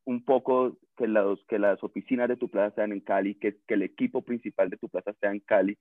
un 0.04 0.24
poco 0.24 0.78
que, 0.96 1.06
los, 1.06 1.44
que 1.46 1.58
las 1.58 1.82
oficinas 1.82 2.28
de 2.28 2.36
tu 2.36 2.48
plaza 2.48 2.74
sean 2.74 2.92
en 2.92 3.00
Cali, 3.00 3.34
que, 3.36 3.56
que 3.66 3.74
el 3.74 3.82
equipo 3.82 4.22
principal 4.22 4.70
de 4.70 4.76
tu 4.76 4.88
plaza 4.88 5.12
sea 5.20 5.30
en 5.30 5.40
Cali 5.40 5.78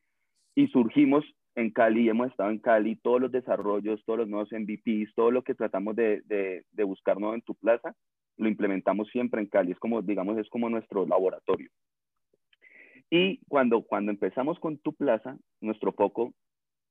y 0.55 0.67
surgimos 0.67 1.25
en 1.55 1.71
Cali, 1.71 2.09
hemos 2.09 2.29
estado 2.29 2.49
en 2.49 2.59
Cali, 2.59 2.95
todos 2.97 3.21
los 3.21 3.31
desarrollos, 3.31 4.03
todos 4.05 4.19
los 4.19 4.27
nuevos 4.27 4.51
MVPs, 4.51 5.13
todo 5.15 5.31
lo 5.31 5.43
que 5.43 5.55
tratamos 5.55 5.95
de, 5.95 6.21
de, 6.25 6.83
buscar 6.83 7.19
nuevo 7.19 7.35
en 7.35 7.41
tu 7.41 7.55
plaza, 7.55 7.93
lo 8.37 8.47
implementamos 8.47 9.09
siempre 9.09 9.41
en 9.41 9.47
Cali, 9.47 9.71
es 9.71 9.79
como, 9.79 10.01
digamos, 10.01 10.37
es 10.37 10.49
como 10.49 10.69
nuestro 10.69 11.05
laboratorio. 11.05 11.69
Y 13.09 13.39
cuando, 13.47 13.81
cuando 13.81 14.11
empezamos 14.11 14.59
con 14.59 14.77
tu 14.77 14.93
plaza, 14.93 15.37
nuestro 15.59 15.91
foco 15.91 16.33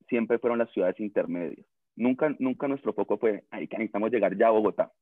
siempre 0.09 0.39
fueron 0.39 0.59
las 0.59 0.71
ciudades 0.73 1.01
intermedias. 1.01 1.67
Nunca, 1.97 2.35
nunca 2.39 2.69
nuestro 2.69 2.93
foco 2.93 3.19
fue, 3.19 3.45
ahí 3.51 3.67
que 3.67 3.79
necesitamos 3.79 4.11
llegar 4.11 4.37
ya 4.37 4.49
a 4.49 4.51
Bogotá. 4.51 4.93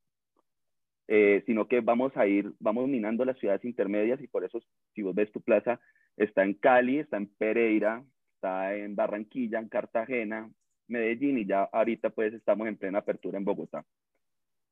Eh, 1.11 1.42
sino 1.47 1.66
que 1.66 1.81
vamos 1.81 2.14
a 2.18 2.27
ir, 2.27 2.53
vamos 2.61 2.87
minando 2.87 3.25
las 3.25 3.38
ciudades 3.38 3.64
intermedias 3.64 4.21
y 4.21 4.29
por 4.29 4.44
eso, 4.44 4.61
si 4.94 5.01
vos 5.01 5.14
ves 5.14 5.33
tu 5.33 5.40
plaza, 5.40 5.81
está 6.18 6.44
en 6.44 6.53
Cali, 6.53 6.99
está 6.99 7.16
en 7.16 7.29
Pereira, 7.29 8.05
está 8.35 8.77
en 8.77 8.94
Barranquilla, 8.94 9.59
en 9.59 9.71
Cartagena, 9.71 10.51
Medellín 10.87 11.38
y 11.38 11.47
ya 11.47 11.62
ahorita 11.64 12.11
pues 12.11 12.35
estamos 12.35 12.68
en 12.68 12.77
plena 12.77 12.99
apertura 12.99 13.38
en 13.38 13.44
Bogotá. 13.47 13.87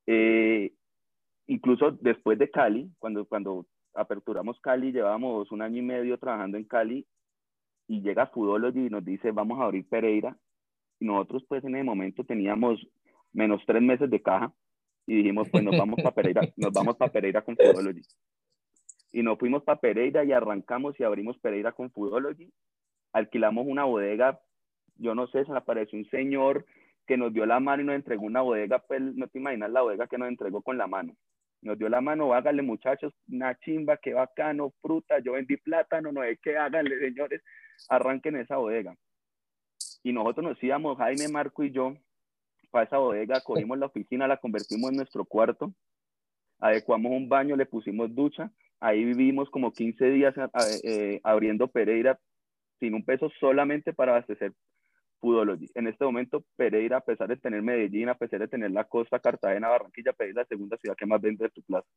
Eh, 0.06 0.74
incluso 1.46 1.92
después 1.92 2.38
de 2.38 2.50
Cali, 2.50 2.90
cuando, 2.98 3.24
cuando 3.24 3.64
aperturamos 3.94 4.60
Cali, 4.60 4.92
llevamos 4.92 5.50
un 5.50 5.62
año 5.62 5.78
y 5.78 5.82
medio 5.82 6.18
trabajando 6.18 6.58
en 6.58 6.64
Cali 6.64 7.06
y 7.88 8.02
llega 8.02 8.26
Foodology 8.26 8.86
y 8.86 8.90
nos 8.90 9.06
dice 9.06 9.30
vamos 9.30 9.58
a 9.58 9.64
abrir 9.64 9.88
Pereira 9.88 10.36
y 11.00 11.06
nosotros 11.06 11.46
pues 11.48 11.64
en 11.64 11.76
ese 11.76 11.84
momento 11.84 12.24
teníamos 12.24 12.86
menos 13.32 13.62
tres 13.66 13.80
meses 13.80 14.10
de 14.10 14.20
caja 14.20 14.52
y 15.06 15.16
dijimos 15.16 15.48
pues 15.50 15.62
nos 15.62 15.76
vamos 15.76 15.96
para 15.96 16.14
Pereira, 16.14 16.42
nos 16.56 16.72
vamos 16.72 16.96
para 16.96 17.12
Pereira 17.12 17.42
con 17.42 17.56
Foodology. 17.56 18.02
Y 19.12 19.22
nos 19.22 19.38
fuimos 19.38 19.62
para 19.62 19.80
Pereira 19.80 20.24
y 20.24 20.32
arrancamos 20.32 20.98
y 20.98 21.04
abrimos 21.04 21.38
Pereira 21.38 21.72
con 21.72 21.90
Foodology 21.90 22.52
alquilamos 23.16 23.66
una 23.66 23.84
bodega, 23.84 24.38
yo 24.96 25.14
no 25.14 25.26
sé, 25.28 25.44
se 25.44 25.50
le 25.50 25.58
apareció 25.58 25.98
un 25.98 26.08
señor 26.10 26.66
que 27.06 27.16
nos 27.16 27.32
dio 27.32 27.46
la 27.46 27.60
mano 27.60 27.82
y 27.82 27.86
nos 27.86 27.96
entregó 27.96 28.26
una 28.26 28.42
bodega, 28.42 28.78
pues 28.80 29.00
no 29.00 29.26
te 29.28 29.38
imaginas 29.38 29.70
la 29.70 29.82
bodega 29.82 30.06
que 30.06 30.18
nos 30.18 30.28
entregó 30.28 30.60
con 30.60 30.76
la 30.76 30.86
mano. 30.86 31.14
Nos 31.62 31.78
dio 31.78 31.88
la 31.88 32.00
mano, 32.00 32.34
háganle 32.34 32.62
muchachos, 32.62 33.14
una 33.28 33.58
chimba, 33.60 33.96
qué 33.96 34.12
bacano, 34.12 34.72
fruta, 34.82 35.18
yo 35.20 35.32
vendí 35.32 35.56
plátano, 35.56 36.12
no 36.12 36.20
hay 36.20 36.36
que 36.36 36.56
háganle, 36.58 36.98
señores, 36.98 37.42
arranquen 37.88 38.36
esa 38.36 38.58
bodega. 38.58 38.94
Y 40.02 40.12
nosotros 40.12 40.44
nos 40.44 40.62
íbamos, 40.62 40.98
Jaime, 40.98 41.28
Marco 41.28 41.64
y 41.64 41.70
yo, 41.70 41.96
para 42.70 42.84
esa 42.84 42.98
bodega, 42.98 43.40
cogimos 43.44 43.78
la 43.78 43.86
oficina, 43.86 44.28
la 44.28 44.36
convertimos 44.36 44.90
en 44.90 44.96
nuestro 44.96 45.24
cuarto, 45.24 45.72
adecuamos 46.60 47.12
un 47.12 47.28
baño, 47.28 47.56
le 47.56 47.66
pusimos 47.66 48.14
ducha, 48.14 48.50
ahí 48.80 49.04
vivimos 49.04 49.50
como 49.50 49.72
15 49.72 50.10
días 50.10 50.34
eh, 50.84 51.20
abriendo 51.22 51.68
Pereira, 51.68 52.18
sin 52.78 52.94
un 52.94 53.04
peso 53.04 53.30
solamente 53.40 53.92
para 53.92 54.12
abastecer 54.12 54.52
Foodology. 55.20 55.70
En 55.74 55.86
este 55.86 56.04
momento, 56.04 56.44
Pereira, 56.56 56.98
a 56.98 57.00
pesar 57.00 57.28
de 57.28 57.36
tener 57.36 57.62
Medellín, 57.62 58.08
a 58.08 58.14
pesar 58.14 58.40
de 58.40 58.48
tener 58.48 58.70
la 58.70 58.84
costa, 58.84 59.18
Cartagena, 59.18 59.68
Barranquilla, 59.68 60.12
Pereira 60.12 60.42
es 60.42 60.48
la 60.48 60.56
segunda 60.56 60.76
ciudad 60.78 60.96
que 60.96 61.06
más 61.06 61.20
vende 61.20 61.44
de 61.44 61.50
tu 61.50 61.62
plaza. 61.62 61.88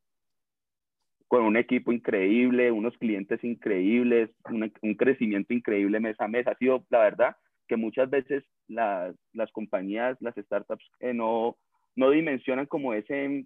Con 1.28 1.44
un 1.44 1.58
equipo 1.58 1.92
increíble, 1.92 2.72
unos 2.72 2.98
clientes 2.98 3.44
increíbles, 3.44 4.32
un, 4.50 4.96
crecimiento 4.96 5.54
increíble 5.54 6.00
mes 6.00 6.20
a 6.20 6.28
mes. 6.28 6.48
Ha 6.48 6.56
sido, 6.56 6.86
la 6.90 7.00
verdad, 7.00 7.36
que 7.68 7.78
muchas 7.78 8.10
veces 8.10 8.44
las, 8.70 9.16
las 9.34 9.52
compañías, 9.52 10.18
las 10.22 10.36
startups, 10.36 10.86
eh, 11.00 11.14
no, 11.14 11.58
no 11.96 12.12
dimensionan 12.12 12.66
como 12.66 12.94
ese, 12.94 13.46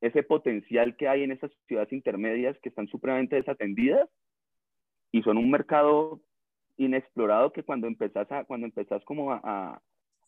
ese 0.00 0.22
potencial 0.22 0.96
que 0.96 1.08
hay 1.08 1.22
en 1.22 1.32
esas 1.32 1.50
ciudades 1.66 1.92
intermedias 1.92 2.58
que 2.62 2.68
están 2.68 2.88
supremamente 2.88 3.36
desatendidas 3.36 4.08
y 5.10 5.22
son 5.22 5.38
un 5.38 5.50
mercado 5.50 6.20
inexplorado 6.76 7.52
que 7.52 7.62
cuando 7.62 7.86
empezás, 7.86 8.30
a, 8.32 8.44
cuando 8.44 8.66
empezás 8.66 9.04
como 9.04 9.32
a, 9.32 9.80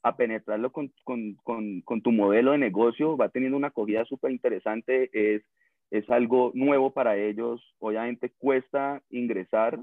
a 0.03 0.16
penetrarlo 0.16 0.70
con, 0.70 0.92
con, 1.03 1.35
con, 1.42 1.81
con, 1.81 2.03
tu 2.03 2.12
modelo 2.12 2.53
de 2.53 2.59
negocio, 2.59 3.16
va 3.16 3.31
teniendo 3.31 3.57
una 3.57 3.68
acogida 3.68 4.05
súper 4.05 4.31
interesante, 4.31 5.11
es, 5.12 5.42
es 5.90 6.09
algo 6.11 6.52
nuevo 6.54 6.92
para 6.92 7.17
ellos, 7.17 7.62
obviamente 7.79 8.31
cuesta 8.38 9.02
ingresar, 9.08 9.83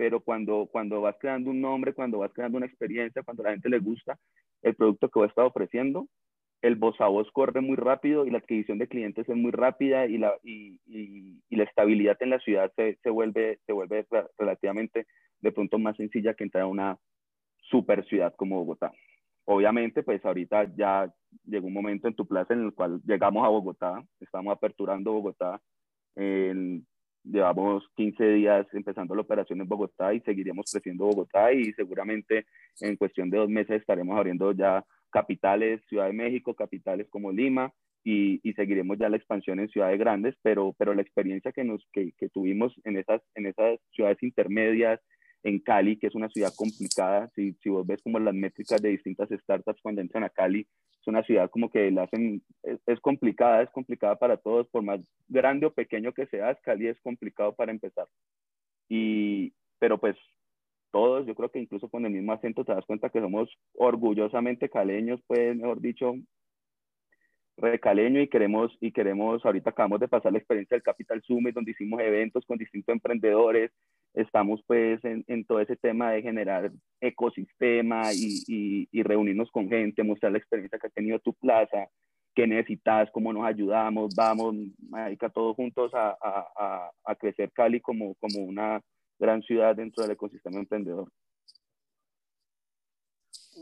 pero 0.00 0.18
cuando, 0.20 0.66
cuando 0.72 1.02
vas 1.02 1.14
creando 1.20 1.50
un 1.50 1.60
nombre, 1.60 1.92
cuando 1.92 2.20
vas 2.20 2.32
creando 2.32 2.56
una 2.56 2.64
experiencia, 2.64 3.22
cuando 3.22 3.42
a 3.42 3.48
la 3.48 3.50
gente 3.50 3.68
le 3.68 3.80
gusta 3.80 4.18
el 4.62 4.74
producto 4.74 5.10
que 5.10 5.18
vos 5.18 5.28
estás 5.28 5.44
ofreciendo, 5.44 6.08
el 6.62 6.76
voz 6.76 6.98
a 7.02 7.08
voz 7.08 7.30
corre 7.32 7.60
muy 7.60 7.76
rápido 7.76 8.24
y 8.24 8.30
la 8.30 8.38
adquisición 8.38 8.78
de 8.78 8.88
clientes 8.88 9.28
es 9.28 9.36
muy 9.36 9.50
rápida 9.50 10.06
y 10.06 10.16
la, 10.16 10.32
y, 10.42 10.80
y, 10.86 11.42
y 11.50 11.56
la 11.56 11.64
estabilidad 11.64 12.16
en 12.20 12.30
la 12.30 12.38
ciudad 12.38 12.72
se, 12.76 12.98
se, 13.02 13.10
vuelve, 13.10 13.58
se 13.66 13.74
vuelve 13.74 14.06
relativamente 14.38 15.06
de 15.42 15.52
pronto 15.52 15.78
más 15.78 15.98
sencilla 15.98 16.32
que 16.32 16.44
entrar 16.44 16.64
a 16.64 16.68
una 16.68 16.96
super 17.68 18.02
ciudad 18.06 18.34
como 18.36 18.56
Bogotá. 18.56 18.92
Obviamente, 19.44 20.02
pues 20.02 20.24
ahorita 20.24 20.74
ya 20.76 21.12
llegó 21.44 21.66
un 21.66 21.74
momento 21.74 22.08
en 22.08 22.14
tu 22.14 22.26
plaza 22.26 22.54
en 22.54 22.64
el 22.64 22.72
cual 22.72 23.02
llegamos 23.04 23.44
a 23.44 23.50
Bogotá, 23.50 24.02
estamos 24.18 24.50
aperturando 24.50 25.12
Bogotá, 25.12 25.60
llevamos 27.24 27.84
15 27.96 28.24
días 28.24 28.66
empezando 28.72 29.14
la 29.14 29.22
operación 29.22 29.60
en 29.60 29.68
Bogotá 29.68 30.14
y 30.14 30.20
seguiremos 30.20 30.70
creciendo 30.70 31.06
Bogotá 31.06 31.52
y 31.52 31.72
seguramente 31.72 32.46
en 32.80 32.96
cuestión 32.96 33.30
de 33.30 33.38
dos 33.38 33.48
meses 33.48 33.80
estaremos 33.80 34.16
abriendo 34.16 34.52
ya 34.52 34.84
capitales, 35.10 35.82
Ciudad 35.88 36.06
de 36.06 36.12
México, 36.12 36.54
capitales 36.54 37.08
como 37.10 37.32
Lima 37.32 37.72
y, 38.02 38.40
y, 38.48 38.54
seguiremos 38.54 38.96
ya 38.98 39.10
la 39.10 39.16
expansión 39.16 39.60
en 39.60 39.68
ciudades 39.68 39.98
grandes, 39.98 40.34
pero, 40.42 40.74
pero 40.78 40.94
la 40.94 41.02
experiencia 41.02 41.52
que, 41.52 41.64
nos, 41.64 41.86
que, 41.92 42.12
que 42.16 42.30
tuvimos 42.30 42.74
en 42.84 42.96
esas, 42.96 43.20
en 43.34 43.46
esas 43.46 43.78
ciudades 43.92 44.22
intermedias, 44.22 45.00
en 45.42 45.58
Cali, 45.58 45.98
que 45.98 46.06
es 46.06 46.14
una 46.14 46.28
ciudad 46.28 46.52
complicada, 46.56 47.28
si, 47.34 47.52
si 47.62 47.68
vos 47.68 47.86
ves 47.86 48.02
como 48.02 48.18
las 48.18 48.34
métricas 48.34 48.80
de 48.80 48.90
distintas 48.90 49.28
startups 49.30 49.80
cuando 49.82 50.00
entran 50.00 50.24
a 50.24 50.30
Cali, 50.30 50.66
es 51.00 51.06
una 51.06 51.22
ciudad 51.22 51.50
como 51.50 51.70
que 51.70 51.90
la 51.90 52.04
hacen, 52.04 52.42
es, 52.62 52.78
es, 52.86 53.00
complicada, 53.00 53.62
es 53.62 53.70
complicada 53.70 54.16
para 54.16 54.36
todos, 54.36 54.68
por 54.68 54.82
más 54.82 55.00
grande 55.28 55.66
o 55.66 55.72
pequeño 55.72 56.12
que 56.12 56.26
seas, 56.26 56.58
Cali 56.62 56.88
es 56.88 57.00
complicado 57.00 57.54
para 57.54 57.72
empezar. 57.72 58.06
Y, 58.88 59.52
pero 59.78 59.98
pues 59.98 60.16
todos, 60.90 61.26
yo 61.26 61.34
creo 61.34 61.50
que 61.50 61.60
incluso 61.60 61.88
con 61.88 62.04
el 62.04 62.12
mismo 62.12 62.32
acento 62.32 62.64
te 62.64 62.74
das 62.74 62.84
cuenta 62.84 63.10
que 63.10 63.20
somos 63.20 63.48
orgullosamente 63.74 64.68
caleños, 64.68 65.20
pues 65.26 65.56
mejor 65.56 65.80
dicho, 65.80 66.14
recaleño 67.56 68.20
y 68.20 68.28
queremos, 68.28 68.76
y 68.80 68.92
queremos, 68.92 69.44
ahorita 69.44 69.70
acabamos 69.70 70.00
de 70.00 70.08
pasar 70.08 70.32
la 70.32 70.38
experiencia 70.38 70.74
del 70.74 70.82
Capital 70.82 71.22
Summit, 71.22 71.54
donde 71.54 71.70
hicimos 71.72 72.00
eventos 72.00 72.44
con 72.46 72.58
distintos 72.58 72.92
emprendedores, 72.92 73.70
estamos 74.14 74.62
pues 74.66 75.04
en, 75.04 75.24
en 75.28 75.44
todo 75.44 75.60
ese 75.60 75.76
tema 75.76 76.12
de 76.12 76.22
generar 76.22 76.70
ecosistema 77.00 78.12
y, 78.12 78.42
y, 78.46 78.88
y, 78.90 79.02
reunirnos 79.02 79.50
con 79.50 79.68
gente, 79.68 80.02
mostrar 80.02 80.32
la 80.32 80.38
experiencia 80.38 80.78
que 80.78 80.86
ha 80.86 80.90
tenido 80.90 81.18
tu 81.20 81.32
plaza, 81.34 81.88
qué 82.34 82.46
necesitas, 82.46 83.10
cómo 83.12 83.32
nos 83.32 83.44
ayudamos, 83.44 84.14
vamos, 84.16 84.54
marica, 84.88 85.28
todos 85.28 85.56
juntos 85.56 85.92
a, 85.94 86.16
a, 86.20 86.90
a, 87.04 87.14
crecer 87.16 87.50
Cali 87.52 87.80
como, 87.80 88.14
como 88.16 88.44
una 88.44 88.80
gran 89.18 89.42
ciudad 89.42 89.76
dentro 89.76 90.02
del 90.02 90.12
ecosistema 90.12 90.58
emprendedor. 90.58 91.08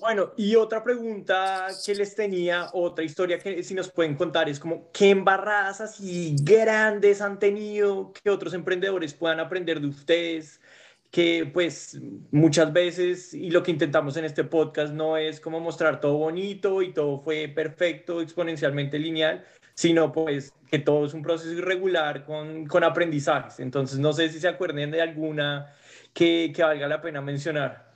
Bueno, 0.00 0.32
y 0.36 0.54
otra 0.54 0.84
pregunta 0.84 1.66
que 1.84 1.94
les 1.94 2.14
tenía, 2.14 2.68
otra 2.72 3.04
historia 3.04 3.38
que 3.38 3.62
si 3.62 3.74
nos 3.74 3.90
pueden 3.90 4.14
contar 4.14 4.48
es 4.48 4.60
como, 4.60 4.90
¿qué 4.92 5.10
embarradas 5.10 5.80
así 5.80 6.36
grandes 6.40 7.20
han 7.20 7.38
tenido 7.38 8.12
que 8.12 8.30
otros 8.30 8.54
emprendedores 8.54 9.14
puedan 9.14 9.40
aprender 9.40 9.80
de 9.80 9.88
ustedes? 9.88 10.60
Que 11.10 11.50
pues 11.52 11.98
muchas 12.30 12.72
veces, 12.72 13.34
y 13.34 13.50
lo 13.50 13.62
que 13.62 13.70
intentamos 13.70 14.16
en 14.16 14.24
este 14.24 14.44
podcast 14.44 14.92
no 14.92 15.16
es 15.16 15.40
como 15.40 15.58
mostrar 15.58 16.00
todo 16.00 16.18
bonito 16.18 16.82
y 16.82 16.92
todo 16.92 17.20
fue 17.20 17.48
perfecto, 17.48 18.20
exponencialmente 18.20 18.98
lineal, 18.98 19.44
sino 19.74 20.12
pues 20.12 20.52
que 20.70 20.78
todo 20.78 21.06
es 21.06 21.14
un 21.14 21.22
proceso 21.22 21.52
irregular 21.52 22.24
con, 22.24 22.66
con 22.66 22.84
aprendizajes. 22.84 23.58
Entonces, 23.60 23.98
no 23.98 24.12
sé 24.12 24.28
si 24.28 24.38
se 24.38 24.48
acuerden 24.48 24.90
de 24.90 25.02
alguna 25.02 25.74
que, 26.12 26.52
que 26.54 26.62
valga 26.62 26.86
la 26.88 27.00
pena 27.00 27.20
mencionar. 27.20 27.87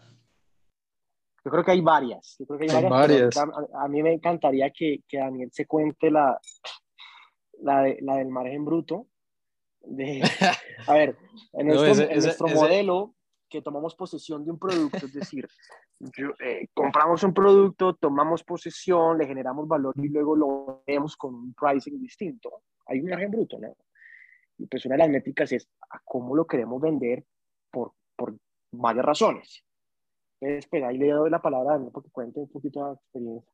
Yo 1.45 1.51
creo 1.51 1.65
que 1.65 1.71
hay 1.73 1.81
varias. 1.81 2.37
Yo 2.39 2.47
creo 2.47 2.59
que 2.59 2.65
hay, 2.65 2.71
Hay 2.85 2.89
varias. 2.91 3.35
varias. 3.35 3.37
A, 3.75 3.85
a 3.85 3.89
mí 3.89 4.03
me 4.03 4.13
encantaría 4.13 4.71
que, 4.71 5.01
que 5.09 5.19
Daniel 5.19 5.51
se 5.53 5.67
cuente 5.67 6.11
la, 6.11 6.39
la, 7.61 7.83
de- 7.83 7.99
la 8.03 8.17
del 8.17 8.29
margen 8.29 8.65
bruto. 8.65 9.07
De, 9.81 10.23
a 10.87 10.95
ver, 10.95 11.17
en 11.55 11.67
No, 11.67 11.75
nuestro, 11.75 11.93
ese- 11.93 12.13
en 12.13 12.19
ese- 12.19 12.27
nuestro 12.29 12.47
ese- 12.47 12.55
modelo 12.57 13.15
que 13.49 13.61
tomamos 13.61 13.95
posesión 13.97 14.45
de 14.45 14.51
un 14.53 14.59
producto, 14.59 15.05
es 15.05 15.13
decir, 15.13 15.47
yo- 16.17 16.31
eh, 16.43 16.69
compramos 16.73 17.23
un 17.23 17.35
producto, 17.35 17.95
tomamos 17.97 18.43
posesión, 18.45 19.19
le 19.19 19.27
generamos 19.27 19.67
valor 19.69 19.93
y 19.99 20.09
luego 20.09 20.35
lo 20.37 20.83
vemos 20.87 21.17
con 21.17 21.35
un 21.35 21.53
pricing 21.55 22.01
distinto. 22.01 22.63
Hay 22.87 23.01
un 23.01 23.11
margen 23.11 23.31
bruto, 23.31 23.59
¿no? 23.59 23.77
Y 24.59 24.67
pues 24.67 24.87
una 24.87 24.95
de 24.95 24.99
las 25.01 25.11
métricas 25.11 25.51
es 25.53 25.69
a 25.91 26.01
cómo 26.05 26.35
lo 26.37 26.47
queremos 26.47 26.81
vender 26.81 27.25
por, 27.71 27.93
por 28.17 28.37
varias 28.71 29.05
razones. 29.05 29.65
Entonces, 30.43 30.69
pues 30.69 30.83
ahí 30.83 30.99
le 30.99 31.09
doy 31.09 31.31
la 31.31 31.41
palabra 31.41 31.71
a 31.71 31.73
Daniel 31.75 31.93
porque 31.95 32.11
cuente 32.11 32.41
un 32.41 32.49
poquito 32.49 32.85
de 32.85 32.95
experiencia. 32.95 33.53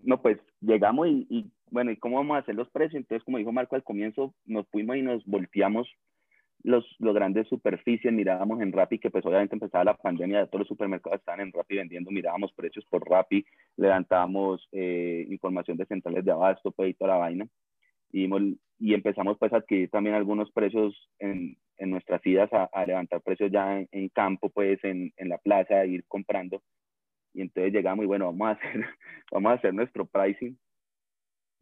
No, 0.00 0.22
pues 0.22 0.38
llegamos 0.62 1.06
y, 1.08 1.26
y, 1.28 1.50
bueno, 1.70 1.90
¿y 1.90 1.98
cómo 1.98 2.16
vamos 2.16 2.36
a 2.36 2.40
hacer 2.40 2.54
los 2.54 2.70
precios? 2.70 2.94
Entonces, 2.94 3.22
como 3.22 3.36
dijo 3.36 3.52
Marco 3.52 3.76
al 3.76 3.84
comienzo, 3.84 4.34
nos 4.46 4.66
fuimos 4.68 4.96
y 4.96 5.02
nos 5.02 5.22
volteamos 5.26 5.86
los, 6.62 6.86
los 6.98 7.14
grandes 7.14 7.46
superficies, 7.48 8.10
mirábamos 8.10 8.62
en 8.62 8.72
Rappi, 8.72 8.98
que 8.98 9.10
pues 9.10 9.24
obviamente 9.26 9.54
empezaba 9.54 9.84
la 9.84 9.98
pandemia, 9.98 10.46
todos 10.46 10.60
los 10.60 10.68
supermercados 10.68 11.18
estaban 11.18 11.40
en 11.40 11.52
Rappi 11.52 11.76
vendiendo, 11.76 12.10
mirábamos 12.10 12.54
precios 12.54 12.86
por 12.86 13.06
Rappi, 13.06 13.44
levantábamos 13.76 14.66
eh, 14.72 15.26
información 15.28 15.76
de 15.76 15.84
centrales 15.84 16.24
de 16.24 16.32
abasto, 16.32 16.72
pues 16.72 16.90
y 16.90 16.94
toda 16.94 17.12
la 17.12 17.18
vaina, 17.18 17.46
y, 18.12 18.26
y 18.78 18.94
empezamos 18.94 19.36
pues 19.38 19.52
a 19.52 19.58
adquirir 19.58 19.90
también 19.90 20.16
algunos 20.16 20.50
precios 20.52 21.10
en, 21.18 21.58
en 21.78 21.90
nuestras 21.90 22.24
idas 22.26 22.52
a, 22.52 22.64
a, 22.64 22.86
levantar 22.86 23.20
precios 23.20 23.50
ya 23.50 23.78
en, 23.78 23.88
en 23.92 24.08
campo, 24.08 24.48
pues 24.50 24.82
en, 24.84 25.12
en, 25.16 25.28
la 25.28 25.38
plaza, 25.38 25.84
ir 25.84 26.04
comprando. 26.08 26.62
Y 27.34 27.42
entonces 27.42 27.72
llegamos 27.72 28.04
y 28.04 28.06
bueno, 28.06 28.26
vamos 28.26 28.48
a 28.48 28.50
hacer, 28.60 28.84
vamos 29.30 29.50
a 29.50 29.54
hacer 29.54 29.74
nuestro 29.74 30.06
pricing. 30.06 30.58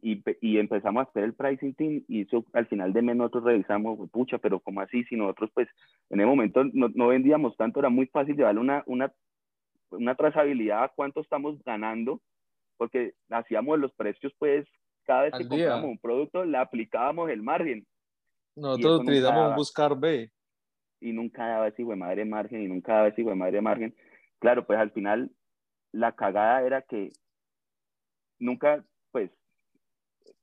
Y, 0.01 0.23
y 0.39 0.59
empezamos 0.59 1.05
a 1.05 1.09
hacer 1.09 1.23
el 1.23 1.33
pricing 1.33 1.73
team 1.73 2.03
y 2.07 2.21
eso 2.21 2.45
al 2.53 2.67
final 2.67 2.93
de 2.93 3.01
mes 3.01 3.15
nosotros 3.15 3.45
revisamos, 3.45 4.09
pucha, 4.11 4.37
pero 4.37 4.59
¿cómo 4.59 4.81
así? 4.81 5.03
Si 5.05 5.15
nosotros 5.15 5.49
pues 5.53 5.67
en 6.11 6.19
ese 6.19 6.27
momento 6.27 6.63
no, 6.63 6.89
no 6.93 7.07
vendíamos 7.07 7.57
tanto, 7.57 7.79
era 7.79 7.89
muy 7.89 8.05
fácil 8.07 8.35
llevarle 8.35 8.61
una, 8.61 8.83
una, 8.85 9.11
una 9.89 10.13
trazabilidad 10.15 10.83
a 10.83 10.89
cuánto 10.89 11.21
estamos 11.21 11.63
ganando, 11.63 12.21
porque 12.77 13.13
hacíamos 13.31 13.79
los 13.79 13.93
precios 13.93 14.31
pues 14.37 14.67
cada 15.05 15.23
vez 15.23 15.33
Al 15.33 15.39
que 15.39 15.43
día. 15.45 15.49
comprábamos 15.49 15.89
un 15.89 15.97
producto 15.97 16.45
le 16.45 16.57
aplicábamos 16.57 17.29
el 17.29 17.41
margen. 17.41 17.85
Nosotros 18.55 19.01
utilizamos 19.01 19.49
un 19.49 19.55
buscar 19.55 19.97
B. 19.97 20.31
Y 21.01 21.11
nunca 21.11 21.45
daba 21.45 21.67
ese 21.67 21.81
hijo 21.81 21.91
de 21.91 21.97
madre 21.97 22.25
margen, 22.25 22.61
y 22.61 22.67
nunca 22.67 22.93
daba 22.93 23.07
ese 23.09 23.21
hijo 23.21 23.29
de 23.29 23.35
madre 23.35 23.61
margen. 23.61 23.95
Claro, 24.39 24.65
pues 24.65 24.79
al 24.79 24.91
final 24.91 25.31
la 25.91 26.13
cagada 26.13 26.61
era 26.65 26.81
que 26.81 27.09
nunca, 28.39 28.83
pues, 29.11 29.31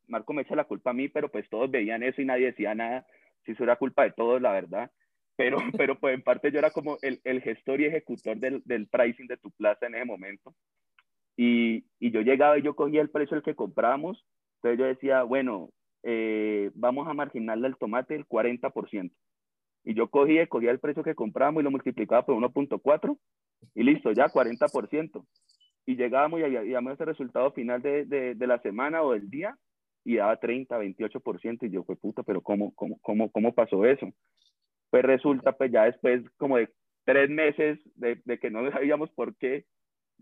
Marco 0.06 0.32
me 0.32 0.42
echa 0.42 0.54
la 0.54 0.64
culpa 0.64 0.90
a 0.90 0.94
mí, 0.94 1.08
pero 1.08 1.30
pues 1.30 1.48
todos 1.48 1.70
veían 1.70 2.02
eso 2.02 2.20
y 2.20 2.24
nadie 2.26 2.46
decía 2.46 2.74
nada. 2.74 3.06
Si 3.44 3.52
eso 3.52 3.64
era 3.64 3.76
culpa 3.76 4.04
de 4.04 4.12
todos, 4.12 4.40
la 4.40 4.52
verdad. 4.52 4.90
Pero, 5.36 5.56
pero 5.78 5.98
pues 5.98 6.14
en 6.14 6.22
parte 6.22 6.52
yo 6.52 6.58
era 6.58 6.70
como 6.70 6.98
el, 7.02 7.20
el 7.24 7.40
gestor 7.40 7.80
y 7.80 7.86
ejecutor 7.86 8.36
del, 8.36 8.62
del 8.64 8.88
pricing 8.88 9.26
de 9.26 9.38
tu 9.38 9.50
plaza 9.50 9.86
en 9.86 9.94
ese 9.94 10.04
momento. 10.04 10.54
Y, 11.36 11.86
y 11.98 12.10
yo 12.10 12.20
llegaba 12.20 12.58
y 12.58 12.62
yo 12.62 12.76
cogía 12.76 13.00
el 13.00 13.10
precio 13.10 13.36
al 13.36 13.42
que 13.42 13.54
compramos. 13.54 14.26
Entonces 14.56 14.78
yo 14.78 14.84
decía, 14.84 15.22
bueno, 15.22 15.70
eh, 16.02 16.70
vamos 16.74 17.08
a 17.08 17.14
marginarle 17.14 17.66
al 17.66 17.76
tomate 17.76 18.14
el 18.14 18.26
40%. 18.26 19.12
Y 19.84 19.94
yo 19.94 20.08
cogía, 20.08 20.46
cogía 20.46 20.70
el 20.70 20.80
precio 20.80 21.02
que 21.02 21.14
compramos 21.14 21.60
y 21.60 21.64
lo 21.64 21.70
multiplicaba 21.70 22.24
por 22.24 22.36
1.4 22.36 23.18
y 23.74 23.82
listo, 23.82 24.12
ya 24.12 24.26
40%. 24.26 25.24
Y 25.86 25.96
llegábamos 25.96 26.40
y 26.40 26.44
habíamos 26.44 26.92
ese 26.92 27.04
resultado 27.04 27.50
final 27.52 27.82
de, 27.82 28.04
de, 28.04 28.34
de, 28.34 28.46
la 28.46 28.60
semana 28.60 29.02
o 29.02 29.12
del 29.12 29.28
día 29.28 29.56
y 30.04 30.16
daba 30.16 30.36
30, 30.36 30.78
28%. 30.78 31.66
Y 31.66 31.70
yo, 31.70 31.82
fue 31.82 31.96
puta, 31.96 32.22
pero 32.22 32.40
¿cómo, 32.40 32.72
cómo, 32.74 32.98
cómo, 33.00 33.30
cómo 33.32 33.52
pasó 33.52 33.84
eso? 33.84 34.08
Pues 34.90 35.04
resulta, 35.04 35.52
pues 35.52 35.72
ya 35.72 35.84
después 35.84 36.22
como 36.36 36.58
de 36.58 36.68
tres 37.04 37.28
meses 37.28 37.80
de, 37.96 38.20
de 38.24 38.38
que 38.38 38.50
no 38.50 38.70
sabíamos 38.70 39.10
por 39.10 39.34
qué, 39.36 39.64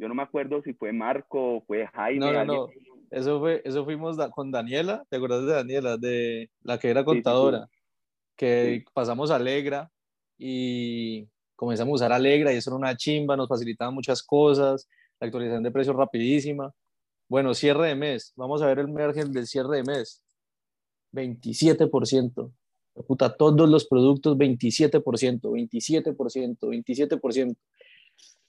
yo 0.01 0.09
no 0.09 0.14
me 0.14 0.22
acuerdo 0.22 0.62
si 0.62 0.72
fue 0.72 0.92
Marco 0.92 1.57
o 1.57 1.61
fue 1.61 1.86
Jaime. 1.88 2.20
No, 2.20 2.32
no, 2.32 2.44
no. 2.44 2.68
Eso, 3.11 3.38
fue, 3.38 3.61
eso 3.64 3.84
fuimos 3.84 4.16
da, 4.16 4.30
con 4.30 4.51
Daniela, 4.51 5.05
¿te 5.11 5.16
acuerdas 5.16 5.44
de 5.44 5.53
Daniela? 5.53 5.96
De 5.98 6.48
la 6.62 6.78
que 6.78 6.88
era 6.88 7.05
contadora, 7.05 7.66
sí, 7.66 7.66
sí, 7.66 7.76
sí. 7.76 8.34
que 8.36 8.84
pasamos 8.94 9.30
a 9.30 9.36
Alegra 9.36 9.90
y 10.38 11.28
comenzamos 11.55 11.92
a 11.92 12.07
usar 12.07 12.12
Alegra 12.12 12.53
y 12.53 12.57
eso 12.57 12.70
era 12.70 12.76
una 12.78 12.96
chimba, 12.96 13.36
nos 13.36 13.48
facilitaba 13.48 13.90
muchas 13.90 14.22
cosas, 14.22 14.88
la 15.20 15.26
actualización 15.26 15.62
de 15.62 15.70
precios 15.70 15.94
rapidísima. 15.94 16.72
Bueno, 17.28 17.53
cierre 17.53 17.88
de 17.88 17.94
mes, 17.94 18.32
vamos 18.36 18.62
a 18.62 18.66
ver 18.66 18.78
el 18.78 18.88
margen 18.88 19.32
del 19.32 19.46
cierre 19.46 19.76
de 19.76 19.84
mes. 19.84 20.22
27%. 21.12 22.53
Puta, 23.07 23.36
todos 23.36 23.68
los 23.68 23.86
productos 23.86 24.36
27%, 24.38 25.03
27%, 25.03 26.59
27% 26.59 27.57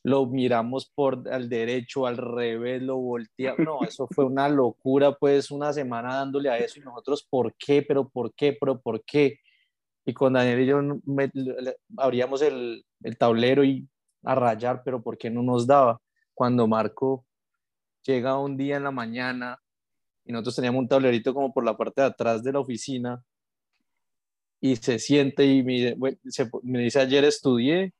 lo 0.03 0.25
miramos 0.25 0.91
por 0.93 1.29
al 1.31 1.47
derecho, 1.47 2.07
al 2.07 2.17
revés, 2.17 2.81
lo 2.81 2.97
volteamos. 2.97 3.59
No, 3.65 3.83
eso 3.83 4.07
fue 4.07 4.25
una 4.25 4.49
locura, 4.49 5.13
pues 5.15 5.51
una 5.51 5.71
semana 5.73 6.15
dándole 6.15 6.49
a 6.49 6.57
eso 6.57 6.79
y 6.79 6.83
nosotros, 6.83 7.25
¿por 7.29 7.53
qué? 7.55 7.83
Pero 7.83 8.09
¿por 8.09 8.33
qué? 8.33 8.57
Pero 8.59 8.79
¿por 8.79 9.03
qué? 9.03 9.39
Y 10.05 10.13
con 10.13 10.33
Daniel 10.33 10.61
y 10.61 10.65
yo 10.65 10.81
me, 11.05 11.29
le, 11.33 11.77
abríamos 11.97 12.41
el, 12.41 12.83
el, 13.03 13.17
tablero 13.17 13.63
y 13.63 13.87
a 14.23 14.33
rayar, 14.33 14.81
pero 14.83 15.01
¿por 15.01 15.17
qué 15.17 15.29
no 15.29 15.43
nos 15.43 15.67
daba? 15.67 16.01
Cuando 16.33 16.67
Marco 16.67 17.25
llega 18.03 18.39
un 18.39 18.57
día 18.57 18.77
en 18.77 18.83
la 18.83 18.91
mañana 18.91 19.59
y 20.25 20.31
nosotros 20.31 20.55
teníamos 20.55 20.79
un 20.79 20.87
tablerito 20.87 21.33
como 21.33 21.53
por 21.53 21.63
la 21.63 21.77
parte 21.77 22.01
de 22.01 22.07
atrás 22.07 22.43
de 22.43 22.51
la 22.51 22.59
oficina 22.59 23.23
y 24.59 24.75
se 24.75 24.97
siente 24.97 25.45
y 25.45 25.63
me, 25.63 25.95
me 26.63 26.79
dice, 26.79 26.99
ayer 26.99 27.25
estudié, 27.25 27.93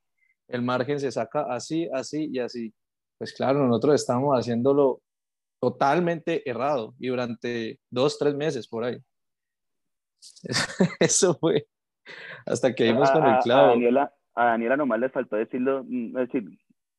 el 0.51 0.61
margen 0.61 0.99
se 0.99 1.11
saca 1.11 1.45
así, 1.53 1.89
así 1.93 2.29
y 2.31 2.39
así. 2.39 2.73
Pues 3.17 3.33
claro, 3.33 3.65
nosotros 3.67 3.95
estábamos 3.95 4.37
haciéndolo 4.37 5.01
totalmente 5.59 6.49
errado 6.49 6.95
y 6.99 7.09
durante 7.09 7.79
dos, 7.89 8.17
tres 8.17 8.35
meses 8.35 8.67
por 8.67 8.83
ahí. 8.83 8.97
Eso 10.99 11.35
fue 11.35 11.67
hasta 12.45 12.73
que 12.73 12.85
dimos 12.85 13.11
con 13.11 13.25
el 13.25 13.39
clavo. 13.39 13.67
A 13.67 13.69
Daniela, 13.69 14.13
a 14.35 14.45
Daniela 14.45 14.77
nomás 14.77 14.99
le 14.99 15.09
faltó 15.09 15.35
decirlo, 15.35 15.81
es 15.81 16.13
decir, 16.13 16.43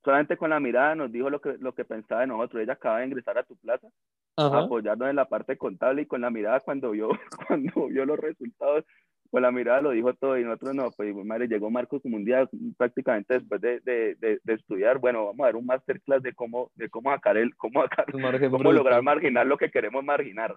solamente 0.05 0.37
con 0.37 0.51
la 0.51 0.61
mirada 0.61 0.95
nos 0.95 1.11
dijo 1.11 1.29
lo 1.29 1.41
que, 1.41 1.57
lo 1.59 1.75
que 1.75 1.85
pensaba 1.85 2.23
de 2.23 2.29
nosotros. 2.29 2.63
Ella 2.63 2.75
acaba 2.75 3.01
de 3.01 3.07
ingresar 3.07 3.39
a 3.39 3.45
tu 3.45 3.57
plaza 3.57 3.89
apoyarnos 4.37 5.11
en 5.11 5.17
la 5.17 5.29
parte 5.29 5.57
contable 5.59 6.03
y 6.03 6.07
con 6.07 6.21
la 6.21 6.31
mirada 6.31 6.61
cuando 6.61 6.91
vio, 6.91 7.09
cuando 7.49 7.87
vio 7.89 8.07
los 8.07 8.19
resultados, 8.19 8.85
con 9.33 9.41
la 9.41 9.51
mirada 9.51 9.81
lo 9.81 9.93
dijo 9.93 10.13
todo 10.13 10.39
y 10.39 10.45
nosotros 10.45 10.75
no, 10.75 10.91
pues 10.91 11.15
madre, 11.25 11.49
llegó 11.49 11.71
Marcos 11.71 12.03
como 12.03 12.17
un 12.17 12.25
día 12.25 12.47
prácticamente 12.77 13.33
después 13.33 13.63
de, 13.63 13.81
de, 13.81 14.15
de, 14.21 14.53
estudiar, 14.53 14.99
bueno, 14.99 15.25
vamos 15.25 15.41
a 15.41 15.47
dar 15.47 15.57
un 15.57 15.65
masterclass 15.65 16.23
de 16.23 16.35
cómo, 16.35 16.71
de 16.75 16.91
cómo 16.91 17.11
sacar 17.11 17.39
el, 17.39 17.57
cómo, 17.57 17.81
sacar, 17.83 18.05
cómo 18.13 18.73
lograr 18.73 19.01
marginar 19.01 19.47
lo 19.47 19.57
que 19.57 19.71
queremos 19.71 20.05
marginar. 20.05 20.55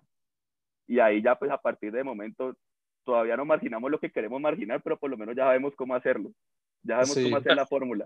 Y 0.87 0.99
ahí 0.99 1.21
ya 1.21 1.35
pues 1.35 1.51
a 1.51 1.57
partir 1.57 1.93
de 1.93 2.03
momento 2.03 2.57
todavía 3.05 3.37
no 3.37 3.45
marginamos 3.45 3.89
lo 3.89 3.97
que 3.97 4.11
queremos 4.11 4.41
marginar, 4.41 4.81
pero 4.83 4.99
por 4.99 5.09
lo 5.09 5.15
menos 5.15 5.37
ya 5.37 5.45
sabemos 5.45 5.73
cómo 5.77 5.95
hacerlo, 5.95 6.33
ya 6.83 6.95
sabemos 7.05 7.23
cómo 7.23 7.37
hacer 7.37 7.55
la 7.55 7.65
fórmula. 7.65 8.05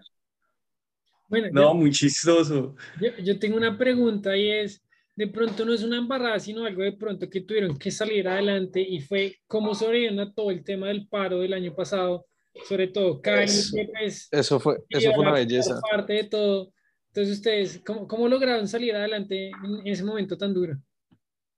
Bueno, 1.28 1.48
no, 1.52 1.74
muy 1.74 1.90
chistoso. 1.90 2.76
Yo, 3.02 3.10
yo 3.24 3.40
tengo 3.40 3.58
una 3.58 3.76
pregunta 3.76 4.38
y 4.38 4.52
es, 4.52 4.84
de 5.20 5.28
pronto 5.28 5.66
no 5.66 5.74
es 5.74 5.84
una 5.84 5.98
embarrada, 5.98 6.40
sino 6.40 6.64
algo 6.64 6.82
de 6.82 6.94
pronto 6.94 7.30
que 7.30 7.42
tuvieron 7.42 7.78
que 7.78 7.92
salir 7.92 8.26
adelante 8.26 8.80
y 8.80 9.02
fue 9.02 9.36
cómo 9.48 9.76
sobrevivieron 9.76 10.22
a 10.22 10.34
todo 10.34 10.50
el 10.50 10.64
tema 10.64 10.88
del 10.88 11.10
paro 11.10 11.42
del 11.42 11.52
año 11.52 11.76
pasado, 11.76 12.26
sobre 12.70 12.88
todo 12.88 13.22
Cali, 13.22 13.44
eso, 13.44 13.76
pues, 13.92 14.30
eso 14.32 14.60
fue, 14.62 14.78
eso 14.88 15.12
fue 15.12 15.20
una 15.20 15.34
belleza. 15.34 15.78
Parte 15.92 16.14
de 16.14 16.24
todo. 16.24 16.72
Entonces, 17.10 17.36
ustedes, 17.36 17.82
¿cómo, 17.86 18.08
cómo 18.08 18.30
lograron 18.30 18.66
salir 18.70 18.96
adelante 18.96 19.50
en, 19.50 19.86
ese 19.86 20.06
momento 20.06 20.38
tan 20.38 20.54
duro? 20.54 20.78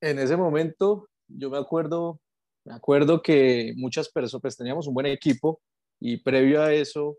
En 0.01 0.17
ese 0.17 0.35
momento, 0.35 1.07
yo 1.27 1.51
me 1.51 1.59
acuerdo, 1.59 2.19
me 2.65 2.73
acuerdo 2.73 3.21
que 3.21 3.73
muchas 3.75 4.09
personas, 4.09 4.41
pues 4.41 4.57
teníamos 4.57 4.87
un 4.87 4.95
buen 4.95 5.05
equipo 5.05 5.61
y 5.99 6.17
previo 6.17 6.63
a 6.63 6.73
eso, 6.73 7.15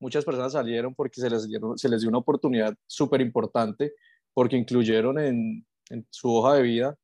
muchas 0.00 0.24
personas 0.24 0.54
salieron 0.54 0.92
porque 0.92 1.20
se 1.20 1.30
les, 1.30 1.46
dieron, 1.46 1.78
se 1.78 1.88
les 1.88 2.00
dio 2.00 2.08
una 2.08 2.18
oportunidad 2.18 2.74
súper 2.84 3.20
importante 3.20 3.92
porque 4.32 4.56
incluyeron 4.56 5.20
en, 5.20 5.64
en 5.90 6.06
su 6.10 6.34
hoja 6.34 6.54
de 6.54 6.62
vida 6.62 6.98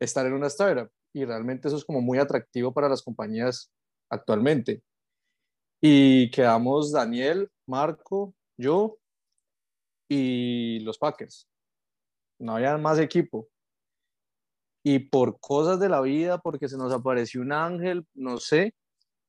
estar 0.00 0.26
en 0.26 0.34
una 0.34 0.48
startup. 0.48 0.90
Y 1.12 1.24
realmente 1.24 1.68
eso 1.68 1.76
es 1.76 1.84
como 1.84 2.00
muy 2.00 2.18
atractivo 2.18 2.72
para 2.72 2.88
las 2.88 3.02
compañías 3.02 3.70
actualmente. 4.10 4.82
Y 5.80 6.30
quedamos 6.30 6.92
Daniel, 6.92 7.50
Marco, 7.66 8.34
yo 8.56 8.98
y 10.08 10.80
los 10.80 10.98
Packers. 10.98 11.48
No 12.38 12.56
había 12.56 12.76
más 12.78 12.98
equipo. 12.98 13.48
Y 14.84 14.98
por 14.98 15.38
cosas 15.40 15.80
de 15.80 15.88
la 15.88 16.00
vida, 16.00 16.38
porque 16.38 16.68
se 16.68 16.76
nos 16.76 16.92
apareció 16.92 17.40
un 17.40 17.52
ángel, 17.52 18.06
no 18.14 18.38
sé, 18.38 18.74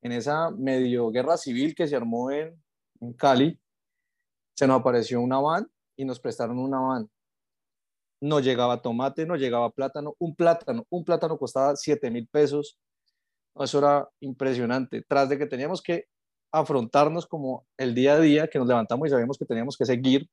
en 0.02 0.12
esa 0.12 0.52
medio 0.52 1.12
guerra 1.12 1.38
civil 1.38 1.74
que 1.76 1.88
se 1.88 1.96
armó 1.96 2.30
en, 2.32 2.62
en 3.00 3.14
Cali, 3.14 3.60
se 4.56 4.68
nos 4.68 4.80
apareció 4.80 5.22
una 5.22 5.40
van 5.40 5.70
y 5.96 6.04
nos 6.04 6.20
prestaron 6.20 6.60
una 6.60 6.80
van 6.80 7.10
no 8.22 8.39
llegaba 8.39 8.82
tomate, 8.82 9.26
no 9.26 9.36
llegaba 9.36 9.72
plátano, 9.72 10.16
un 10.20 10.36
plátano, 10.36 10.86
un 10.89 11.03
plátano 11.03 11.38
costaba 11.38 11.76
7 11.76 12.09
mil 12.11 12.28
pesos, 12.28 12.80
eso 13.55 13.80
era 13.80 14.09
impresionante, 14.20 15.03
tras 15.07 15.30
de 15.30 15.38
que 15.38 15.45
teníamos 15.45 15.82
que 15.82 16.05
afrontarnos 16.51 17.28
como 17.28 17.66
el 17.78 17.93
día 17.93 18.13
a 18.13 18.20
día, 18.20 18.47
que 18.47 18.59
nos 18.59 18.68
levantamos 18.68 19.07
y 19.07 19.11
sabíamos 19.11 19.38
que 19.38 19.45
teníamos 19.45 19.78
que 19.78 19.86
seguir, 19.86 20.30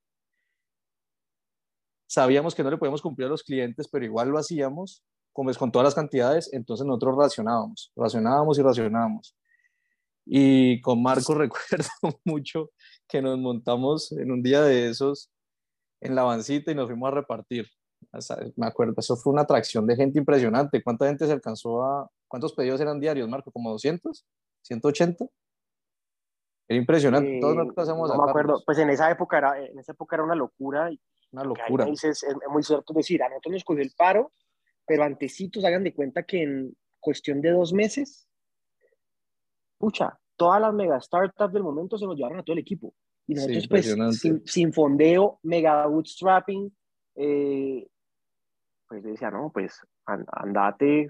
sabíamos 2.07 2.55
que 2.55 2.63
no 2.63 2.71
le 2.71 2.77
podíamos 2.77 3.03
cumplir 3.03 3.27
a 3.27 3.31
los 3.31 3.43
clientes, 3.43 3.89
pero 3.89 4.05
igual 4.05 4.29
lo 4.29 4.39
hacíamos, 4.39 5.03
como 5.33 5.51
es 5.51 5.59
con 5.59 5.73
todas 5.73 5.85
las 5.85 5.95
cantidades, 5.95 6.53
entonces 6.53 6.87
nosotros 6.87 7.17
racionábamos, 7.17 7.91
racionábamos 7.97 8.59
y 8.59 8.63
racionábamos. 8.63 9.37
Y 10.25 10.81
con 10.83 11.03
Marco 11.03 11.35
recuerdo 11.35 11.89
mucho 12.25 12.71
que 13.09 13.23
nos 13.23 13.39
montamos 13.39 14.13
en 14.13 14.31
un 14.31 14.43
día 14.43 14.63
de 14.63 14.89
esos 14.91 15.31
en 16.03 16.15
la 16.15 16.25
bancita 16.25 16.71
y 16.71 16.75
nos 16.75 16.87
fuimos 16.87 17.09
a 17.09 17.15
repartir. 17.15 17.67
me 18.57 18.67
acuerdo, 18.67 18.95
eso 18.99 19.17
fue 19.17 19.33
una 19.33 19.43
atracción 19.43 19.87
de 19.87 19.97
gente 19.97 20.19
impresionante. 20.19 20.83
¿Cuánta 20.83 21.07
gente 21.07 21.27
se 21.27 21.33
alcanzó 21.33 21.85
a... 21.85 22.11
¿Cuántos 22.29 22.53
pedidos 22.55 22.81
eran 22.81 22.99
diarios, 22.99 23.29
Marco? 23.29 23.53
¿Como 23.53 23.71
200? 23.71 24.27
¿180? 24.69 25.29
Era 26.69 26.79
impresionante. 26.79 27.39
Todos 27.41 27.57
no 27.57 28.25
me 28.25 28.31
acuerdo. 28.31 28.63
Pues 28.65 28.79
en 28.79 28.91
esa 28.91 29.11
época 29.11 29.39
era, 29.39 29.65
en 29.65 29.79
esa 29.79 29.93
época 29.93 30.17
era 30.17 30.25
una 30.25 30.35
locura. 30.35 30.91
Una 31.31 31.45
locura. 31.45 31.87
Es, 31.89 32.05
es, 32.05 32.25
muy 32.51 32.63
cierto 32.63 32.93
decir, 32.95 33.23
a 33.23 33.29
nosotros 33.29 33.53
nos 33.53 33.65
cogió 33.65 33.83
el 33.83 33.93
paro, 33.97 34.33
pero 34.87 35.05
antecitos 35.05 35.65
hagan 35.65 35.85
de 35.85 35.95
cuenta 35.95 36.25
que 36.25 36.43
en 36.43 36.77
cuestión 36.99 37.41
de 37.41 37.51
dos 37.51 37.73
meses, 37.73 38.29
pucha, 39.79 40.19
todas 40.37 40.61
las 40.61 40.73
mega 40.73 41.01
startups 41.01 41.53
del 41.53 41.63
momento 41.63 41.99
se 41.99 42.07
nos 42.07 42.17
llevaron 42.17 42.41
a 42.41 42.43
todo 42.43 42.55
el 42.55 42.61
equipo. 42.61 42.95
Y 43.27 43.35
nosotros, 43.35 43.69
pues, 43.69 43.97
sin, 44.45 44.73
fondeo, 44.73 45.39
mega 45.43 45.87
bootstrapping, 45.87 46.75
eh, 47.15 47.87
pues 48.89 49.03
decía, 49.03 49.31
no, 49.31 49.51
pues 49.53 49.81
andate, 50.05 51.09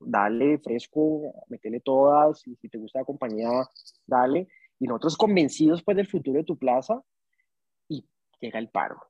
dale 0.00 0.58
fresco, 0.58 1.44
metele 1.48 1.80
todas, 1.80 2.46
y 2.46 2.56
si 2.56 2.68
te 2.68 2.78
gusta 2.78 3.00
la 3.00 3.04
compañía, 3.04 3.50
dale. 4.06 4.48
Y 4.78 4.86
nosotros 4.86 5.16
convencidos 5.16 5.82
pues 5.82 5.96
del 5.96 6.08
futuro 6.08 6.38
de 6.38 6.44
tu 6.44 6.56
plaza, 6.56 7.00
y 7.88 8.04
llega 8.40 8.58
el 8.58 8.68
paro. 8.68 9.00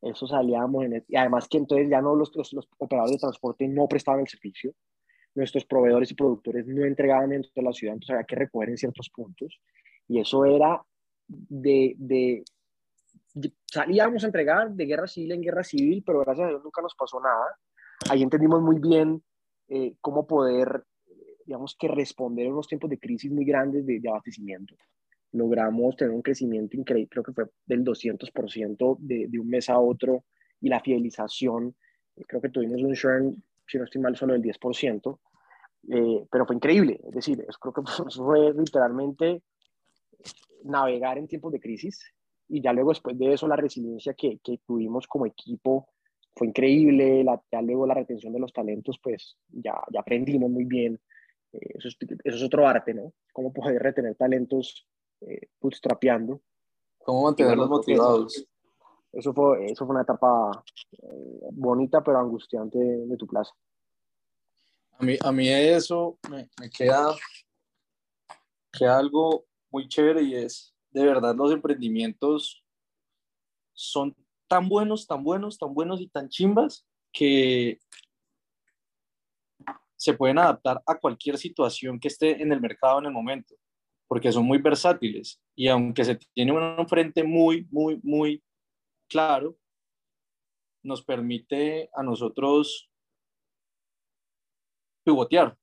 Eso 0.00 0.26
salíamos, 0.26 0.84
en 0.84 1.04
y 1.08 1.16
además 1.16 1.48
que 1.48 1.58
entonces 1.58 1.88
ya 1.90 2.00
no 2.00 2.14
los, 2.14 2.34
los, 2.36 2.52
los, 2.52 2.68
operadores 2.78 3.16
de 3.16 3.20
transporte 3.20 3.66
no 3.66 3.88
prestaban 3.88 4.20
el 4.20 4.28
servicio, 4.28 4.72
nuestros 5.34 5.64
proveedores 5.64 6.10
y 6.10 6.14
productores 6.14 6.66
no 6.66 6.84
entregaban 6.84 7.30
dentro 7.30 7.50
de 7.54 7.62
la 7.62 7.72
ciudad, 7.72 7.94
entonces 7.94 8.14
había 8.14 8.26
que 8.26 8.36
recoger 8.36 8.70
en 8.70 8.76
ciertos 8.76 9.10
puntos, 9.10 9.60
y 10.06 10.20
eso 10.20 10.44
era 10.44 10.80
de, 11.28 11.94
de, 11.98 12.44
salíamos 13.66 14.24
a 14.24 14.26
entregar 14.26 14.70
de 14.70 14.86
guerra 14.86 15.06
civil 15.06 15.32
en 15.32 15.42
guerra 15.42 15.62
civil, 15.62 16.02
pero 16.04 16.20
gracias 16.20 16.46
a 16.46 16.48
Dios 16.50 16.64
nunca 16.64 16.82
nos 16.82 16.94
pasó 16.94 17.20
nada. 17.20 17.56
Ahí 18.10 18.22
entendimos 18.22 18.62
muy 18.62 18.78
bien 18.78 19.22
eh, 19.68 19.94
cómo 20.00 20.26
poder, 20.26 20.84
digamos 21.44 21.76
que 21.78 21.88
responder 21.88 22.46
en 22.46 22.52
unos 22.52 22.68
tiempos 22.68 22.90
de 22.90 22.98
crisis 22.98 23.30
muy 23.30 23.44
grandes 23.44 23.84
de, 23.84 24.00
abastecimiento. 24.08 24.74
Logramos 25.32 25.96
tener 25.96 26.14
un 26.14 26.22
crecimiento 26.22 26.76
increíble, 26.76 27.08
creo 27.10 27.22
que 27.22 27.32
fue 27.32 27.44
del 27.66 27.84
200% 27.84 28.96
de, 28.98 29.26
de 29.28 29.38
un 29.38 29.48
mes 29.48 29.68
a 29.68 29.78
otro, 29.78 30.24
y 30.60 30.68
la 30.68 30.80
fidelización, 30.80 31.74
eh, 32.16 32.24
creo 32.26 32.40
que 32.40 32.48
tuvimos 32.48 32.82
un 32.82 32.94
churn, 32.94 33.42
si 33.66 33.78
no 33.78 33.84
estoy 33.84 34.00
mal, 34.00 34.16
solo 34.16 34.32
del 34.32 34.42
10%, 34.42 35.18
eh, 35.90 36.26
pero 36.30 36.46
fue 36.46 36.56
increíble, 36.56 37.00
es 37.06 37.14
decir, 37.14 37.46
creo 37.60 37.72
que 37.72 37.82
fue 38.16 38.52
literalmente 38.54 39.42
navegar 40.64 41.18
en 41.18 41.28
tiempos 41.28 41.52
de 41.52 41.60
crisis 41.60 42.00
y 42.48 42.62
ya 42.62 42.72
luego 42.72 42.90
después 42.90 43.18
de 43.18 43.32
eso 43.32 43.46
la 43.46 43.56
resiliencia 43.56 44.14
que, 44.14 44.38
que 44.42 44.58
tuvimos 44.66 45.06
como 45.06 45.26
equipo 45.26 45.88
fue 46.34 46.46
increíble, 46.46 47.24
la, 47.24 47.40
ya 47.50 47.60
luego 47.60 47.86
la 47.86 47.94
retención 47.94 48.32
de 48.32 48.38
los 48.38 48.52
talentos 48.52 48.98
pues 49.02 49.36
ya, 49.48 49.74
ya 49.92 50.00
aprendimos 50.00 50.50
muy 50.50 50.64
bien, 50.64 51.00
eh, 51.52 51.74
eso, 51.74 51.88
es, 51.88 51.96
eso, 52.24 52.36
es, 52.36 52.42
otro 52.42 52.66
arte, 52.66 52.94
¿no? 52.94 53.12
Cómo 53.32 53.52
poder 53.52 53.82
retener 53.82 54.14
talentos 54.14 54.86
eh, 55.20 55.48
bootstrapeando. 55.60 56.40
Cómo 56.98 57.24
mantenerlos 57.24 57.68
motivados. 57.68 58.46
Eso 59.12 59.32
fue, 59.32 59.66
eso 59.66 59.86
fue 59.86 59.94
una 59.94 60.02
etapa 60.02 60.62
eh, 60.92 61.48
bonita 61.52 62.02
pero 62.02 62.18
angustiante 62.18 62.78
de, 62.78 63.16
tu 63.16 63.26
plaza. 63.26 63.52
A 64.98 65.04
mí, 65.04 65.16
a 65.20 65.32
mí 65.32 65.48
eso 65.48 66.18
me, 66.30 66.48
me 66.60 66.70
queda, 66.70 67.14
queda 68.72 68.98
algo 68.98 69.44
muy 69.70 69.88
chévere 69.88 70.22
y 70.22 70.34
es, 70.34 70.74
de 70.90 71.04
verdad, 71.04 71.34
los 71.34 71.52
emprendimientos 71.52 72.64
son 73.72 74.16
tan 74.48 74.68
buenos, 74.68 75.06
tan 75.06 75.22
buenos, 75.22 75.58
tan 75.58 75.74
buenos 75.74 76.00
y 76.00 76.08
tan 76.08 76.28
chimbas 76.28 76.86
que 77.12 77.78
se 79.96 80.14
pueden 80.14 80.38
adaptar 80.38 80.82
a 80.86 80.98
cualquier 80.98 81.36
situación 81.36 81.98
que 81.98 82.08
esté 82.08 82.40
en 82.40 82.52
el 82.52 82.60
mercado 82.60 83.00
en 83.00 83.06
el 83.06 83.12
momento, 83.12 83.54
porque 84.06 84.32
son 84.32 84.44
muy 84.44 84.58
versátiles 84.58 85.40
y 85.54 85.68
aunque 85.68 86.04
se 86.04 86.16
tiene 86.34 86.52
un 86.52 86.88
frente 86.88 87.24
muy, 87.24 87.66
muy, 87.70 88.00
muy 88.02 88.42
claro, 89.08 89.56
nos 90.82 91.02
permite 91.02 91.90
a 91.94 92.02
nosotros 92.02 92.88
pivotear. 95.04 95.56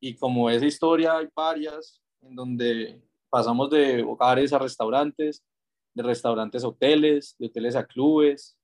Y 0.00 0.16
como 0.16 0.50
esa 0.50 0.66
historia 0.66 1.16
hay 1.16 1.28
varias 1.34 2.02
en 2.20 2.34
donde 2.34 3.02
pasamos 3.34 3.68
de 3.68 4.00
hogares 4.04 4.52
a 4.52 4.60
restaurantes, 4.60 5.44
de 5.92 6.04
restaurantes 6.04 6.62
a 6.62 6.68
hoteles, 6.68 7.34
de 7.36 7.46
hoteles 7.48 7.74
a 7.74 7.84
clubes. 7.84 8.56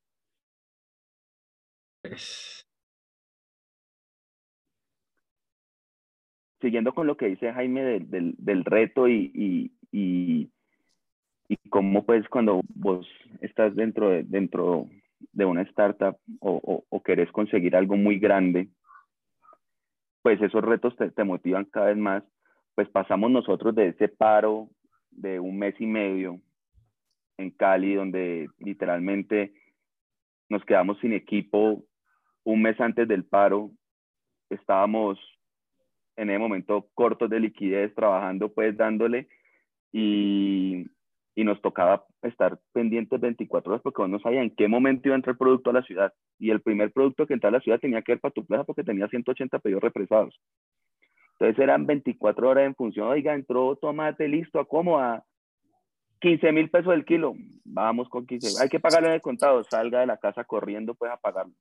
Siguiendo 6.61 6.95
con 6.95 7.09
lo 7.09 7.17
que 7.17 7.27
dice 7.27 7.53
Jaime 7.53 7.83
del, 7.83 8.37
del, 8.39 8.65
reto 8.65 9.09
y, 9.09 9.33
y, 9.35 9.73
y, 9.91 10.53
y, 11.49 11.57
cómo 11.69 12.07
pues 12.07 12.29
cuando 12.29 12.61
vos 12.73 13.09
estás 13.41 13.75
dentro 13.75 14.11
de, 14.11 14.23
dentro 14.23 14.89
de 15.33 15.47
una 15.47 15.63
startup 15.63 16.17
o, 16.39 16.61
o, 16.63 16.85
o 16.89 17.03
querés 17.03 17.33
conseguir 17.33 17.75
algo 17.75 17.97
muy 17.97 18.21
grande, 18.21 18.69
pues 20.23 20.41
esos 20.41 20.63
retos 20.63 20.95
te, 20.95 21.11
te 21.11 21.25
motivan 21.25 21.65
cada 21.65 21.87
vez 21.87 21.97
más 21.97 22.23
pues 22.81 22.89
pasamos 22.89 23.31
nosotros 23.31 23.75
de 23.75 23.89
ese 23.89 24.09
paro 24.09 24.71
de 25.11 25.39
un 25.39 25.59
mes 25.59 25.79
y 25.79 25.85
medio 25.85 26.41
en 27.37 27.51
Cali, 27.51 27.93
donde 27.93 28.49
literalmente 28.59 29.53
nos 30.49 30.65
quedamos 30.65 30.99
sin 31.01 31.13
equipo 31.13 31.85
un 32.43 32.63
mes 32.63 32.81
antes 32.81 33.07
del 33.07 33.27
paro 33.27 33.71
estábamos 34.49 35.19
en 36.17 36.31
ese 36.31 36.39
momento 36.39 36.89
cortos 36.95 37.29
de 37.29 37.41
liquidez, 37.41 37.95
trabajando 37.95 38.51
pues 38.51 38.75
dándole 38.75 39.29
y, 39.93 40.87
y 41.35 41.45
nos 41.45 41.61
tocaba 41.61 42.07
estar 42.23 42.59
pendientes 42.73 43.21
24 43.21 43.73
horas 43.73 43.83
porque 43.83 44.09
no 44.09 44.21
sabía 44.21 44.41
en 44.41 44.57
qué 44.57 44.69
momento 44.69 45.09
iba 45.09 45.17
a 45.17 45.19
entrar 45.19 45.35
el 45.35 45.39
producto 45.39 45.69
a 45.69 45.75
la 45.75 45.83
ciudad. 45.83 46.15
Y 46.39 46.49
el 46.49 46.63
primer 46.63 46.93
producto 46.93 47.27
que 47.27 47.35
entraba 47.35 47.57
a 47.57 47.59
la 47.59 47.63
ciudad 47.63 47.79
tenía 47.79 48.01
que 48.01 48.13
ver 48.13 48.21
para 48.21 48.33
tu 48.33 48.47
plaza 48.47 48.65
porque 48.65 48.85
tenía 48.85 49.07
180 49.07 49.59
pedidos 49.59 49.83
represados. 49.83 50.41
Entonces 51.41 51.63
eran 51.63 51.87
24 51.87 52.51
horas 52.51 52.67
en 52.67 52.75
función, 52.75 53.09
oiga, 53.09 53.35
entró 53.35 53.75
tomate, 53.77 54.29
listo, 54.29 54.61
¿a 54.61 54.67
cómo? 54.67 54.99
A 54.99 55.25
15 56.21 56.53
mil 56.53 56.69
pesos 56.69 56.93
el 56.93 57.07
kilo. 57.07 57.35
Vamos 57.65 58.11
con 58.11 58.27
15. 58.27 58.63
Hay 58.63 58.69
que 58.69 58.79
pagarlo 58.79 59.09
en 59.09 59.15
el 59.15 59.23
contado, 59.23 59.65
salga 59.65 60.01
de 60.01 60.07
la 60.07 60.19
casa 60.19 60.45
corriendo 60.45 60.95
pues 60.95 61.11
a 61.11 61.17
pagarlo. 61.17 61.55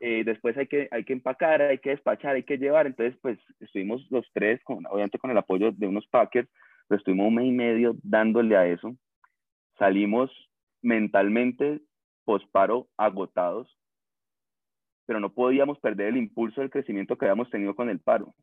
Eh, 0.00 0.22
después 0.22 0.54
hay 0.58 0.66
que, 0.66 0.88
hay 0.90 1.04
que 1.04 1.14
empacar, 1.14 1.62
hay 1.62 1.78
que 1.78 1.90
despachar, 1.90 2.34
hay 2.34 2.42
que 2.42 2.58
llevar. 2.58 2.86
Entonces, 2.86 3.18
pues 3.22 3.38
estuvimos 3.58 4.06
los 4.10 4.26
tres, 4.34 4.62
con, 4.64 4.84
obviamente 4.84 5.18
con 5.18 5.30
el 5.30 5.38
apoyo 5.38 5.72
de 5.72 5.86
unos 5.86 6.06
packers, 6.08 6.50
pero 6.86 6.98
estuvimos 6.98 7.28
un 7.28 7.36
mes 7.36 7.46
y 7.46 7.52
medio 7.52 7.96
dándole 8.02 8.54
a 8.54 8.66
eso. 8.66 8.94
Salimos 9.78 10.30
mentalmente 10.82 11.80
posparo 12.26 12.88
agotados, 12.98 13.78
pero 15.06 15.20
no 15.20 15.32
podíamos 15.32 15.78
perder 15.78 16.08
el 16.08 16.18
impulso 16.18 16.60
del 16.60 16.68
crecimiento 16.68 17.16
que 17.16 17.24
habíamos 17.24 17.48
tenido 17.48 17.74
con 17.74 17.88
el 17.88 18.00
paro. 18.00 18.34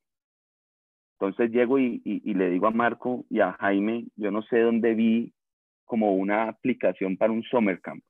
Entonces 1.25 1.51
llego 1.51 1.79
y, 1.79 2.01
le 2.03 2.49
digo 2.49 2.67
a 2.67 2.71
Marco 2.71 3.23
y 3.29 3.39
a 3.39 3.53
Jaime, 3.53 4.07
yo 4.17 4.29
no 4.29 4.41
sé 4.41 4.59
dónde 4.59 4.93
vi 4.93 5.33
como 5.85 6.15
una 6.15 6.49
aplicación 6.49 7.15
para 7.15 7.31
un 7.31 7.43
summer 7.43 7.79
camp. 7.79 8.03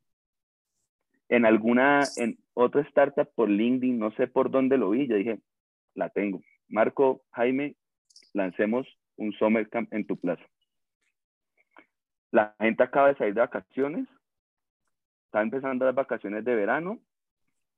En 1.30 1.46
alguna, 1.46 2.02
en 2.18 2.40
otra 2.56 2.82
startup 2.82 3.30
por 3.36 3.50
LinkedIn, 3.50 4.00
no 4.00 4.10
sé 4.14 4.26
por 4.26 4.50
dónde 4.50 4.80
lo 4.80 4.90
vi, 4.90 5.06
yo 5.08 5.16
dije, 5.16 5.40
la 5.94 6.10
tengo. 6.10 6.42
Marco, 6.68 7.22
Jaime, 7.34 7.76
lancemos 8.34 8.88
un 9.18 9.32
summer 9.34 9.70
camp 9.70 9.94
en 9.94 10.08
tu 10.08 10.18
plaza. 10.18 10.44
La 12.32 12.56
gente 12.60 12.82
acaba 12.82 13.10
de 13.10 13.18
salir 13.18 13.36
de 13.36 13.42
vacaciones, 13.42 14.08
está 15.26 15.44
empezando 15.44 15.86
las 15.86 15.94
vacaciones 15.94 16.44
de 16.44 16.56
verano 16.56 17.00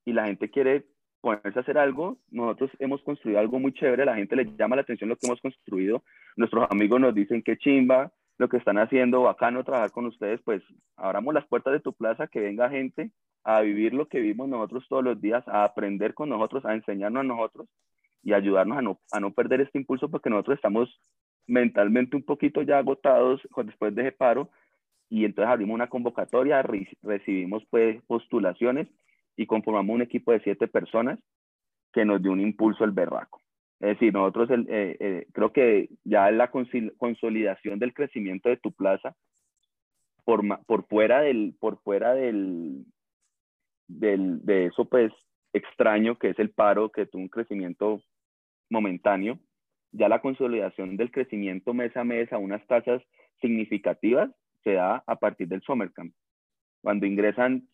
y 0.06 0.14
la 0.14 0.28
gente 0.28 0.50
quiere 0.50 0.86
ponerse 1.26 1.57
a 1.57 1.63
hacer 1.63 1.80
algo, 1.80 2.19
nosotros 2.30 2.69
hemos 2.78 3.01
construido 3.01 3.39
algo 3.39 3.59
muy 3.59 3.73
chévere, 3.73 4.05
la 4.05 4.13
gente 4.13 4.36
le 4.36 4.45
llama 4.55 4.76
la 4.76 4.84
atención 4.84 5.09
lo 5.09 5.15
que 5.15 5.26
hemos 5.26 5.41
construido, 5.41 6.03
nuestros 6.36 6.67
amigos 6.69 7.01
nos 7.01 7.15
dicen 7.15 7.41
que 7.41 7.57
chimba, 7.57 8.11
lo 8.38 8.47
que 8.47 8.57
están 8.57 8.78
haciendo, 8.78 9.23
bacano 9.23 9.63
trabajar 9.63 9.89
con 9.89 10.05
ustedes, 10.05 10.39
pues 10.45 10.61
abramos 10.97 11.34
las 11.34 11.47
puertas 11.47 11.73
de 11.73 11.80
tu 11.80 11.93
plaza, 11.93 12.28
que 12.28 12.41
venga 12.41 12.69
gente 12.69 13.09
a 13.43 13.61
vivir 13.61 13.95
lo 13.95 14.07
que 14.07 14.19
vivimos 14.19 14.47
nosotros 14.47 14.86
todos 14.88 15.03
los 15.03 15.19
días, 15.19 15.43
a 15.47 15.63
aprender 15.63 16.13
con 16.13 16.30
nosotros, 16.30 16.63
a 16.63 16.76
enseñarnos 16.76 17.21
a 17.21 17.23
nosotros 17.23 17.67
y 18.21 18.34
ayudarnos 18.34 18.78
a 18.78 18.84
no, 18.84 18.99
a 19.11 19.19
no 19.19 19.32
perder 19.32 19.61
este 19.61 19.80
impulso 19.80 20.11
porque 20.11 20.30
nosotros 20.30 20.57
estamos 20.57 21.01
mentalmente 21.47 22.15
un 22.15 22.23
poquito 22.23 22.61
ya 22.61 22.78
agotados 22.78 23.41
después 23.63 23.95
de 23.95 24.03
ese 24.03 24.11
paro 24.11 24.51
y 25.09 25.26
entonces 25.26 25.51
abrimos 25.51 25.73
una 25.73 25.89
convocatoria, 25.89 26.63
recibimos 27.01 27.63
pues 27.71 27.99
postulaciones 28.03 28.88
y 29.38 29.46
conformamos 29.46 29.96
un 29.96 30.02
equipo 30.02 30.32
de 30.32 30.42
siete 30.42 30.68
personas 30.68 31.20
que 31.94 32.06
nos 32.06 32.22
dio 32.22 32.32
un 32.32 32.42
impulso 32.42 32.84
el 32.84 32.92
berraco. 32.92 33.42
Es 33.80 33.90
decir, 33.90 34.14
nosotros 34.14 34.50
eh, 34.52 34.98
eh, 35.00 35.28
creo 35.34 35.52
que 35.52 35.90
ya 36.04 36.32
la 36.32 36.50
consolidación 36.50 37.80
del 37.80 37.94
crecimiento 37.94 38.50
de 38.50 38.58
tu 38.58 38.72
plaza 38.72 39.16
por, 40.24 40.44
por 40.66 40.88
fuera 40.88 41.22
del, 41.22 41.56
por 41.60 41.82
fuera 41.82 42.14
del, 42.14 42.86
de 43.88 44.66
eso 44.66 44.86
pues 44.86 45.12
extraño 45.54 46.18
que 46.18 46.30
es 46.30 46.40
el 46.40 46.52
paro, 46.52 46.90
que 46.90 47.06
tuvo 47.06 47.22
un 47.22 47.30
crecimiento 47.30 48.02
momentáneo, 48.70 49.40
ya 49.92 50.10
la 50.10 50.22
consolidación 50.22 50.98
del 50.98 51.12
crecimiento 51.12 51.74
mes 51.74 51.96
a 51.96 52.04
mes 52.04 52.32
a 52.34 52.38
unas 52.38 52.66
tasas 52.68 53.02
significativas 53.40 54.30
se 54.64 54.74
da 54.74 55.04
a 55.06 55.16
partir 55.18 55.48
del 55.48 55.62
summer 55.62 55.92
camp 55.94 56.14
cuando 56.86 57.08
ingresan 57.08 57.68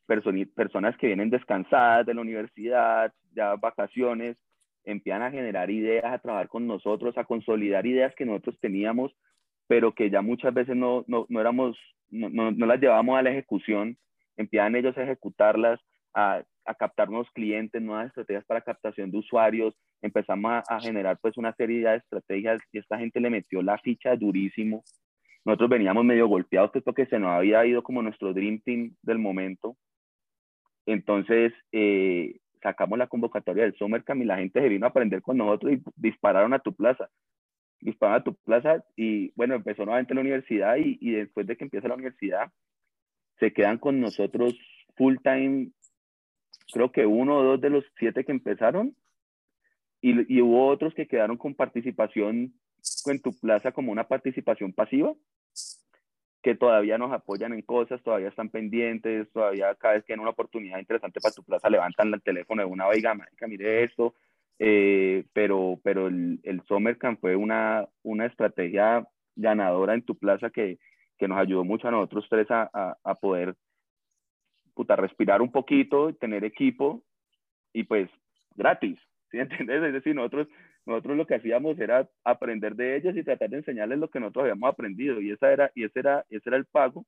personas 0.55 0.95
que 0.97 1.07
vienen 1.07 1.29
descansadas 1.29 2.05
de 2.05 2.13
la 2.13 2.21
universidad, 2.21 3.11
ya 3.35 3.55
vacaciones, 3.57 4.37
empiezan 4.85 5.21
a 5.21 5.31
generar 5.31 5.69
ideas, 5.69 6.05
a 6.05 6.19
trabajar 6.19 6.47
con 6.47 6.65
nosotros, 6.65 7.17
a 7.17 7.25
consolidar 7.25 7.85
ideas 7.85 8.15
que 8.15 8.25
nosotros 8.25 8.57
teníamos, 8.61 9.11
pero 9.67 9.93
que 9.93 10.09
ya 10.09 10.21
muchas 10.21 10.53
veces 10.53 10.77
no, 10.77 11.03
no, 11.07 11.25
no 11.27 11.41
éramos, 11.41 11.77
no, 12.09 12.51
no, 12.51 12.65
las 12.65 12.79
llevábamos 12.79 13.19
a 13.19 13.21
la 13.21 13.31
ejecución, 13.31 13.97
empiezan 14.37 14.77
ellos 14.77 14.97
a 14.97 15.03
ejecutarlas, 15.03 15.81
a, 16.13 16.41
a, 16.63 16.75
captar 16.75 17.09
nuevos 17.09 17.29
clientes, 17.31 17.81
nuevas 17.81 18.07
estrategias 18.07 18.45
para 18.45 18.61
captación 18.61 19.11
de 19.11 19.17
usuarios, 19.17 19.75
empezamos 20.01 20.53
a, 20.53 20.63
a 20.73 20.79
generar 20.79 21.17
pues 21.21 21.35
una 21.35 21.53
serie 21.55 21.85
de 21.85 21.97
estrategias 21.97 22.61
y 22.71 22.77
esta 22.77 22.97
gente 22.97 23.19
le 23.19 23.29
metió 23.29 23.61
la 23.61 23.77
ficha 23.77 24.15
durísimo 24.15 24.85
nosotros 25.45 25.69
veníamos 25.69 26.05
medio 26.05 26.27
golpeados 26.27 26.71
pues, 26.71 26.83
porque 26.83 27.05
se 27.07 27.19
nos 27.19 27.31
había 27.31 27.65
ido 27.65 27.83
como 27.83 28.01
nuestro 28.01 28.33
Dream 28.33 28.61
Team 28.61 28.95
del 29.01 29.17
momento. 29.17 29.75
Entonces, 30.85 31.53
eh, 31.71 32.39
sacamos 32.61 32.99
la 32.99 33.07
convocatoria 33.07 33.63
del 33.63 33.75
Summer 33.75 34.03
Camp 34.03 34.21
y 34.21 34.25
la 34.25 34.37
gente 34.37 34.61
se 34.61 34.69
vino 34.69 34.85
a 34.85 34.89
aprender 34.89 35.21
con 35.21 35.37
nosotros 35.37 35.73
y 35.73 35.81
dispararon 35.95 36.53
a 36.53 36.59
tu 36.59 36.73
plaza. 36.73 37.09
Dispararon 37.79 38.21
a 38.21 38.23
tu 38.23 38.35
plaza 38.35 38.83
y 38.95 39.31
bueno, 39.35 39.55
empezó 39.55 39.83
nuevamente 39.83 40.13
la 40.13 40.21
universidad 40.21 40.75
y, 40.77 40.97
y 41.01 41.11
después 41.11 41.47
de 41.47 41.57
que 41.57 41.63
empieza 41.63 41.87
la 41.87 41.95
universidad, 41.95 42.51
se 43.39 43.51
quedan 43.51 43.79
con 43.79 43.99
nosotros 43.99 44.55
full 44.95 45.15
time, 45.23 45.71
creo 46.71 46.91
que 46.91 47.07
uno 47.07 47.37
o 47.37 47.43
dos 47.43 47.61
de 47.61 47.71
los 47.71 47.83
siete 47.97 48.23
que 48.23 48.31
empezaron 48.31 48.95
y, 49.99 50.35
y 50.35 50.41
hubo 50.41 50.67
otros 50.67 50.93
que 50.93 51.07
quedaron 51.07 51.37
con 51.37 51.55
participación 51.55 52.53
en 53.05 53.21
tu 53.21 53.31
plaza 53.39 53.71
como 53.71 53.91
una 53.91 54.07
participación 54.07 54.73
pasiva, 54.73 55.13
que 56.41 56.55
todavía 56.55 56.97
nos 56.97 57.11
apoyan 57.11 57.53
en 57.53 57.61
cosas, 57.61 58.01
todavía 58.03 58.29
están 58.29 58.49
pendientes, 58.49 59.31
todavía 59.31 59.75
cada 59.75 59.95
vez 59.95 60.03
que 60.03 60.07
tienen 60.07 60.21
una 60.21 60.31
oportunidad 60.31 60.79
interesante 60.79 61.19
para 61.21 61.33
tu 61.33 61.43
plaza 61.43 61.69
levantan 61.69 62.13
el 62.13 62.21
teléfono 62.21 62.61
de 62.63 62.67
una 62.67 62.85
mágica, 62.87 63.47
mire 63.47 63.83
esto, 63.83 64.15
eh, 64.59 65.25
pero, 65.33 65.79
pero 65.83 66.07
el, 66.07 66.39
el 66.43 66.61
Summer 66.67 66.97
Camp 66.97 67.19
fue 67.19 67.35
una, 67.35 67.87
una 68.03 68.25
estrategia 68.25 69.07
ganadora 69.35 69.93
en 69.93 70.03
tu 70.03 70.17
plaza 70.17 70.49
que, 70.49 70.79
que 71.17 71.27
nos 71.27 71.37
ayudó 71.37 71.63
mucho 71.63 71.87
a 71.87 71.91
nosotros 71.91 72.25
tres 72.29 72.49
a, 72.49 72.69
a, 72.73 72.97
a 73.03 73.15
poder 73.15 73.55
puta, 74.73 74.95
respirar 74.95 75.41
un 75.41 75.51
poquito, 75.51 76.13
tener 76.15 76.43
equipo 76.43 77.03
y 77.73 77.83
pues 77.83 78.09
gratis, 78.55 78.97
¿sí 79.29 79.39
entiendes? 79.39 79.83
Es 79.83 79.93
decir, 79.93 80.15
nosotros 80.15 80.47
nosotros 80.85 81.17
lo 81.17 81.27
que 81.27 81.35
hacíamos 81.35 81.79
era 81.79 82.09
aprender 82.23 82.75
de 82.75 82.97
ellos 82.97 83.15
y 83.15 83.23
tratar 83.23 83.49
de 83.49 83.57
enseñarles 83.57 83.99
lo 83.99 84.09
que 84.09 84.19
nosotros 84.19 84.43
habíamos 84.43 84.69
aprendido 84.69 85.21
y, 85.21 85.31
esa 85.31 85.51
era, 85.51 85.71
y 85.75 85.83
ese, 85.83 85.99
era, 85.99 86.25
ese 86.29 86.49
era 86.49 86.57
el 86.57 86.65
pago 86.65 87.05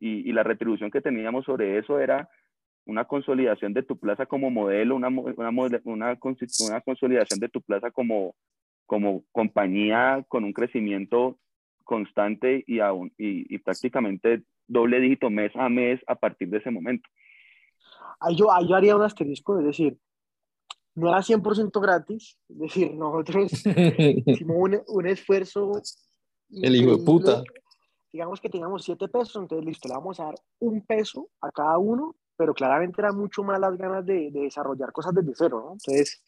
y, 0.00 0.28
y 0.28 0.32
la 0.32 0.42
retribución 0.42 0.90
que 0.90 1.00
teníamos 1.00 1.44
sobre 1.44 1.78
eso 1.78 2.00
era 2.00 2.28
una 2.84 3.04
consolidación 3.04 3.72
de 3.72 3.82
tu 3.82 3.98
plaza 3.98 4.26
como 4.26 4.50
modelo, 4.50 4.96
una, 4.96 5.08
una, 5.08 5.50
una, 5.84 6.18
una 6.20 6.80
consolidación 6.80 7.40
de 7.40 7.48
tu 7.48 7.62
plaza 7.62 7.90
como, 7.90 8.34
como 8.86 9.24
compañía 9.30 10.24
con 10.28 10.44
un 10.44 10.52
crecimiento 10.52 11.38
constante 11.84 12.64
y, 12.66 12.80
aún, 12.80 13.12
y, 13.18 13.54
y, 13.54 13.58
prácticamente 13.58 14.42
doble 14.66 15.00
dígito 15.00 15.30
mes 15.30 15.52
a 15.54 15.68
mes 15.68 16.00
a 16.06 16.14
partir 16.14 16.48
de 16.48 16.58
ese 16.58 16.70
momento. 16.70 17.08
Yo, 18.36 18.52
ahí 18.52 18.68
yo 18.68 18.76
haría 18.76 18.96
un 18.96 19.02
asterisco, 19.02 19.58
es 19.58 19.64
decir, 19.64 19.98
no 20.94 21.08
era 21.08 21.18
100% 21.18 21.80
gratis, 21.80 22.38
es 22.48 22.58
decir, 22.58 22.94
nosotros 22.94 23.52
hicimos 24.26 24.56
un, 24.56 24.82
un, 24.86 25.06
esfuerzo. 25.06 25.72
El 26.50 26.76
hijo 26.76 26.96
de 26.96 27.04
puta. 27.04 27.42
Digamos 28.12 28.40
que 28.40 28.50
teníamos 28.50 28.84
7 28.84 29.08
pesos, 29.08 29.36
entonces 29.36 29.64
listo, 29.64 29.88
le 29.88 29.94
vamos 29.94 30.20
a 30.20 30.24
dar 30.24 30.34
un 30.58 30.84
peso 30.84 31.30
a 31.40 31.50
cada 31.50 31.78
uno, 31.78 32.14
pero 32.36 32.52
claramente 32.52 33.00
era 33.00 33.12
mucho 33.12 33.42
más 33.42 33.58
las 33.58 33.76
ganas 33.78 34.04
de, 34.04 34.30
de 34.30 34.40
desarrollar 34.40 34.92
cosas 34.92 35.14
desde 35.14 35.32
cero, 35.34 35.62
¿no? 35.64 35.72
Entonces, 35.72 36.22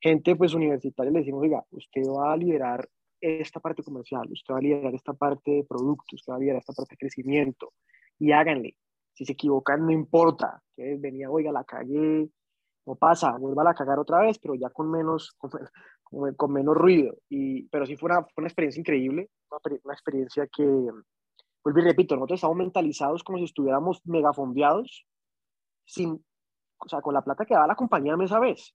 gente 0.00 0.34
pues 0.34 0.52
universitaria 0.52 1.12
le 1.12 1.20
decimos, 1.20 1.42
oiga, 1.42 1.64
usted 1.70 2.02
va 2.02 2.32
a 2.32 2.36
liderar 2.36 2.88
esta 3.20 3.60
parte 3.60 3.84
comercial, 3.84 4.26
usted 4.32 4.52
va 4.52 4.58
a 4.58 4.62
liderar 4.62 4.94
esta 4.94 5.12
parte 5.12 5.50
de 5.52 5.64
productos, 5.64 6.20
usted 6.20 6.32
va 6.32 6.36
a 6.36 6.40
liderar 6.40 6.58
esta 6.58 6.72
parte 6.72 6.94
de 6.94 6.98
crecimiento, 6.98 7.72
y 8.18 8.32
háganle. 8.32 8.76
Si 9.14 9.24
se 9.24 9.32
equivocan, 9.32 9.84
no 9.84 9.92
importa. 9.92 10.62
Venía, 10.76 11.30
oiga, 11.30 11.52
la 11.52 11.64
calle 11.64 12.30
no 12.86 12.94
pasa, 12.96 13.36
vuelva 13.38 13.70
a 13.70 13.74
cagar 13.74 13.98
otra 13.98 14.20
vez, 14.20 14.38
pero 14.38 14.54
ya 14.54 14.70
con 14.70 14.90
menos, 14.90 15.32
con, 15.38 15.50
con 16.36 16.52
menos 16.52 16.76
ruido. 16.76 17.16
Y, 17.28 17.68
pero 17.68 17.86
sí 17.86 17.96
fue 17.96 18.10
una, 18.10 18.22
fue 18.22 18.42
una 18.42 18.48
experiencia 18.48 18.80
increíble, 18.80 19.30
una, 19.50 19.78
una, 19.84 19.94
experiencia 19.94 20.46
que, 20.46 20.64
vuelvo 20.64 21.80
y 21.80 21.82
repito, 21.82 22.14
nosotros 22.14 22.38
estamos 22.38 22.56
mentalizados 22.56 23.22
como 23.22 23.38
si 23.38 23.44
estuviéramos 23.44 24.00
megafondeados, 24.04 25.06
sin, 25.84 26.24
o 26.78 26.88
sea, 26.88 27.00
con 27.00 27.14
la 27.14 27.22
plata 27.22 27.44
que 27.44 27.54
daba 27.54 27.66
la 27.66 27.76
compañía 27.76 28.16
mes 28.16 28.32
a 28.32 28.40
vez. 28.40 28.74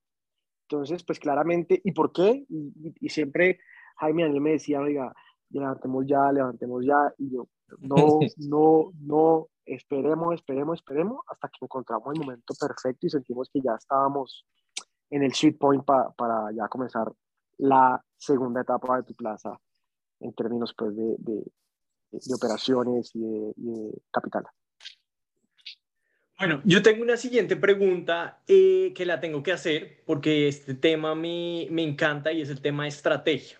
Entonces, 0.68 1.02
pues 1.04 1.18
claramente, 1.18 1.80
¿y 1.82 1.92
por 1.92 2.12
qué? 2.12 2.44
Y, 2.48 2.94
y, 3.00 3.08
siempre 3.08 3.58
Jaime 3.96 4.24
Daniel 4.24 4.42
me 4.42 4.50
decía, 4.52 4.80
oiga, 4.80 5.14
levantemos 5.50 6.06
ya, 6.06 6.30
levantemos 6.30 6.84
ya, 6.84 7.12
y 7.18 7.30
yo, 7.30 7.48
no, 7.78 7.96
no, 8.36 8.92
no, 9.00 9.48
esperemos, 9.68 10.34
esperemos, 10.34 10.78
esperemos, 10.78 11.20
hasta 11.28 11.48
que 11.48 11.64
encontramos 11.64 12.14
el 12.14 12.20
momento 12.20 12.54
perfecto 12.58 13.06
y 13.06 13.10
sentimos 13.10 13.48
que 13.52 13.60
ya 13.60 13.74
estábamos 13.78 14.46
en 15.10 15.22
el 15.22 15.32
sweet 15.32 15.58
point 15.58 15.84
para 15.84 16.52
ya 16.52 16.68
comenzar 16.68 17.10
la 17.58 18.02
segunda 18.16 18.62
etapa 18.62 18.98
de 18.98 19.02
tu 19.04 19.14
plaza 19.14 19.58
en 20.20 20.32
términos 20.32 20.74
pues, 20.76 20.96
de, 20.96 21.16
de, 21.18 21.42
de 22.10 22.34
operaciones 22.34 23.10
y 23.14 23.20
de, 23.20 23.52
de, 23.56 24.02
capital. 24.10 24.44
Bueno, 26.38 26.60
yo 26.64 26.82
tengo 26.82 27.02
una 27.02 27.16
siguiente 27.16 27.56
pregunta 27.56 28.42
eh, 28.46 28.92
que 28.94 29.04
la 29.04 29.18
tengo 29.18 29.42
que 29.42 29.52
hacer 29.52 30.04
porque 30.06 30.46
este 30.46 30.74
tema 30.74 31.14
me, 31.16 31.66
me 31.70 31.82
encanta 31.82 32.32
y 32.32 32.42
es 32.42 32.48
el 32.48 32.60
tema 32.60 32.84
de 32.84 32.90
estrategia. 32.90 33.58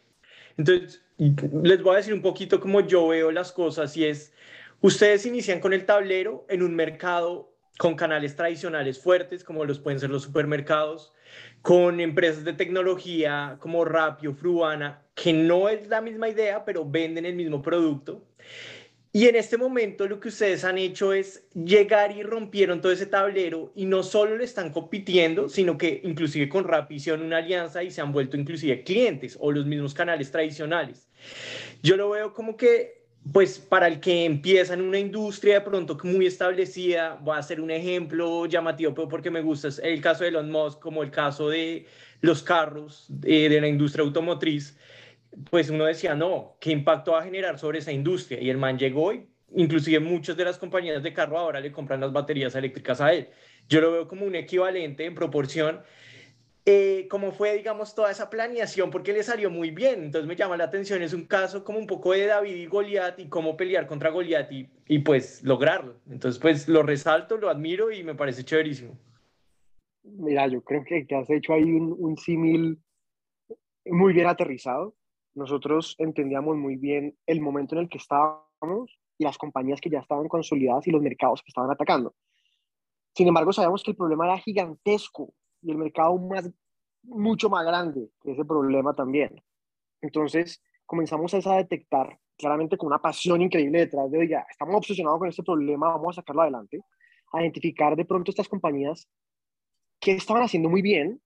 Entonces, 0.57 1.03
les 1.17 1.83
voy 1.83 1.95
a 1.95 1.97
decir 1.97 2.15
un 2.15 2.23
poquito 2.23 2.61
cómo 2.61 2.81
yo 2.81 3.09
veo 3.09 3.33
las 3.33 3.51
cosas 3.51 3.97
y 3.97 4.05
es, 4.05 4.33
ustedes 4.81 5.27
inician 5.27 5.61
con 5.61 5.73
el 5.73 5.87
tablero 5.87 6.47
en 6.49 6.63
un 6.63 6.75
mercado 6.75 7.55
con 7.79 7.95
canales 7.95 8.35
tradicionales 8.35 8.99
fuertes, 8.99 9.45
como 9.45 9.65
los 9.65 9.79
pueden 9.79 10.01
ser 10.01 10.11
los 10.11 10.25
supermercados, 10.25 11.13
con 11.63 12.01
empresas 12.01 12.45
de 12.45 12.53
tecnología 12.53 13.57
como 13.61 13.85
Rapio, 13.85 14.35
Fruana, 14.35 15.03
que 15.15 15.33
no 15.33 15.69
es 15.69 15.87
la 15.89 16.01
misma 16.01 16.29
idea, 16.29 16.65
pero 16.65 16.85
venden 16.85 17.25
el 17.25 17.37
mismo 17.37 17.63
producto. 17.63 18.25
Y 19.13 19.27
en 19.27 19.37
este 19.37 19.57
momento 19.57 20.07
lo 20.07 20.21
que 20.21 20.29
ustedes 20.29 20.65
han 20.65 20.77
hecho 20.77 21.13
es 21.13 21.49
llegar 21.55 22.15
y 22.17 22.23
rompieron 22.23 22.81
todo 22.81 22.93
ese 22.93 23.07
tablero 23.07 23.73
y 23.75 23.87
no 23.87 24.03
solo 24.03 24.37
le 24.37 24.45
están 24.45 24.71
compitiendo, 24.71 25.49
sino 25.49 25.79
que 25.79 26.01
inclusive 26.05 26.49
con 26.49 26.65
Rappi 26.65 26.97
hicieron 26.97 27.23
una 27.23 27.39
alianza 27.39 27.83
y 27.83 27.91
se 27.91 28.01
han 28.01 28.13
vuelto 28.13 28.37
inclusive 28.37 28.85
clientes 28.85 29.37
o 29.41 29.51
los 29.51 29.67
mismos 29.67 29.95
canales 29.95 30.31
tradicionales. 30.31 31.09
Yo 31.83 31.97
lo 31.97 32.11
veo 32.11 32.35
como 32.35 32.57
que 32.57 32.98
pues 33.33 33.59
para 33.59 33.89
el 33.89 34.01
que 34.01 34.25
empieza 34.25 34.75
en 34.75 34.83
una 34.83 34.99
industria 34.99 35.55
de 35.55 35.61
pronto 35.63 35.99
muy 36.03 36.27
establecida, 36.27 37.19
voy 37.21 37.37
a 37.37 37.41
hacer 37.41 37.61
un 37.61 37.71
ejemplo 37.71 38.47
llamativo, 38.47 38.95
pero 38.95 39.09
porque 39.09 39.31
me 39.31 39.43
gusta, 39.43 39.69
es 39.69 39.79
el 39.81 40.01
caso 40.01 40.23
de 40.23 40.31
Elon 40.31 40.51
Musk, 40.51 40.79
como 40.81 41.03
el 41.03 41.11
caso 41.11 41.49
de 41.49 41.87
los 42.21 42.43
carros 42.43 43.09
eh, 43.25 43.49
de 43.49 43.61
la 43.61 43.69
industria 43.69 44.05
automotriz, 44.05 44.79
pues 45.51 45.71
uno 45.71 45.85
decía, 45.85 46.15
no, 46.15 46.57
¿qué 46.61 46.71
impacto 46.71 47.13
va 47.13 47.21
a 47.21 47.25
generar 47.25 47.59
sobre 47.59 47.81
esa 47.81 47.93
industria? 47.93 48.41
Y 48.41 48.51
el 48.51 48.57
man 48.57 48.79
llegó 48.79 49.13
y 49.13 49.29
inclusive 49.55 50.01
muchas 50.01 50.37
de 50.37 50.45
las 50.45 50.59
compañías 50.59 51.03
de 51.03 51.13
carro 51.13 51.39
ahora 51.39 51.61
le 51.61 51.73
compran 51.73 52.01
las 52.01 52.13
baterías 52.13 52.55
eléctricas 52.55 53.01
a 53.01 53.13
él. 53.13 53.29
Yo 53.69 53.81
lo 53.81 53.93
veo 53.93 54.09
como 54.09 54.25
un 54.25 54.35
equivalente 54.35 55.05
en 55.05 55.15
proporción 55.15 55.81
eh, 56.65 57.07
cómo 57.09 57.33
fue, 57.33 57.57
digamos, 57.57 57.95
toda 57.95 58.11
esa 58.11 58.29
planeación, 58.29 58.91
porque 58.91 59.13
le 59.13 59.23
salió 59.23 59.51
muy 59.51 59.71
bien. 59.71 60.05
Entonces 60.05 60.29
me 60.29 60.37
llama 60.37 60.57
la 60.57 60.65
atención, 60.65 61.03
es 61.03 61.13
un 61.13 61.27
caso 61.27 61.65
como 61.65 61.79
un 61.79 61.87
poco 61.87 62.13
de 62.13 62.27
David 62.27 62.55
y 62.55 62.67
Goliat 62.67 63.19
y 63.19 63.29
cómo 63.29 63.57
pelear 63.57 63.87
contra 63.87 64.11
Goliat 64.11 64.51
y, 64.53 64.69
y 64.87 64.99
pues 65.01 65.43
lograrlo. 65.43 65.97
Entonces, 66.11 66.41
pues 66.41 66.69
lo 66.69 66.83
resalto, 66.83 67.37
lo 67.37 67.49
admiro 67.49 67.91
y 67.91 68.05
me 68.05 68.15
parece 68.15 68.45
chéverísimo. 68.45 68.99
Mira, 70.03 70.47
yo 70.49 70.63
creo 70.63 70.85
que, 70.85 71.07
que 71.07 71.15
has 71.15 71.29
hecho 71.31 71.53
ahí 71.55 71.65
un, 71.65 71.95
un 71.99 72.17
símil 72.17 72.79
muy 73.87 74.13
bien 74.13 74.27
aterrizado. 74.27 74.95
Nosotros 75.35 75.95
entendíamos 75.99 76.57
muy 76.57 76.77
bien 76.77 77.17
el 77.27 77.41
momento 77.41 77.75
en 77.75 77.83
el 77.83 77.89
que 77.89 77.99
estábamos 77.99 78.99
y 79.19 79.25
las 79.25 79.39
compañías 79.39 79.81
que 79.81 79.91
ya 79.91 80.01
estaban 80.01 80.29
consolidadas 80.29 80.87
y 80.87 80.91
los 80.91 81.03
mercados 81.03 81.43
que 81.43 81.49
estaban 81.49 81.71
atacando. 81.71 82.15
Sin 83.15 83.29
embargo, 83.29 83.53
sabíamos 83.53 83.83
que 83.83 83.91
el 83.91 83.97
problema 83.97 84.27
era 84.27 84.39
gigantesco 84.39 85.35
y 85.63 85.71
el 85.71 85.79
mercado 85.79 86.17
más, 86.19 86.51
mucho 87.03 87.49
más 87.49 87.65
grande 87.65 88.11
que 88.23 88.33
ese 88.33 88.45
problema 88.45 88.95
también. 88.95 89.43
Entonces 90.01 90.63
comenzamos 90.87 91.35
a 91.35 91.57
detectar 91.57 92.19
claramente 92.37 92.79
con 92.79 92.87
una 92.87 93.01
pasión 93.01 93.43
increíble 93.43 93.81
detrás 93.81 94.11
de, 94.11 94.29
ya 94.29 94.47
estamos 94.49 94.77
obsesionados 94.77 95.19
con 95.19 95.29
este 95.29 95.43
problema, 95.43 95.89
vamos 95.89 96.17
a 96.17 96.21
sacarlo 96.23 96.43
adelante, 96.43 96.81
a 97.33 97.43
identificar 97.43 97.97
de 97.97 98.05
pronto 98.05 98.31
estas 98.31 98.49
compañías 98.49 99.09
que 100.01 100.13
estaban 100.13 100.43
haciendo 100.43 100.69
muy 100.69 100.81
bien 100.81 101.21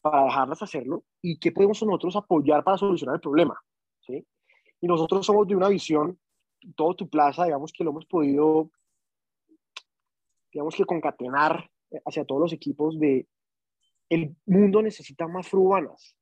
para 0.00 0.24
dejarlas 0.24 0.62
hacerlo 0.62 1.04
y 1.20 1.38
qué 1.38 1.52
podemos 1.52 1.82
nosotros 1.82 2.16
apoyar 2.16 2.62
para 2.62 2.78
solucionar 2.78 3.16
el 3.16 3.20
problema. 3.20 3.60
¿sí? 4.00 4.24
Y 4.80 4.86
nosotros 4.86 5.26
somos 5.26 5.46
de 5.46 5.56
una 5.56 5.68
visión, 5.68 6.18
todo 6.76 6.94
tu 6.94 7.08
plaza, 7.08 7.44
digamos 7.44 7.72
que 7.72 7.84
lo 7.84 7.90
hemos 7.90 8.06
podido, 8.06 8.70
digamos 10.52 10.74
que 10.76 10.84
concatenar 10.84 11.68
hacia 12.04 12.24
todos 12.24 12.40
los 12.40 12.52
equipos 12.52 12.98
de 12.98 13.26
el 14.08 14.36
mundo 14.44 14.82
necesita 14.82 15.26
más 15.26 15.48
frubanas, 15.48 16.16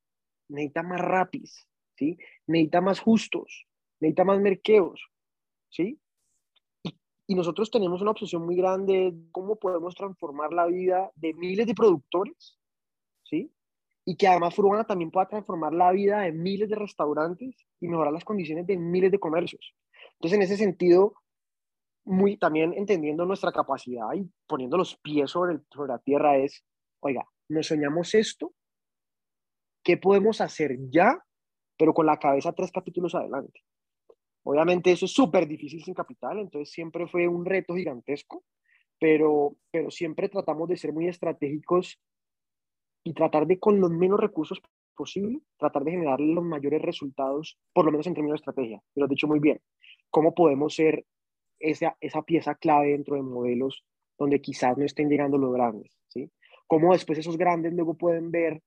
necesita 0.48 0.82
más 0.82 1.00
rapis, 1.00 1.66
¿sí? 1.96 2.18
necesita 2.46 2.80
más 2.80 3.00
justos, 3.00 3.66
necesita 3.98 4.24
más 4.24 4.40
merqueos, 4.40 5.00
¿sí? 5.70 6.00
Y, 7.26 7.34
nosotros 7.34 7.70
tenemos 7.70 8.00
una 8.00 8.12
obsesión 8.12 8.44
muy 8.44 8.56
grande 8.56 8.92
de 8.92 9.30
cómo 9.32 9.56
podemos 9.56 9.94
transformar 9.94 10.52
la 10.52 10.66
vida 10.66 11.10
de 11.14 11.34
miles 11.34 11.66
de 11.66 11.74
productores, 11.74 12.58
¿sí? 13.24 13.52
Y 14.04 14.16
que 14.16 14.28
además 14.28 14.54
Fruana 14.54 14.84
también 14.84 15.10
pueda 15.10 15.28
transformar 15.28 15.72
la 15.72 15.92
vida 15.92 16.20
de 16.20 16.32
miles 16.32 16.68
de 16.68 16.76
restaurantes 16.76 17.56
y 17.80 17.88
mejorar 17.88 18.12
las 18.12 18.24
condiciones 18.24 18.66
de 18.66 18.76
miles 18.76 19.10
de 19.10 19.18
comercios. 19.18 19.74
Entonces, 20.14 20.36
en 20.36 20.42
ese 20.42 20.56
sentido, 20.56 21.14
muy 22.10 22.36
también 22.36 22.74
entendiendo 22.74 23.24
nuestra 23.24 23.52
capacidad 23.52 24.12
y 24.14 24.28
poniendo 24.46 24.76
los 24.76 24.96
pies 24.96 25.30
sobre, 25.30 25.54
el, 25.54 25.62
sobre 25.70 25.92
la 25.92 25.98
tierra 25.98 26.36
es, 26.36 26.64
oiga, 27.00 27.24
nos 27.48 27.66
soñamos 27.66 28.14
esto, 28.14 28.52
¿qué 29.82 29.96
podemos 29.96 30.40
hacer 30.40 30.76
ya, 30.90 31.24
pero 31.78 31.94
con 31.94 32.06
la 32.06 32.18
cabeza 32.18 32.52
tres 32.52 32.70
capítulos 32.72 33.14
adelante? 33.14 33.62
Obviamente 34.42 34.90
eso 34.90 35.04
es 35.04 35.12
súper 35.12 35.46
difícil 35.46 35.82
sin 35.82 35.94
capital, 35.94 36.38
entonces 36.38 36.72
siempre 36.72 37.06
fue 37.06 37.28
un 37.28 37.44
reto 37.44 37.74
gigantesco, 37.74 38.44
pero, 38.98 39.56
pero 39.70 39.90
siempre 39.90 40.28
tratamos 40.28 40.68
de 40.68 40.76
ser 40.76 40.92
muy 40.92 41.08
estratégicos 41.08 41.98
y 43.04 43.14
tratar 43.14 43.46
de 43.46 43.58
con 43.58 43.80
los 43.80 43.90
menos 43.90 44.20
recursos 44.20 44.60
posible, 44.94 45.40
tratar 45.58 45.84
de 45.84 45.92
generar 45.92 46.20
los 46.20 46.44
mayores 46.44 46.82
resultados, 46.82 47.58
por 47.72 47.86
lo 47.86 47.90
menos 47.90 48.06
en 48.06 48.14
términos 48.14 48.34
de 48.34 48.42
estrategia. 48.42 48.82
Lo 48.94 49.04
has 49.04 49.10
dicho 49.10 49.26
muy 49.26 49.38
bien. 49.38 49.60
¿Cómo 50.10 50.34
podemos 50.34 50.74
ser 50.74 51.06
esa, 51.60 51.96
esa 52.00 52.22
pieza 52.22 52.54
clave 52.54 52.88
dentro 52.88 53.16
de 53.16 53.22
modelos 53.22 53.84
donde 54.18 54.40
quizás 54.40 54.76
no 54.76 54.84
estén 54.84 55.08
llegando 55.08 55.38
los 55.38 55.52
grandes, 55.52 55.96
¿sí? 56.08 56.30
Cómo 56.66 56.92
después 56.92 57.18
esos 57.18 57.36
grandes 57.36 57.72
luego 57.72 57.94
pueden 57.94 58.30
ver 58.30 58.62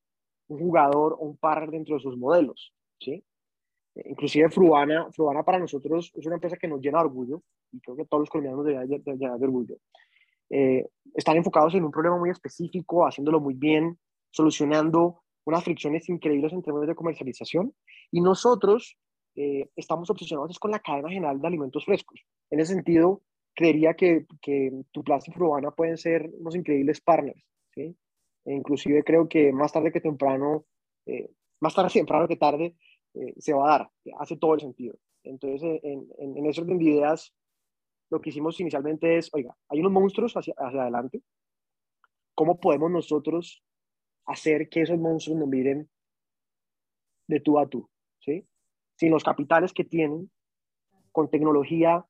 un 0.48 0.60
jugador 0.60 1.14
o 1.14 1.26
un 1.26 1.38
par 1.38 1.70
dentro 1.70 1.96
de 1.96 2.02
sus 2.02 2.18
modelos, 2.18 2.74
¿sí? 3.00 3.24
Inclusive 3.96 4.50
Fruana, 4.50 5.12
Fruana 5.12 5.44
para 5.44 5.60
nosotros 5.60 6.12
es 6.16 6.26
una 6.26 6.36
empresa 6.36 6.58
que 6.58 6.68
nos 6.68 6.82
llena 6.82 7.00
de 7.00 7.06
orgullo 7.06 7.44
y 7.72 7.80
creo 7.80 7.96
que 7.96 8.06
todos 8.06 8.22
los 8.22 8.30
colombianos 8.30 8.66
deberían 8.66 9.40
de 9.40 9.46
orgullo. 9.46 9.76
Eh, 10.50 10.88
están 11.14 11.38
enfocados 11.38 11.74
en 11.76 11.84
un 11.84 11.92
problema 11.92 12.18
muy 12.18 12.30
específico, 12.30 13.06
haciéndolo 13.06 13.40
muy 13.40 13.54
bien, 13.54 13.98
solucionando 14.32 15.24
unas 15.46 15.64
fricciones 15.64 16.10
increíbles 16.10 16.54
en 16.54 16.62
términos 16.62 16.88
de 16.88 16.96
comercialización 16.96 17.74
y 18.12 18.22
nosotros 18.22 18.98
eh, 19.36 19.70
estamos 19.76 20.10
obsesionados 20.10 20.60
con 20.60 20.72
la 20.72 20.80
cadena 20.80 21.10
general 21.10 21.42
de 21.42 21.48
alimentos 21.48 21.86
frescos. 21.86 22.22
En 22.50 22.60
ese 22.60 22.74
sentido, 22.74 23.22
creería 23.54 23.94
que, 23.96 24.26
que 24.42 24.72
tu 24.92 25.04
plaza 25.04 25.32
y 25.32 25.34
Fruana 25.34 25.72
pueden 25.72 25.98
ser 25.98 26.30
unos 26.40 26.56
increíbles 26.56 27.02
partners. 27.02 27.44
¿sí? 27.74 27.96
E 28.46 28.54
inclusive 28.54 29.04
creo 29.04 29.28
que 29.28 29.52
más 29.52 29.72
tarde 29.72 29.92
que 29.92 30.02
temprano, 30.02 30.66
eh, 31.06 31.30
más 31.62 31.74
tarde 31.74 31.90
temprano 31.94 32.28
que 32.28 32.38
tarde, 32.38 32.76
eh, 33.14 33.34
se 33.38 33.54
va 33.54 33.66
a 33.66 33.78
dar. 33.78 33.92
Hace 34.20 34.38
todo 34.38 34.54
el 34.54 34.62
sentido. 34.62 34.96
Entonces, 35.24 35.80
en, 35.84 36.08
en, 36.18 36.38
en 36.38 36.46
ese 36.46 36.62
orden 36.62 36.78
de 36.78 36.86
ideas, 36.86 37.34
lo 38.10 38.22
que 38.22 38.30
hicimos 38.30 38.60
inicialmente 38.60 39.18
es, 39.18 39.30
oiga, 39.34 39.56
hay 39.70 39.80
unos 39.80 39.92
monstruos 39.92 40.34
hacia, 40.34 40.54
hacia 40.58 40.82
adelante. 40.82 41.22
¿Cómo 42.36 42.60
podemos 42.60 42.92
nosotros 42.92 43.64
hacer 44.26 44.70
que 44.70 44.82
esos 44.82 45.00
monstruos 45.00 45.40
nos 45.40 45.48
miren 45.48 45.90
de 47.28 47.40
tú 47.40 47.58
a 47.58 47.68
tú? 47.68 47.90
Sin 49.04 49.12
los 49.12 49.26
capitales 49.26 49.74
que 49.74 49.84
tienen, 49.84 50.32
con 51.12 51.30
tecnología 51.30 52.06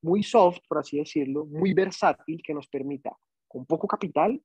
muy 0.00 0.22
soft, 0.22 0.60
por 0.66 0.78
así 0.78 0.96
decirlo, 0.96 1.44
muy 1.44 1.74
versátil, 1.74 2.40
que 2.42 2.54
nos 2.54 2.66
permita, 2.66 3.14
con 3.46 3.66
poco 3.66 3.86
capital, 3.86 4.40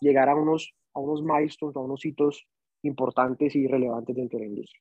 llegar 0.00 0.28
a 0.28 0.36
unos, 0.36 0.72
a 0.94 1.00
unos 1.00 1.24
milestones, 1.24 1.74
a 1.74 1.80
unos 1.80 2.06
hitos 2.06 2.46
importantes 2.82 3.56
y 3.56 3.66
relevantes 3.66 4.14
dentro 4.14 4.38
de 4.38 4.44
la 4.44 4.50
industria. 4.52 4.80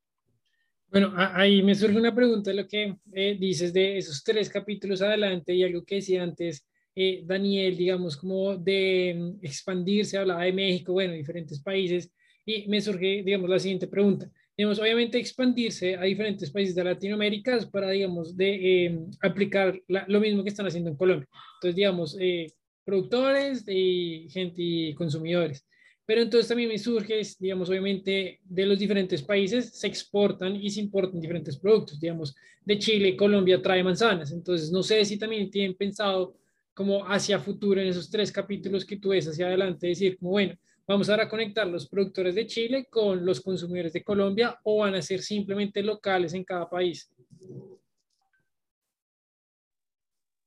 Bueno, 0.92 1.12
ahí 1.16 1.64
me 1.64 1.74
surge 1.74 1.98
una 1.98 2.14
pregunta 2.14 2.52
de 2.52 2.58
lo 2.58 2.68
que 2.68 2.98
eh, 3.12 3.36
dices 3.40 3.74
de 3.74 3.98
esos 3.98 4.24
tres 4.24 4.48
capítulos 4.48 5.02
adelante 5.02 5.56
y 5.56 5.64
algo 5.64 5.84
que 5.84 5.96
decía 5.96 6.22
antes 6.22 6.68
eh, 6.94 7.24
Daniel, 7.26 7.76
digamos, 7.76 8.16
como 8.16 8.56
de 8.56 9.16
mm, 9.18 9.44
expandirse, 9.44 10.20
hablaba 10.20 10.44
de 10.44 10.54
México, 10.54 10.94
bueno, 10.94 11.14
diferentes 11.14 11.60
países, 11.64 12.14
y 12.46 12.68
me 12.68 12.80
surge, 12.80 13.24
digamos, 13.24 13.50
la 13.50 13.58
siguiente 13.58 13.88
pregunta 13.88 14.30
digamos, 14.58 14.80
obviamente 14.80 15.18
expandirse 15.18 15.96
a 15.96 16.04
diferentes 16.04 16.50
países 16.52 16.76
de 16.76 16.84
Latinoamérica 16.84 17.60
para, 17.72 17.90
digamos, 17.90 18.36
de 18.38 18.86
eh, 18.86 19.00
aplicar 19.22 19.80
lo 19.88 20.20
mismo 20.20 20.44
que 20.44 20.50
están 20.50 20.68
haciendo 20.68 20.90
en 20.90 20.96
Colombia. 20.96 21.28
Entonces, 21.56 21.76
digamos, 21.76 22.18
eh, 22.20 22.48
productores 22.86 23.66
y 23.68 24.28
gente 24.30 24.56
y 24.62 24.94
consumidores. 24.94 25.66
Pero 26.06 26.22
entonces 26.22 26.48
también 26.48 26.70
me 26.70 26.78
surge, 26.78 27.20
digamos, 27.40 27.68
obviamente 27.70 28.40
de 28.44 28.66
los 28.66 28.78
diferentes 28.78 29.24
países 29.24 29.72
se 29.72 29.88
exportan 29.88 30.56
y 30.56 30.70
se 30.70 30.80
importan 30.80 31.20
diferentes 31.20 31.58
productos. 31.58 32.00
Digamos, 32.00 32.36
de 32.64 32.78
Chile, 32.78 33.18
Colombia 33.18 33.62
trae 33.62 33.84
manzanas. 33.84 34.32
Entonces, 34.32 34.72
no 34.72 34.84
sé 34.84 35.04
si 35.04 35.18
también 35.18 35.50
tienen 35.50 35.76
pensado 35.76 36.38
como 36.76 37.06
hacia 37.08 37.40
futuro 37.40 37.82
en 37.82 37.88
esos 37.88 38.10
tres 38.10 38.32
capítulos 38.32 38.86
que 38.86 38.98
tú 38.98 39.10
ves 39.10 39.28
hacia 39.28 39.48
adelante, 39.48 39.88
decir, 39.88 40.18
como 40.18 40.32
bueno, 40.32 40.56
vamos 40.88 41.10
ahora 41.10 41.24
a 41.24 41.30
conectar 41.30 41.68
los 41.68 41.88
productores 41.88 42.36
de 42.36 42.46
Chile 42.46 42.88
con 42.90 43.26
los 43.26 43.42
consumidores 43.42 43.94
de 43.94 44.04
Colombia 44.04 44.60
o 44.64 44.80
van 44.80 44.96
a 44.96 45.02
ser 45.02 45.22
simplemente 45.22 45.82
locales 45.82 46.34
en 46.34 46.44
cada 46.44 46.70
país? 46.70 47.12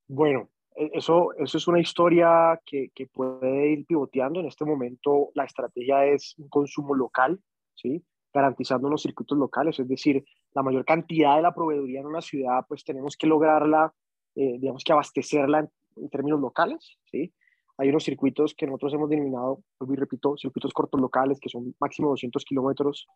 Bueno, 0.06 0.50
e, 0.74 0.90
eso, 0.94 1.32
eso 1.36 1.58
es 1.58 1.68
una 1.68 1.80
historia 1.80 2.60
que, 2.64 2.90
que, 2.94 3.06
puede 3.06 3.72
ir 3.72 3.84
pivoteando. 3.84 4.40
En 4.40 4.46
este 4.46 4.64
momento 4.64 5.30
la 5.34 5.44
estrategia 5.44 6.06
es 6.06 6.34
un 6.38 6.48
consumo 6.48 6.94
local, 6.94 7.38
¿sí? 7.74 8.02
garantizando 8.32 8.86
unos 8.86 9.02
circuitos 9.02 9.36
locales, 9.36 9.78
es 9.78 9.88
decir, 9.88 10.24
la 10.54 10.62
mayor 10.62 10.84
cantidad 10.84 11.36
de 11.36 11.42
la 11.42 11.54
proveeduría 11.54 12.00
en 12.00 12.06
una 12.06 12.20
ciudad, 12.20 12.64
pues 12.68 12.84
tenemos 12.84 13.16
que 13.16 13.26
lograrla, 13.26 13.92
eh, 14.34 14.58
digamos 14.58 14.84
que 14.84 14.92
abastecerla 14.92 15.60
en, 15.60 15.70
en, 15.96 16.10
términos 16.10 16.40
locales. 16.40 16.98
¿sí? 17.10 17.32
Hay 17.78 17.88
unos 17.88 18.04
circuitos 18.04 18.54
que 18.54 18.66
nosotros 18.66 18.92
hemos 18.94 19.08
denominado, 19.08 19.60
y 19.88 19.94
repito, 19.94 20.36
circuitos 20.36 20.72
cortos 20.72 21.00
locales, 21.00 21.38
que 21.40 21.48
son 21.48 21.74
máximo 21.80 22.10
200 22.10 22.44
kilómetros 22.44 23.06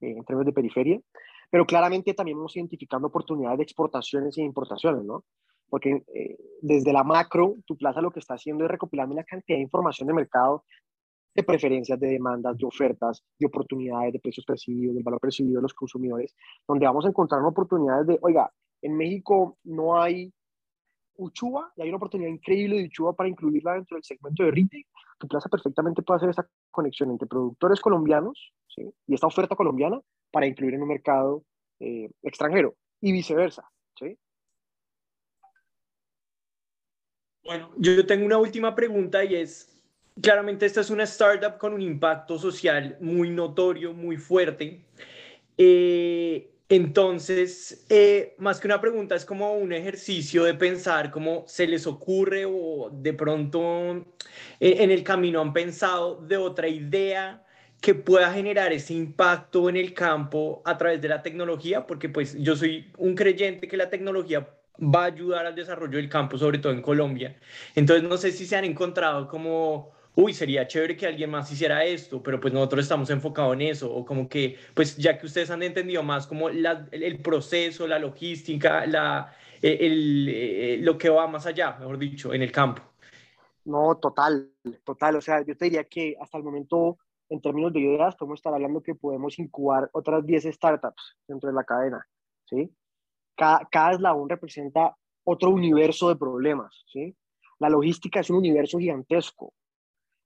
eh, 0.00 0.14
en 0.16 0.24
términos 0.24 0.46
de 0.46 0.52
periferia, 0.52 1.00
pero 1.50 1.66
claramente 1.66 2.14
también 2.14 2.38
hemos 2.38 2.56
identificando 2.56 3.08
oportunidades 3.08 3.58
de 3.58 3.64
exportaciones 3.64 4.38
e 4.38 4.42
importaciones, 4.42 5.04
¿no? 5.04 5.24
porque 5.72 6.04
eh, 6.14 6.36
desde 6.60 6.92
la 6.92 7.02
macro, 7.02 7.56
tu 7.64 7.78
plaza 7.78 8.02
lo 8.02 8.10
que 8.10 8.20
está 8.20 8.34
haciendo 8.34 8.66
es 8.66 8.70
recopilando 8.70 9.14
una 9.14 9.24
cantidad 9.24 9.56
de 9.56 9.62
información 9.62 10.06
de 10.06 10.12
mercado, 10.12 10.64
de 11.34 11.42
preferencias, 11.44 11.98
de 11.98 12.08
demandas, 12.08 12.58
de 12.58 12.66
ofertas, 12.66 13.24
de 13.38 13.46
oportunidades, 13.46 14.12
de 14.12 14.20
precios 14.20 14.44
percibidos, 14.44 14.94
del 14.94 15.02
valor 15.02 15.18
percibido 15.18 15.56
de 15.56 15.62
los 15.62 15.72
consumidores, 15.72 16.34
donde 16.68 16.84
vamos 16.84 17.06
a 17.06 17.08
encontrar 17.08 17.42
oportunidades 17.42 18.06
de, 18.06 18.18
oiga, 18.20 18.52
en 18.82 18.98
México 18.98 19.56
no 19.64 19.98
hay 19.98 20.30
Uchuva 21.16 21.72
y 21.76 21.82
hay 21.82 21.88
una 21.88 21.96
oportunidad 21.96 22.30
increíble 22.30 22.76
de 22.76 22.84
Uchuva 22.84 23.12
para 23.14 23.28
incluirla 23.28 23.74
dentro 23.74 23.96
del 23.96 24.04
segmento 24.04 24.42
de 24.44 24.50
retail. 24.50 24.86
Tu 25.18 25.28
plaza 25.28 25.48
perfectamente 25.48 26.02
puede 26.02 26.16
hacer 26.18 26.30
esa 26.30 26.48
conexión 26.70 27.10
entre 27.10 27.28
productores 27.28 27.80
colombianos 27.80 28.52
y 28.76 29.14
esta 29.14 29.26
oferta 29.26 29.54
colombiana 29.54 30.00
para 30.30 30.46
incluir 30.46 30.74
en 30.74 30.82
un 30.82 30.88
mercado 30.88 31.44
eh, 31.80 32.10
extranjero 32.22 32.74
y 33.00 33.12
viceversa. 33.12 33.68
Bueno, 37.44 37.70
yo 37.76 38.06
tengo 38.06 38.24
una 38.24 38.38
última 38.38 38.74
pregunta 38.74 39.24
y 39.24 39.34
es, 39.34 39.76
claramente 40.20 40.64
esta 40.64 40.80
es 40.80 40.90
una 40.90 41.02
startup 41.02 41.58
con 41.58 41.74
un 41.74 41.82
impacto 41.82 42.38
social 42.38 42.96
muy 43.00 43.30
notorio, 43.30 43.92
muy 43.92 44.16
fuerte. 44.16 44.84
Eh, 45.58 46.51
entonces, 46.74 47.84
eh, 47.90 48.34
más 48.38 48.58
que 48.58 48.66
una 48.66 48.80
pregunta, 48.80 49.14
es 49.14 49.26
como 49.26 49.52
un 49.52 49.74
ejercicio 49.74 50.44
de 50.44 50.54
pensar 50.54 51.10
cómo 51.10 51.44
se 51.46 51.66
les 51.66 51.86
ocurre 51.86 52.46
o 52.46 52.88
de 52.90 53.12
pronto 53.12 54.06
en 54.58 54.90
el 54.90 55.02
camino 55.04 55.42
han 55.42 55.52
pensado 55.52 56.22
de 56.22 56.38
otra 56.38 56.68
idea 56.68 57.44
que 57.82 57.94
pueda 57.94 58.32
generar 58.32 58.72
ese 58.72 58.94
impacto 58.94 59.68
en 59.68 59.76
el 59.76 59.92
campo 59.92 60.62
a 60.64 60.78
través 60.78 61.02
de 61.02 61.08
la 61.08 61.22
tecnología, 61.22 61.86
porque 61.86 62.08
pues 62.08 62.38
yo 62.38 62.56
soy 62.56 62.90
un 62.96 63.14
creyente 63.14 63.68
que 63.68 63.76
la 63.76 63.90
tecnología 63.90 64.48
va 64.78 65.02
a 65.02 65.06
ayudar 65.06 65.44
al 65.44 65.54
desarrollo 65.54 65.98
del 65.98 66.08
campo, 66.08 66.38
sobre 66.38 66.58
todo 66.58 66.72
en 66.72 66.80
Colombia. 66.80 67.38
Entonces, 67.74 68.08
no 68.08 68.16
sé 68.16 68.32
si 68.32 68.46
se 68.46 68.56
han 68.56 68.64
encontrado 68.64 69.28
como, 69.28 69.92
uy, 70.14 70.32
sería 70.34 70.66
chévere 70.66 70.96
que 70.96 71.06
alguien 71.06 71.30
más 71.30 71.50
hiciera 71.50 71.84
esto, 71.84 72.22
pero 72.22 72.40
pues 72.40 72.52
nosotros 72.52 72.82
estamos 72.82 73.10
enfocados 73.10 73.54
en 73.54 73.62
eso, 73.62 73.92
o 73.92 74.04
como 74.04 74.28
que, 74.28 74.56
pues 74.74 74.96
ya 74.96 75.18
que 75.18 75.26
ustedes 75.26 75.50
han 75.50 75.62
entendido 75.62 76.02
más 76.02 76.26
como 76.26 76.48
la, 76.48 76.86
el 76.90 77.18
proceso, 77.20 77.86
la 77.86 77.98
logística, 77.98 78.86
la, 78.86 79.32
e, 79.60 79.86
el, 79.86 80.28
eh, 80.28 80.78
lo 80.80 80.98
que 80.98 81.08
va 81.08 81.26
más 81.26 81.46
allá, 81.46 81.76
mejor 81.78 81.98
dicho, 81.98 82.34
en 82.34 82.42
el 82.42 82.52
campo. 82.52 82.82
No, 83.64 83.96
total, 83.96 84.50
total. 84.84 85.16
O 85.16 85.20
sea, 85.20 85.44
yo 85.44 85.56
te 85.56 85.66
diría 85.66 85.84
que 85.84 86.16
hasta 86.20 86.36
el 86.36 86.44
momento, 86.44 86.98
en 87.28 87.40
términos 87.40 87.72
de 87.72 87.80
ideas, 87.80 88.16
podemos 88.16 88.38
estar 88.38 88.52
hablando 88.52 88.82
que 88.82 88.94
podemos 88.94 89.38
incubar 89.38 89.88
otras 89.92 90.26
10 90.26 90.44
startups 90.44 91.16
dentro 91.26 91.48
de 91.48 91.54
la 91.54 91.64
cadena, 91.64 92.06
¿sí? 92.44 92.70
cada, 93.36 93.66
cada 93.70 93.92
eslabón 93.92 94.28
representa 94.28 94.96
otro 95.24 95.50
universo 95.50 96.08
de 96.08 96.16
problemas, 96.16 96.84
¿sí? 96.86 97.16
La 97.58 97.68
logística 97.68 98.20
es 98.20 98.30
un 98.30 98.38
universo 98.38 98.78
gigantesco, 98.78 99.52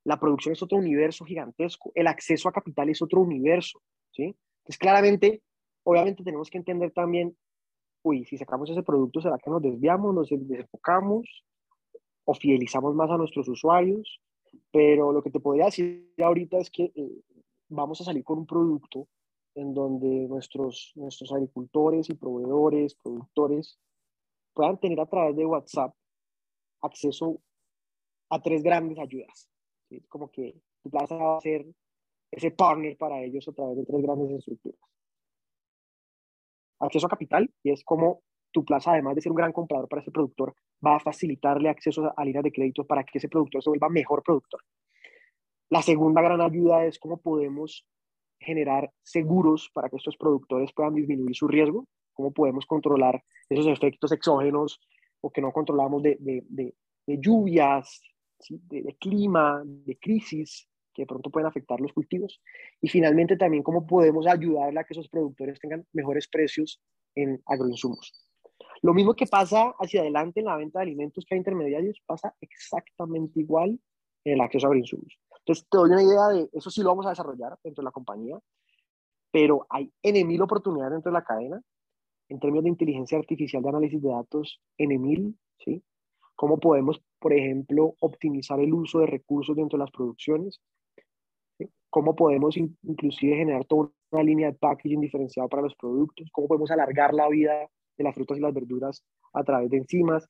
la 0.06 0.20
producción 0.20 0.52
es 0.52 0.62
otro 0.62 0.78
universo 0.78 1.24
gigantesco, 1.24 1.90
el 1.96 2.06
acceso 2.06 2.48
a 2.48 2.52
capital 2.52 2.88
es 2.88 3.02
otro 3.02 3.20
universo, 3.20 3.82
¿sí? 4.12 4.36
Entonces, 4.58 4.78
claramente, 4.78 5.42
obviamente 5.82 6.22
tenemos 6.22 6.48
que 6.48 6.58
entender 6.58 6.92
también, 6.92 7.36
uy, 8.02 8.24
si 8.24 8.38
sacamos 8.38 8.70
ese 8.70 8.84
producto, 8.84 9.20
¿será 9.20 9.36
que 9.36 9.50
nos 9.50 9.60
desviamos, 9.60 10.14
nos 10.14 10.28
desenfocamos 10.30 11.44
o 12.24 12.34
fidelizamos 12.34 12.94
más 12.94 13.10
a 13.10 13.16
nuestros 13.16 13.48
usuarios? 13.48 14.20
Pero 14.70 15.10
lo 15.10 15.22
que 15.22 15.30
te 15.30 15.40
podría 15.40 15.64
decir 15.64 16.08
ahorita 16.18 16.58
es 16.58 16.70
que 16.70 16.84
eh, 16.94 17.20
vamos 17.68 18.00
a 18.00 18.04
salir 18.04 18.22
con 18.22 18.38
un 18.38 18.46
producto 18.46 19.08
en 19.56 19.74
donde 19.74 20.28
nuestros, 20.28 20.92
nuestros 20.94 21.32
agricultores 21.32 22.08
y 22.10 22.14
proveedores, 22.14 22.94
productores, 22.94 23.76
puedan 24.54 24.78
tener 24.78 25.00
a 25.00 25.06
través 25.06 25.34
de 25.34 25.46
WhatsApp 25.46 25.92
acceso 26.80 27.40
a 28.30 28.40
tres 28.40 28.62
grandes 28.62 29.00
ayudas. 29.00 29.48
Como 30.08 30.30
que 30.30 30.54
tu 30.82 30.90
plaza 30.90 31.16
va 31.16 31.36
a 31.36 31.40
ser 31.40 31.66
ese 32.30 32.50
partner 32.50 32.96
para 32.96 33.22
ellos 33.22 33.46
a 33.48 33.52
través 33.52 33.76
de 33.76 33.84
tres 33.84 34.02
grandes 34.02 34.30
estructuras. 34.30 34.80
Acceso 36.80 37.06
a 37.06 37.10
capital, 37.10 37.50
y 37.62 37.70
es 37.70 37.84
como 37.84 38.22
tu 38.52 38.64
plaza, 38.64 38.92
además 38.92 39.14
de 39.14 39.22
ser 39.22 39.32
un 39.32 39.36
gran 39.36 39.52
comprador 39.52 39.88
para 39.88 40.02
ese 40.02 40.10
productor, 40.10 40.54
va 40.84 40.96
a 40.96 41.00
facilitarle 41.00 41.68
acceso 41.68 42.12
a 42.16 42.24
líneas 42.24 42.44
de 42.44 42.52
crédito 42.52 42.86
para 42.86 43.04
que 43.04 43.18
ese 43.18 43.28
productor 43.28 43.62
se 43.62 43.70
vuelva 43.70 43.88
mejor 43.88 44.22
productor. 44.22 44.60
La 45.68 45.82
segunda 45.82 46.22
gran 46.22 46.40
ayuda 46.40 46.84
es 46.84 46.98
cómo 46.98 47.16
podemos 47.18 47.84
generar 48.38 48.90
seguros 49.02 49.70
para 49.72 49.88
que 49.88 49.96
estos 49.96 50.16
productores 50.16 50.72
puedan 50.72 50.94
disminuir 50.94 51.34
su 51.34 51.48
riesgo, 51.48 51.86
cómo 52.12 52.32
podemos 52.32 52.66
controlar 52.66 53.22
esos 53.48 53.66
efectos 53.66 54.12
exógenos 54.12 54.80
o 55.20 55.30
que 55.30 55.40
no 55.40 55.52
controlamos 55.52 56.02
de, 56.02 56.16
de, 56.20 56.44
de, 56.48 56.74
lluvias, 57.20 58.00
de, 58.48 58.96
clima, 58.98 59.62
de 59.64 59.96
crisis 59.98 60.68
que 60.94 61.02
de 61.02 61.06
pronto 61.06 61.30
pueden 61.30 61.46
afectar 61.46 61.80
los 61.80 61.92
cultivos. 61.92 62.40
Y 62.80 62.88
finalmente 62.88 63.36
también 63.36 63.62
cómo 63.62 63.86
podemos 63.86 64.26
ayudar 64.26 64.76
a 64.76 64.84
que 64.84 64.94
esos 64.94 65.08
productores 65.08 65.60
tengan 65.60 65.86
mejores 65.92 66.28
precios 66.28 66.80
en 67.14 67.42
agroinsumos. 67.46 68.12
Lo 68.82 68.94
mismo 68.94 69.14
que 69.14 69.26
pasa 69.26 69.74
hacia 69.78 70.00
adelante 70.00 70.40
en 70.40 70.46
la 70.46 70.56
venta 70.56 70.78
de 70.78 70.84
alimentos 70.84 71.24
que 71.24 71.34
hay 71.34 71.38
intermediarios, 71.38 72.00
pasa 72.06 72.34
exactamente 72.40 73.40
igual 73.40 73.78
en 74.24 74.34
el 74.34 74.40
acceso 74.40 74.66
a 74.66 74.68
agroinsumos. 74.68 75.18
Entonces, 75.38 75.66
te 75.70 75.78
doy 75.78 75.90
una 75.90 76.02
idea 76.02 76.28
de 76.28 76.48
eso 76.52 76.70
sí 76.70 76.82
lo 76.82 76.88
vamos 76.88 77.06
a 77.06 77.10
desarrollar 77.10 77.58
dentro 77.62 77.82
de 77.82 77.86
la 77.86 77.92
compañía, 77.92 78.38
pero 79.30 79.66
hay 79.68 79.92
N 80.02 80.24
mil 80.24 80.42
oportunidades 80.42 80.92
dentro 80.92 81.10
de 81.10 81.18
la 81.18 81.24
cadena 81.24 81.62
en 82.28 82.40
términos 82.40 82.64
de 82.64 82.70
inteligencia 82.70 83.18
artificial 83.18 83.62
de 83.62 83.68
análisis 83.68 84.02
de 84.02 84.08
datos, 84.08 84.60
N 84.78 85.34
¿sí? 85.58 85.82
Cómo 86.36 86.60
podemos, 86.60 87.02
por 87.18 87.32
ejemplo, 87.32 87.94
optimizar 88.00 88.60
el 88.60 88.72
uso 88.72 89.00
de 89.00 89.06
recursos 89.06 89.56
dentro 89.56 89.78
de 89.78 89.84
las 89.84 89.90
producciones, 89.90 90.60
cómo 91.90 92.14
podemos 92.14 92.56
inclusive 92.56 93.36
generar 93.36 93.64
toda 93.64 93.90
una 94.10 94.22
línea 94.22 94.50
de 94.50 94.58
packaging 94.58 95.00
diferenciado 95.00 95.48
para 95.48 95.62
los 95.62 95.74
productos, 95.74 96.28
cómo 96.30 96.46
podemos 96.46 96.70
alargar 96.70 97.14
la 97.14 97.28
vida 97.28 97.68
de 97.96 98.04
las 98.04 98.14
frutas 98.14 98.36
y 98.36 98.40
las 98.40 98.52
verduras 98.52 99.02
a 99.32 99.42
través 99.42 99.70
de 99.70 99.78
enzimas. 99.78 100.28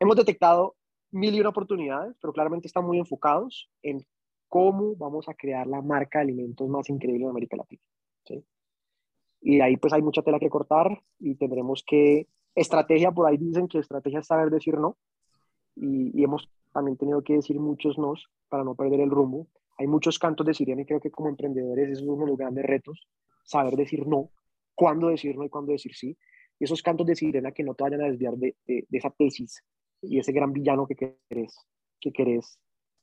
Hemos 0.00 0.16
detectado 0.16 0.74
mil 1.10 1.34
y 1.34 1.40
una 1.40 1.50
oportunidades, 1.50 2.16
pero 2.20 2.32
claramente 2.32 2.66
están 2.66 2.86
muy 2.86 2.98
enfocados 2.98 3.70
en 3.82 4.04
cómo 4.48 4.96
vamos 4.96 5.28
a 5.28 5.34
crear 5.34 5.66
la 5.66 5.82
marca 5.82 6.18
de 6.18 6.24
alimentos 6.24 6.68
más 6.68 6.88
increíble 6.88 7.24
de 7.24 7.30
América 7.30 7.56
Latina. 7.56 7.82
¿sí? 8.24 8.44
Y 9.42 9.60
ahí 9.60 9.76
pues 9.76 9.92
hay 9.92 10.02
mucha 10.02 10.22
tela 10.22 10.38
que 10.38 10.50
cortar 10.50 11.02
y 11.18 11.34
tendremos 11.34 11.84
que, 11.86 12.26
estrategia, 12.54 13.12
por 13.12 13.26
ahí 13.26 13.36
dicen 13.36 13.68
que 13.68 13.78
estrategia 13.78 14.20
es 14.20 14.26
saber 14.26 14.50
decir 14.50 14.78
no, 14.78 14.96
y, 15.76 16.22
hemos 16.22 16.48
también 16.72 16.96
tenido 16.96 17.22
que 17.22 17.34
decir 17.34 17.58
muchos 17.58 17.98
nos 17.98 18.28
para 18.48 18.64
no 18.64 18.74
perder 18.74 19.00
el 19.00 19.10
rumbo. 19.10 19.48
Hay 19.78 19.86
muchos 19.86 20.18
cantos 20.18 20.46
de 20.46 20.54
sirena 20.54 20.82
y 20.82 20.86
creo 20.86 21.00
que 21.00 21.10
como 21.10 21.28
emprendedores 21.28 21.90
es 21.90 22.02
uno 22.02 22.24
de 22.24 22.30
los 22.30 22.38
grandes 22.38 22.64
retos, 22.64 23.08
saber 23.44 23.76
decir 23.76 24.06
no, 24.06 24.30
cuándo 24.74 25.08
decir 25.08 25.36
no 25.36 25.44
y 25.44 25.48
cuándo 25.48 25.72
decir 25.72 25.94
sí. 25.94 26.16
Y 26.58 26.64
esos 26.64 26.82
cantos 26.82 27.06
de 27.06 27.16
sirena 27.16 27.52
que 27.52 27.62
no 27.62 27.74
te 27.74 27.84
vayan 27.84 28.02
a 28.02 28.08
desviar 28.08 28.36
de, 28.36 28.56
de, 28.66 28.86
de 28.88 28.98
esa 28.98 29.10
tesis 29.10 29.64
y 30.02 30.18
ese 30.18 30.32
gran 30.32 30.52
villano 30.52 30.86
que 30.86 30.96
querés, 30.96 31.56
que 32.00 32.12
querés 32.12 32.58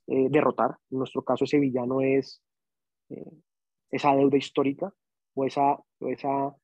eh, 0.06 0.28
derrotar. 0.28 0.76
En 0.90 0.98
nuestro 0.98 1.22
caso, 1.22 1.44
ese 1.44 1.58
villano 1.58 2.00
es 2.00 2.42
eh, 3.10 3.30
esa 3.90 4.14
deuda 4.14 4.36
histórica 4.36 4.92
o 5.34 5.44
esa, 5.44 5.78
esa, 6.00 6.54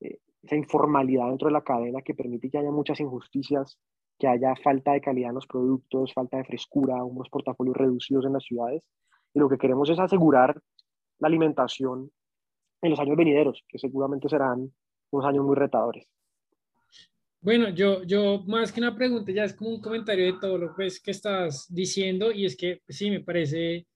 eh, 0.00 0.18
esa 0.42 0.56
informalidad 0.56 1.28
dentro 1.28 1.48
de 1.48 1.52
la 1.52 1.64
cadena 1.64 2.02
que 2.02 2.14
permite 2.14 2.50
que 2.50 2.58
haya 2.58 2.70
muchas 2.70 3.00
injusticias, 3.00 3.78
que 4.20 4.28
haya 4.28 4.54
falta 4.62 4.92
de 4.92 5.00
calidad 5.00 5.30
en 5.30 5.36
los 5.36 5.46
productos, 5.46 6.12
falta 6.12 6.36
de 6.36 6.44
frescura, 6.44 7.02
unos 7.02 7.28
portafolios 7.28 7.76
reducidos 7.76 8.26
en 8.26 8.34
las 8.34 8.44
ciudades. 8.44 8.84
Y 9.34 9.40
lo 9.40 9.48
que 9.48 9.58
queremos 9.58 9.88
es 9.90 9.98
asegurar 9.98 10.60
la 11.18 11.28
alimentación 11.28 12.10
en 12.82 12.90
los 12.90 13.00
años 13.00 13.16
venideros, 13.16 13.64
que 13.68 13.78
seguramente 13.78 14.28
serán 14.28 14.72
unos 15.10 15.26
años 15.26 15.44
muy 15.44 15.56
retadores. 15.56 16.06
Bueno, 17.40 17.70
yo, 17.70 18.02
yo 18.02 18.44
más 18.46 18.70
que 18.70 18.80
una 18.80 18.94
pregunta, 18.94 19.32
ya 19.32 19.44
es 19.44 19.54
como 19.54 19.70
un 19.70 19.80
comentario 19.80 20.26
de 20.26 20.38
todo 20.38 20.58
lo 20.58 20.74
pues, 20.74 21.00
que 21.00 21.10
estás 21.10 21.66
diciendo 21.70 22.30
y 22.30 22.44
es 22.44 22.56
que 22.56 22.82
pues, 22.84 22.98
sí, 22.98 23.10
me 23.10 23.20
parece, 23.20 23.86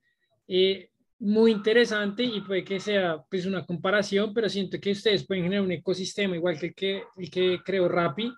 eh, 0.49 0.89
muy 1.19 1.53
interesante 1.53 2.23
y 2.25 2.41
puede 2.41 2.65
que 2.65 2.81
sea 2.81 3.23
pues 3.31 3.45
una 3.45 3.65
comparación, 3.65 4.33
pero 4.33 4.49
siento 4.49 4.81
que 4.81 4.93
ustedes 4.93 5.27
pueden 5.27 5.45
generar 5.45 5.65
un 5.65 5.73
ecosistema 5.73 6.37
igual 6.37 6.59
que 6.59 6.67
el 6.67 6.75
que, 6.75 7.03
el 7.17 7.31
que 7.31 7.59
creó 7.65 7.89
Rappi, 7.89 8.33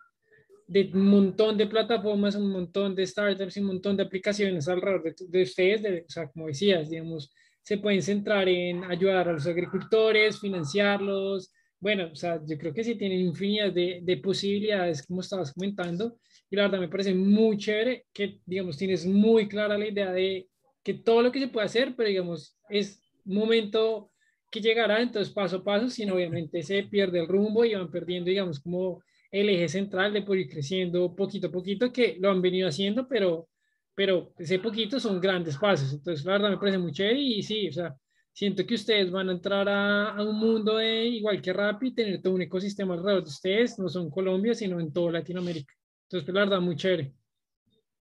de 0.66 0.90
un 0.92 1.08
montón 1.08 1.56
de 1.56 1.66
plataformas, 1.66 2.34
un 2.34 2.50
montón 2.50 2.94
de 2.94 3.06
startups 3.06 3.56
y 3.56 3.60
un 3.60 3.66
montón 3.66 3.96
de 3.96 4.02
aplicaciones 4.02 4.68
alrededor 4.68 5.02
de, 5.02 5.14
de 5.28 5.42
ustedes, 5.42 6.04
o 6.08 6.10
sea, 6.10 6.28
como 6.28 6.48
decías, 6.48 6.90
digamos, 6.90 7.32
se 7.62 7.78
pueden 7.78 8.02
centrar 8.02 8.48
en 8.48 8.84
ayudar 8.84 9.28
a 9.28 9.32
los 9.32 9.46
agricultores, 9.46 10.40
financiarlos, 10.40 11.52
bueno, 11.78 12.08
o 12.12 12.16
sea, 12.16 12.40
yo 12.46 12.56
creo 12.58 12.72
que 12.72 12.84
sí 12.84 12.96
tienen 12.96 13.20
infinidad 13.20 13.72
de, 13.72 14.00
de 14.02 14.16
posibilidades, 14.16 15.06
como 15.06 15.20
estabas 15.20 15.52
comentando, 15.52 16.18
y 16.50 16.56
la 16.56 16.62
verdad 16.62 16.80
me 16.80 16.88
parece 16.88 17.14
muy 17.14 17.58
chévere 17.58 18.06
que, 18.12 18.40
digamos, 18.46 18.76
tienes 18.76 19.06
muy 19.06 19.48
clara 19.48 19.76
la 19.76 19.86
idea 19.86 20.10
de 20.12 20.48
que 20.82 20.94
todo 20.94 21.22
lo 21.22 21.32
que 21.32 21.40
se 21.40 21.48
puede 21.48 21.66
hacer, 21.66 21.94
pero 21.96 22.08
digamos, 22.08 22.56
es 22.68 23.02
momento 23.24 24.10
que 24.50 24.60
llegará, 24.60 25.02
entonces 25.02 25.32
paso 25.32 25.56
a 25.56 25.64
paso, 25.64 25.90
sino 25.90 26.14
obviamente 26.14 26.62
se 26.62 26.82
pierde 26.84 27.18
el 27.18 27.28
rumbo 27.28 27.64
y 27.64 27.74
van 27.74 27.90
perdiendo, 27.90 28.30
digamos, 28.30 28.60
como 28.60 29.02
el 29.30 29.48
eje 29.48 29.68
central 29.68 30.12
de 30.12 30.22
poder 30.22 30.42
ir 30.42 30.50
creciendo 30.50 31.14
poquito 31.14 31.48
a 31.48 31.52
poquito, 31.52 31.92
que 31.92 32.16
lo 32.20 32.30
han 32.30 32.42
venido 32.42 32.68
haciendo, 32.68 33.08
pero, 33.08 33.48
pero 33.94 34.32
ese 34.38 34.58
poquito 34.58 35.00
son 35.00 35.20
grandes 35.20 35.56
pasos. 35.56 35.92
Entonces, 35.92 36.24
la 36.24 36.32
verdad 36.32 36.50
me 36.50 36.58
parece 36.58 36.78
muy 36.78 36.92
chévere 36.92 37.20
y 37.20 37.42
sí, 37.42 37.68
o 37.68 37.72
sea, 37.72 37.96
siento 38.32 38.66
que 38.66 38.74
ustedes 38.74 39.10
van 39.10 39.28
a 39.30 39.32
entrar 39.32 39.68
a, 39.68 40.22
un 40.22 40.38
mundo 40.38 40.80
igual 40.82 41.40
que 41.40 41.52
Rappi, 41.52 41.92
tener 41.94 42.20
todo 42.22 42.34
un 42.34 42.42
ecosistema 42.42 42.94
alrededor 42.94 43.24
de 43.24 43.30
ustedes, 43.30 43.78
no 43.78 43.88
solo 43.88 44.06
en 44.06 44.10
Colombia, 44.10 44.54
sino 44.54 44.80
en 44.80 44.92
toda 44.92 45.12
Latinoamérica. 45.12 45.74
Entonces, 46.04 46.24
pues, 46.26 46.34
la 46.34 46.40
verdad, 46.40 46.60
muy 46.60 46.76
chévere. 46.76 47.12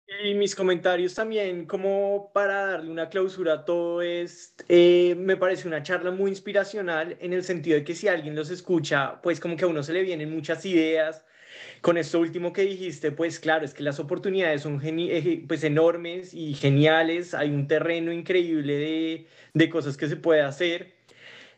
Y 0.10 0.34
mis 0.36 0.55
comentarios 0.55 1.14
también, 1.16 1.66
como 1.66 2.32
para 2.34 2.66
darle 2.66 2.89
una 2.91 3.10
clausura 3.10 3.53
a 3.53 3.66
todo, 3.66 4.01
es, 4.01 4.55
eh, 4.70 5.16
me 5.18 5.36
parece 5.36 5.68
una 5.68 5.84
charla 5.84 6.12
muy 6.12 6.30
inspiracional 6.32 7.18
en 7.20 7.34
el 7.34 7.43
sentido 7.43 7.76
de 7.78 7.84
que 7.84 7.93
si 7.93 8.08
alguien 8.08 8.34
los 8.34 8.49
escucha, 8.49 9.22
pues 9.22 9.41
como 9.41 9.58
que 9.58 9.66
a 9.66 9.68
uno 9.68 9.84
se 9.84 9.91
le 9.91 10.03
vienen 10.03 10.32
muchas 10.34 10.66
ideas. 10.66 11.26
Con 11.82 11.97
esto 11.97 12.20
último 12.22 12.53
que 12.53 12.64
dijiste, 12.64 13.12
pues 13.12 13.39
claro, 13.39 13.66
es 13.66 13.74
que 13.74 13.84
las 13.84 13.99
oportunidades 13.99 14.62
son 14.64 14.82
pues 15.47 15.64
enormes 15.66 16.34
y 16.34 16.53
geniales, 16.55 17.34
hay 17.34 17.49
un 17.51 17.68
terreno 17.68 18.14
increíble 18.14 18.76
de, 18.78 19.28
de 19.53 19.70
cosas 19.70 19.97
que 19.97 20.08
se 20.10 20.18
puede 20.18 20.41
hacer. 20.41 20.93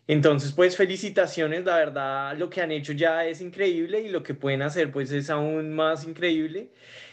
Entonces, 0.07 0.53
pues 0.53 0.75
felicitaciones, 0.75 1.65
la 1.65 1.77
verdad, 1.77 2.35
lo 2.37 2.49
que 2.49 2.61
han 2.61 2.71
hecho 2.71 2.93
ya 2.93 3.25
es 3.25 3.41
increíble 3.41 4.01
y 4.01 4.09
lo 4.09 4.23
que 4.23 4.33
pueden 4.33 4.63
hacer, 4.63 4.91
pues 4.91 5.11
es 5.11 5.29
aún 5.29 5.75
más 5.75 6.03
increíble. 6.05 6.71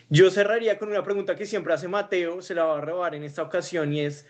Yo 0.08 0.30
cerraría 0.30 0.78
con 0.78 0.88
una 0.88 1.02
pregunta 1.02 1.34
que 1.34 1.46
siempre 1.46 1.74
hace 1.74 1.88
Mateo, 1.88 2.40
se 2.40 2.54
la 2.54 2.64
va 2.64 2.78
a 2.78 2.80
robar 2.80 3.14
en 3.16 3.24
esta 3.24 3.42
ocasión 3.42 3.92
y 3.92 4.00
es, 4.02 4.24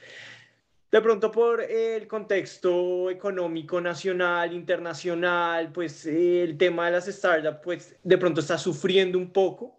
de 0.90 1.02
pronto 1.02 1.30
por 1.30 1.60
el 1.60 2.06
contexto 2.08 3.10
económico 3.10 3.78
nacional, 3.80 4.54
internacional, 4.54 5.70
pues 5.72 6.06
el 6.06 6.56
tema 6.56 6.86
de 6.86 6.92
las 6.92 7.06
startups, 7.06 7.60
pues 7.62 7.96
de 8.02 8.18
pronto 8.18 8.40
está 8.40 8.56
sufriendo 8.56 9.18
un 9.18 9.30
poco. 9.32 9.78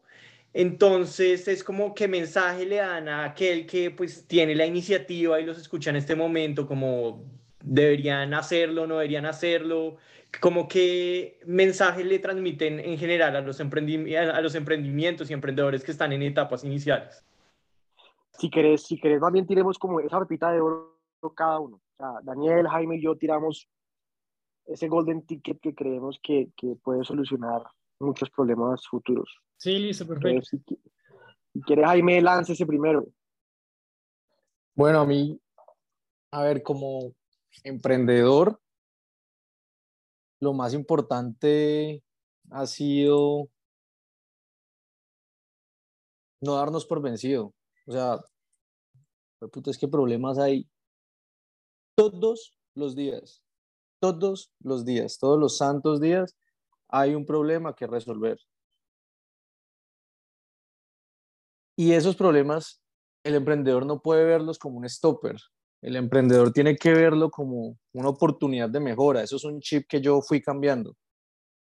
Entonces 0.54 1.48
es 1.48 1.64
como 1.64 1.94
qué 1.96 2.08
mensaje 2.08 2.66
le 2.66 2.78
dan 2.78 3.10
a 3.10 3.26
aquel 3.26 3.66
que 3.66 3.92
pues 3.92 4.26
tiene 4.28 4.56
la 4.56 4.66
iniciativa 4.66 5.40
y 5.40 5.46
los 5.46 5.58
escucha 5.58 5.90
en 5.90 5.96
este 5.98 6.16
momento, 6.16 6.68
como 6.68 7.24
deberían 7.64 8.34
hacerlo, 8.34 8.88
no 8.88 8.96
deberían 8.96 9.26
hacerlo, 9.26 9.98
como 10.42 10.68
qué 10.68 11.40
mensaje 11.46 12.04
le 12.04 12.20
transmiten 12.20 12.80
en 12.80 12.98
general 12.98 13.36
a 13.36 13.42
los, 13.42 13.60
a 13.60 14.42
los 14.42 14.56
emprendimientos 14.56 15.30
y 15.30 15.34
emprendedores 15.34 15.84
que 15.84 15.92
están 15.92 16.14
en 16.14 16.22
etapas 16.22 16.64
iniciales. 16.64 17.24
Si 18.38 18.50
querés, 18.50 18.84
si 18.84 19.00
querés, 19.00 19.20
más 19.20 19.32
bien 19.32 19.48
tiremos 19.48 19.80
como 19.80 20.00
esa 20.00 20.20
repita 20.20 20.52
de 20.52 20.62
oro 20.62 20.96
cada 21.36 21.60
uno. 21.60 21.78
O 21.78 21.98
sea, 21.98 22.20
Daniel, 22.22 22.68
Jaime 22.68 22.98
y 22.98 23.02
yo 23.02 23.16
tiramos 23.16 23.68
ese 24.66 24.88
golden 24.88 25.26
ticket 25.26 25.60
que 25.60 25.74
creemos 25.74 26.20
que, 26.22 26.50
que 26.56 26.76
puede 26.84 27.04
solucionar 27.04 27.64
muchos 28.00 28.30
problemas 28.30 28.86
futuros. 28.88 29.42
Sí, 29.58 29.80
listo, 29.80 30.06
perfecto. 30.06 30.44
si, 30.44 30.60
si 31.54 31.62
quieres, 31.62 31.86
Jaime, 31.86 32.20
ese 32.20 32.66
primero. 32.66 33.08
Bueno, 34.76 35.00
a 35.00 35.06
mí, 35.08 35.40
a 36.32 36.44
ver, 36.44 36.62
como 36.62 37.16
emprendedor, 37.64 38.60
lo 40.40 40.54
más 40.54 40.74
importante 40.74 42.04
ha 42.52 42.66
sido 42.66 43.50
no 46.42 46.56
darnos 46.56 46.86
por 46.86 47.02
vencido. 47.02 47.54
O 47.88 47.92
sea, 47.92 48.20
puta, 49.52 49.72
es 49.72 49.78
que 49.78 49.88
problemas 49.88 50.38
hay 50.38 50.70
todos 51.96 52.58
los 52.76 52.96
días, 52.96 53.42
todos 54.00 54.52
los 54.60 54.86
días, 54.86 55.18
todos 55.18 55.40
los 55.40 55.58
santos 55.58 56.00
días 56.00 56.36
hay 56.90 57.16
un 57.16 57.26
problema 57.26 57.76
que 57.76 57.88
resolver. 57.88 58.40
Y 61.76 61.94
esos 61.94 62.16
problemas 62.16 62.82
el 63.24 63.36
emprendedor 63.36 63.86
no 63.86 64.02
puede 64.02 64.26
verlos 64.26 64.58
como 64.58 64.78
un 64.78 64.90
stopper, 64.90 65.38
el 65.82 65.96
emprendedor 65.96 66.52
tiene 66.52 66.76
que 66.76 66.94
verlo 66.94 67.30
como 67.30 67.78
una 67.94 68.10
oportunidad 68.10 68.70
de 68.70 68.80
mejora. 68.80 69.22
Eso 69.24 69.36
es 69.36 69.44
un 69.44 69.60
chip 69.60 69.88
que 69.88 70.02
yo 70.02 70.22
fui 70.22 70.42
cambiando. 70.42 70.96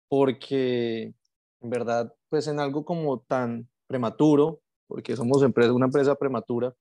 Porque 0.09 1.15
en 1.61 1.71
verdad, 1.71 2.15
pues 2.29 2.47
en 2.47 2.61
algo 2.61 2.85
como 2.85 3.21
tan 3.21 3.69
prematuro, 3.87 4.61
porque 4.87 5.17
somos 5.17 5.43
una 5.43 5.87
empresa 5.87 6.15
prematura, 6.15 6.75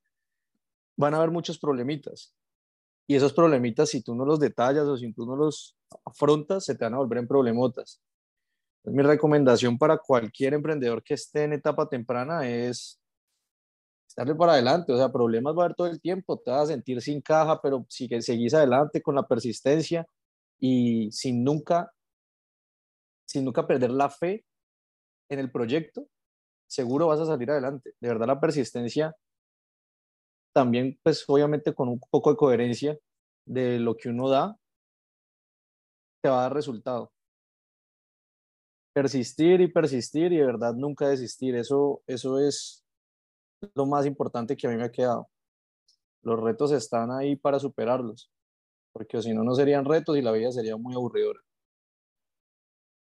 van 0.95 1.13
a 1.13 1.18
haber 1.18 1.32
muchos 1.32 1.57
problemitas. 1.59 2.34
Y 3.07 3.15
esos 3.15 3.34
problemitas, 3.34 3.89
si 3.89 4.01
tú 4.03 4.15
no 4.15 4.26
los 4.26 4.39
detallas 4.39 4.86
o 4.86 4.97
si 4.97 5.11
tú 5.13 5.26
no 5.26 5.36
los 5.36 5.78
afrontas, 6.05 6.65
se 6.65 6.76
te 6.76 6.86
van 6.86 6.95
a 6.95 6.97
volver 6.97 7.20
en 7.20 7.28
problemotas. 7.28 8.01
mi 8.84 9.03
recomendación 9.03 9.78
para 9.78 9.97
cualquier 9.97 10.53
emprendedor 10.53 11.03
que 11.03 11.13
esté 11.15 11.43
en 11.43 11.53
etapa 11.53 11.89
temprana 11.89 12.47
es 12.49 12.99
darle 14.16 14.36
para 14.36 14.53
adelante, 14.53 14.91
o 14.93 14.97
sea, 14.97 15.12
problemas 15.12 15.55
va 15.55 15.64
a 15.64 15.66
haber 15.66 15.76
todo 15.76 15.88
el 15.88 16.01
tiempo, 16.01 16.39
te 16.39 16.51
vas 16.51 16.64
a 16.64 16.74
sentir 16.74 17.01
sin 17.01 17.22
caja, 17.22 17.62
pero 17.62 17.86
si 17.89 18.08
seguís 18.22 18.53
adelante 18.53 19.01
con 19.01 19.16
la 19.16 19.28
persistencia 19.28 20.08
y 20.60 21.12
sin 21.12 21.43
nunca, 21.43 21.91
sin 23.26 23.45
nunca 23.45 23.68
perder 23.68 23.91
la 23.91 24.10
fe 24.10 24.45
en 25.30 25.39
el 25.39 25.51
proyecto, 25.51 26.08
seguro 26.68 27.08
vas 27.08 27.20
a 27.20 27.26
salir 27.26 27.51
adelante. 27.51 27.93
De 27.99 28.08
verdad, 28.08 28.28
la 28.28 28.39
persistencia 28.39 29.16
también, 30.53 30.97
pues 31.03 31.24
obviamente 31.28 31.74
con 31.74 31.89
un 31.89 31.99
poco 32.10 32.32
de 32.32 32.38
coherencia 32.38 32.97
de 33.45 33.80
lo 33.80 33.95
que 33.95 34.10
uno 34.10 34.30
da, 34.30 34.58
te 36.22 36.30
va 36.30 36.39
a 36.39 36.41
dar 36.43 36.53
resultado. 36.53 37.12
Persistir 38.93 39.62
y 39.62 39.72
persistir 39.72 40.34
y 40.34 40.38
de 40.38 40.45
verdad 40.45 40.74
nunca 40.74 41.08
desistir, 41.08 41.55
eso, 41.55 42.01
eso 42.08 42.39
es 42.39 42.84
lo 43.76 43.86
más 43.86 44.05
importante 44.05 44.55
que 44.55 44.68
a 44.68 44.70
mí 44.70 44.78
me 44.78 44.84
ha 44.84 44.91
quedado. 44.91 45.28
Los 46.22 46.39
retos 46.39 46.72
están 46.72 47.12
ahí 47.12 47.36
para 47.36 47.60
superarlos, 47.60 48.32
porque 48.91 49.22
si 49.22 49.34
no, 49.34 49.43
no 49.43 49.55
serían 49.55 49.86
retos 49.86 50.18
y 50.18 50.22
la 50.22 50.32
vida 50.32 50.51
sería 50.51 50.76
muy 50.78 50.93
aburridora. 50.93 51.39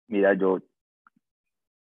Mira, 0.09 0.35
yo, 0.35 0.59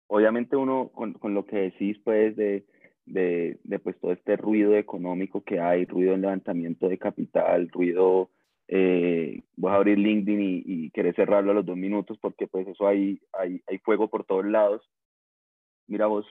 obviamente 0.07 0.57
uno 0.57 0.91
con, 0.91 1.12
con 1.14 1.35
lo 1.35 1.45
que 1.45 1.57
decís, 1.57 1.99
pues, 2.03 2.35
de, 2.37 2.66
de, 3.05 3.61
de, 3.62 3.79
pues, 3.79 3.99
todo 4.01 4.12
este 4.12 4.37
ruido 4.37 4.75
económico 4.77 5.43
que 5.43 5.61
hay, 5.61 5.85
ruido 5.85 6.14
en 6.14 6.22
levantamiento 6.22 6.89
de 6.89 6.99
capital, 6.99 7.68
ruido, 7.68 8.31
eh, 8.68 9.43
voy 9.57 9.70
a 9.70 9.75
abrir 9.75 9.99
LinkedIn 9.99 10.41
y, 10.41 10.62
y 10.64 10.91
querer 10.91 11.14
cerrarlo 11.14 11.51
a 11.51 11.55
los 11.55 11.66
dos 11.66 11.77
minutos 11.77 12.16
porque 12.18 12.47
pues 12.47 12.66
eso 12.66 12.87
hay, 12.87 13.20
hay, 13.33 13.62
hay 13.66 13.79
fuego 13.79 14.09
por 14.09 14.25
todos 14.25 14.47
lados. 14.47 14.91
Mira 15.87 16.07
vos, 16.07 16.27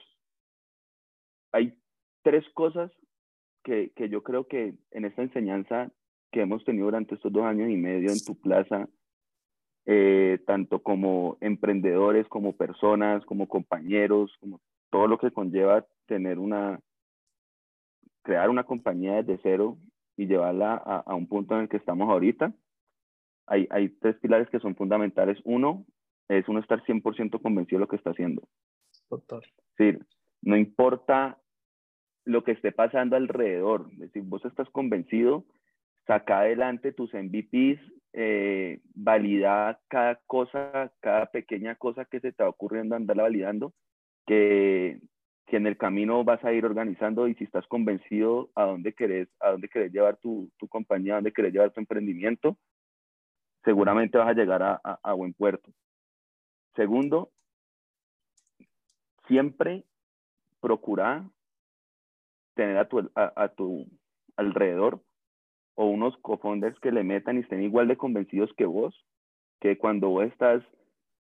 hay 1.52 1.78
tres 2.24 2.44
cosas 2.54 2.90
que, 3.62 3.92
que, 3.94 4.08
yo 4.08 4.22
creo 4.22 4.48
que 4.48 4.74
en 4.90 5.04
esta 5.04 5.22
enseñanza 5.22 5.92
que 6.32 6.40
hemos 6.40 6.64
tenido 6.64 6.86
durante 6.86 7.14
estos 7.14 7.32
dos 7.32 7.44
años 7.44 7.70
y 7.70 7.76
medio 7.76 8.10
en 8.10 8.24
tu 8.24 8.34
plaza, 8.34 8.88
eh, 9.86 10.42
tanto 10.46 10.82
como 10.82 11.36
emprendedores, 11.40 12.26
como 12.28 12.56
personas, 12.56 13.24
como 13.26 13.46
compañeros, 13.46 14.32
como 14.40 14.60
todo 14.90 15.06
lo 15.06 15.18
que 15.18 15.30
conlleva 15.30 15.86
tener 16.06 16.38
una, 16.38 16.80
crear 18.22 18.50
una 18.50 18.64
compañía 18.64 19.22
desde 19.22 19.40
cero 19.42 19.78
y 20.16 20.26
llevarla 20.26 20.74
a, 20.74 21.00
a 21.00 21.14
un 21.14 21.28
punto 21.28 21.54
en 21.54 21.62
el 21.62 21.68
que 21.68 21.76
estamos 21.76 22.08
ahorita. 22.08 22.52
Hay, 23.46 23.68
hay 23.70 23.90
tres 23.90 24.16
pilares 24.16 24.48
que 24.48 24.60
son 24.60 24.74
fundamentales. 24.74 25.38
Uno 25.44 25.84
es 26.28 26.48
uno 26.48 26.60
estar 26.60 26.82
100% 26.84 27.40
convencido 27.42 27.78
de 27.78 27.84
lo 27.84 27.88
que 27.88 27.96
está 27.96 28.10
haciendo. 28.10 28.42
Total. 29.08 29.42
Sí, 29.76 29.98
no 30.40 30.56
importa 30.56 31.38
lo 32.24 32.44
que 32.44 32.52
esté 32.52 32.72
pasando 32.72 33.16
alrededor. 33.16 33.88
Es 33.92 33.98
decir, 33.98 34.22
vos 34.24 34.44
estás 34.44 34.68
convencido, 34.70 35.44
saca 36.06 36.40
adelante 36.40 36.92
tus 36.92 37.12
MVPs, 37.14 37.80
eh, 38.12 38.80
valida 38.94 39.80
cada 39.88 40.20
cosa, 40.26 40.92
cada 41.00 41.26
pequeña 41.26 41.74
cosa 41.74 42.04
que 42.04 42.20
se 42.20 42.32
te 42.32 42.42
va 42.42 42.48
ocurriendo, 42.48 42.94
andarla 42.94 43.24
validando, 43.24 43.74
que, 44.26 45.00
que 45.46 45.56
en 45.56 45.66
el 45.66 45.76
camino 45.76 46.24
vas 46.24 46.42
a 46.44 46.52
ir 46.52 46.64
organizando 46.64 47.28
y 47.28 47.34
si 47.34 47.44
estás 47.44 47.66
convencido 47.66 48.50
a 48.54 48.64
dónde 48.64 48.92
querés, 48.92 49.28
a 49.40 49.50
dónde 49.50 49.68
querés 49.68 49.92
llevar 49.92 50.16
tu, 50.18 50.50
tu 50.58 50.68
compañía, 50.68 51.14
a 51.14 51.16
dónde 51.16 51.32
querés 51.32 51.52
llevar 51.52 51.72
tu 51.72 51.80
emprendimiento, 51.80 52.56
seguramente 53.64 54.18
vas 54.18 54.28
a 54.28 54.34
llegar 54.34 54.62
a, 54.62 54.80
a, 55.02 55.12
buen 55.14 55.34
puerto. 55.34 55.72
Segundo, 56.76 57.30
siempre 59.26 59.84
procura 60.60 61.28
tener 62.54 62.78
a 62.78 62.88
tu, 62.88 63.10
a, 63.14 63.48
tu 63.48 63.86
alrededor 64.36 65.00
o 65.74 65.86
unos 65.86 66.16
co-founders 66.18 66.78
que 66.80 66.92
le 66.92 67.04
metan 67.04 67.36
y 67.36 67.40
estén 67.40 67.62
igual 67.62 67.88
de 67.88 67.96
convencidos 67.96 68.52
que 68.56 68.64
vos, 68.64 69.04
que 69.60 69.76
cuando 69.76 70.08
vos 70.08 70.24
estás 70.26 70.62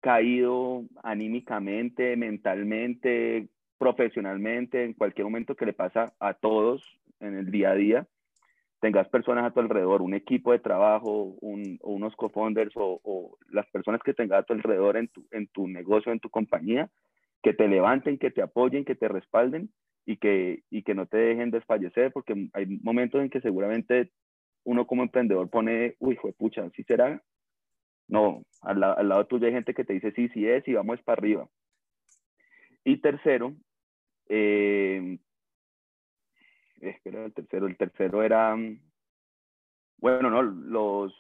caído 0.02 0.84
anímicamente, 1.04 2.16
mentalmente, 2.16 3.50
profesionalmente, 3.78 4.84
en 4.86 4.94
cualquier 4.94 5.26
momento 5.26 5.56
que 5.56 5.66
le 5.66 5.74
pasa 5.74 6.14
a 6.20 6.34
todos 6.34 6.82
en 7.20 7.36
el 7.38 7.52
día 7.52 7.72
a 7.72 7.76
día, 7.76 8.08
tengas 8.80 9.10
personas 9.10 9.46
a 9.46 9.52
tu 9.52 9.60
alrededor, 9.60 10.02
un 10.02 10.14
equipo 10.14 10.54
de 10.54 10.60
trabajo, 10.60 11.36
unos 11.42 12.16
co-founders 12.16 12.72
o, 12.76 13.38
las 13.50 13.68
personas 13.72 14.02
que 14.04 14.14
tengas 14.14 14.40
a 14.40 14.44
tu 14.44 14.54
alrededor 14.54 14.96
en 14.96 15.10
tu, 15.10 15.28
en 15.32 15.48
tu 15.48 15.68
negocio, 15.68 16.14
en 16.14 16.20
tu 16.20 16.30
compañía, 16.30 16.90
que 17.44 17.54
te 17.54 17.68
levanten, 17.68 18.18
que 18.18 18.32
te 18.32 18.42
apoyen, 18.42 18.86
que 18.86 18.96
te 18.96 19.10
respalden 19.10 19.70
y 20.10 20.18
que, 20.18 20.64
y 20.72 20.82
que 20.82 20.96
no 20.96 21.06
te 21.06 21.18
dejen 21.18 21.52
desfallecer, 21.52 22.12
porque 22.12 22.50
hay 22.54 22.66
momentos 22.82 23.22
en 23.22 23.30
que 23.30 23.42
seguramente 23.42 24.10
uno 24.64 24.88
como 24.88 25.04
emprendedor 25.04 25.52
pone, 25.52 25.98
uy, 26.00 26.16
fue 26.16 26.34
pucha, 26.34 26.68
¿sí 26.72 26.84
será? 26.84 27.22
No, 28.08 28.42
al, 28.62 28.84
al 28.84 29.08
lado 29.08 29.28
tuyo 29.28 29.46
hay 29.46 29.54
gente 29.54 29.76
que 29.76 29.86
te 29.86 29.94
dice, 29.94 30.12
sí, 30.14 30.28
sí 30.30 30.48
es, 30.48 30.68
y 30.68 30.74
vamos 30.74 31.00
para 31.04 31.20
arriba. 31.20 31.48
Y 32.84 32.98
tercero, 32.98 33.54
eh, 34.30 35.20
espera, 36.82 37.26
el 37.26 37.34
tercero, 37.34 37.68
el 37.68 37.78
tercero 37.78 38.24
era, 38.24 38.58
bueno, 39.98 40.32
no, 40.32 40.42
los, 40.42 41.14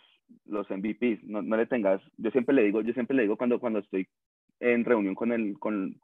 los 0.45 0.67
MVPs, 0.67 1.25
no, 1.25 1.43
no, 1.43 1.57
le 1.57 1.67
tengas, 1.67 2.01
yo 2.17 2.31
siempre 2.31 2.55
le 2.55 2.63
digo, 2.63 2.81
yo 2.81 2.93
siempre 2.93 3.15
le 3.15 3.21
digo 3.21 3.37
cuando, 3.37 3.59
cuando 3.59 3.77
estoy 3.77 4.07
en 4.59 4.83
reunión 4.83 5.13
con 5.13 5.31
el, 5.31 5.59
con, 5.59 6.01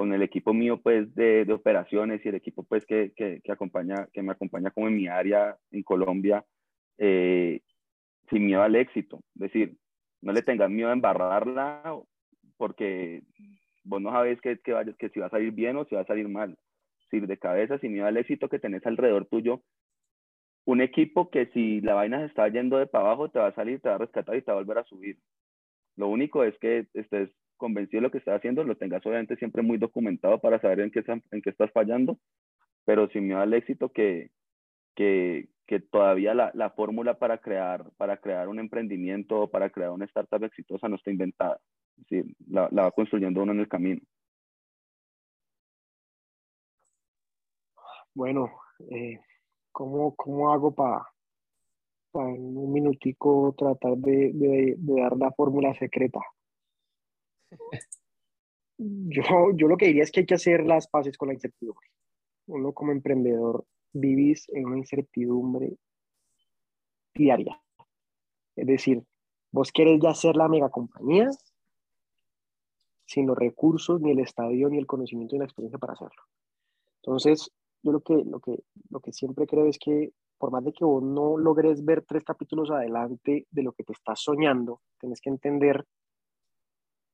con 0.00 0.14
el 0.14 0.22
equipo 0.22 0.54
mío, 0.54 0.80
pues, 0.80 1.14
de, 1.14 1.44
de 1.44 1.52
operaciones 1.52 2.24
y 2.24 2.30
el 2.30 2.34
equipo, 2.34 2.62
pues, 2.62 2.86
que, 2.86 3.12
que, 3.14 3.42
que, 3.44 3.52
acompaña, 3.52 4.08
que 4.14 4.22
me 4.22 4.32
acompaña 4.32 4.70
como 4.70 4.88
en 4.88 4.96
mi 4.96 5.08
área 5.08 5.58
en 5.70 5.82
Colombia, 5.82 6.42
eh, 6.96 7.60
sin 8.30 8.46
miedo 8.46 8.62
al 8.62 8.76
éxito. 8.76 9.20
Es 9.34 9.40
decir, 9.42 9.76
no 10.22 10.32
le 10.32 10.40
tengas 10.40 10.70
miedo 10.70 10.88
a 10.88 10.94
embarrarla 10.94 11.82
porque 12.56 13.24
vos 13.84 14.00
no 14.00 14.10
sabes 14.10 14.40
que, 14.40 14.58
que, 14.60 14.72
que 14.98 15.10
si 15.10 15.20
va 15.20 15.26
a 15.26 15.30
salir 15.36 15.52
bien 15.52 15.76
o 15.76 15.84
si 15.84 15.94
va 15.94 16.00
a 16.00 16.06
salir 16.06 16.30
mal. 16.30 16.56
Si 17.10 17.20
de 17.20 17.36
cabeza, 17.36 17.78
sin 17.78 17.92
miedo 17.92 18.06
al 18.06 18.16
éxito 18.16 18.48
que 18.48 18.58
tenés 18.58 18.86
alrededor 18.86 19.26
tuyo, 19.26 19.60
un 20.64 20.80
equipo 20.80 21.28
que 21.28 21.50
si 21.52 21.82
la 21.82 21.92
vaina 21.92 22.20
se 22.20 22.24
está 22.24 22.48
yendo 22.48 22.78
de 22.78 22.86
para 22.86 23.04
abajo, 23.04 23.28
te 23.28 23.38
va 23.38 23.48
a 23.48 23.54
salir, 23.54 23.82
te 23.82 23.90
va 23.90 23.96
a 23.96 23.98
rescatar 23.98 24.34
y 24.34 24.40
te 24.40 24.50
va 24.50 24.56
a 24.56 24.62
volver 24.62 24.78
a 24.78 24.84
subir. 24.84 25.18
Lo 25.96 26.08
único 26.08 26.42
es 26.42 26.56
que 26.58 26.86
estés 26.94 27.28
convencido 27.60 28.00
de 28.00 28.02
lo 28.08 28.10
que 28.10 28.18
estás 28.18 28.38
haciendo, 28.38 28.64
lo 28.64 28.76
tengas 28.76 29.06
obviamente 29.06 29.36
siempre 29.36 29.62
muy 29.62 29.78
documentado 29.78 30.40
para 30.40 30.60
saber 30.60 30.80
en 30.80 30.90
qué, 30.90 31.04
en 31.06 31.42
qué 31.42 31.50
estás 31.50 31.70
fallando, 31.72 32.18
pero 32.84 33.08
sin 33.10 33.28
miedo 33.28 33.40
al 33.40 33.54
éxito 33.54 33.90
que, 33.92 34.30
que, 34.96 35.48
que 35.68 35.78
todavía 35.78 36.34
la, 36.34 36.50
la 36.54 36.70
fórmula 36.70 37.18
para 37.18 37.38
crear, 37.38 37.84
para 37.96 38.16
crear 38.16 38.48
un 38.48 38.58
emprendimiento 38.58 39.42
o 39.42 39.50
para 39.50 39.70
crear 39.70 39.92
una 39.92 40.06
startup 40.06 40.42
exitosa 40.42 40.88
no 40.88 40.96
está 40.96 41.12
inventada 41.12 41.60
sí, 42.08 42.22
la, 42.48 42.68
la, 42.72 42.84
va 42.84 42.90
construyendo 42.92 43.42
uno 43.42 43.52
en 43.52 43.60
el 43.60 43.68
camino. 43.68 44.00
Bueno, 48.14 48.50
eh, 48.90 49.20
¿cómo, 49.72 50.14
¿cómo, 50.16 50.52
hago 50.52 50.74
para 50.74 51.06
en 52.14 52.56
un 52.56 52.72
minutico 52.72 53.54
tratar 53.56 53.96
de, 53.98 54.32
de, 54.34 54.76
dar 54.78 55.16
la 55.16 55.30
fórmula 55.32 55.72
secreta? 55.78 56.20
Yo, 58.78 59.22
yo 59.54 59.68
lo 59.68 59.76
que 59.76 59.86
diría 59.86 60.02
es 60.02 60.10
que 60.10 60.20
hay 60.20 60.26
que 60.26 60.34
hacer 60.34 60.64
las 60.64 60.88
paces 60.88 61.18
con 61.18 61.28
la 61.28 61.34
incertidumbre. 61.34 61.86
Uno 62.46 62.72
como 62.72 62.92
emprendedor 62.92 63.66
vivís 63.92 64.48
en 64.48 64.66
una 64.66 64.78
incertidumbre 64.78 65.76
diaria. 67.14 67.60
Es 68.56 68.66
decir, 68.66 69.02
vos 69.52 69.70
querés 69.72 70.00
ya 70.00 70.14
ser 70.14 70.36
la 70.36 70.48
mega 70.48 70.70
compañía 70.70 71.28
sin 73.04 73.26
los 73.26 73.36
recursos, 73.36 74.00
ni 74.00 74.12
el 74.12 74.20
estadio, 74.20 74.68
ni 74.68 74.78
el 74.78 74.86
conocimiento, 74.86 75.34
ni 75.34 75.40
la 75.40 75.44
experiencia 75.44 75.78
para 75.78 75.94
hacerlo. 75.94 76.22
Entonces, 77.02 77.50
yo 77.82 77.90
lo 77.90 78.00
que, 78.00 78.14
lo 78.24 78.38
que, 78.38 78.62
lo 78.88 79.00
que 79.00 79.12
siempre 79.12 79.46
creo 79.46 79.66
es 79.66 79.78
que 79.78 80.12
por 80.38 80.50
más 80.50 80.64
de 80.64 80.72
que 80.72 80.84
vos 80.84 81.02
no 81.02 81.36
logres 81.36 81.84
ver 81.84 82.02
tres 82.06 82.24
capítulos 82.24 82.70
adelante 82.70 83.46
de 83.50 83.62
lo 83.62 83.72
que 83.72 83.84
te 83.84 83.92
estás 83.92 84.20
soñando, 84.20 84.80
tienes 84.98 85.20
que 85.20 85.28
entender 85.28 85.84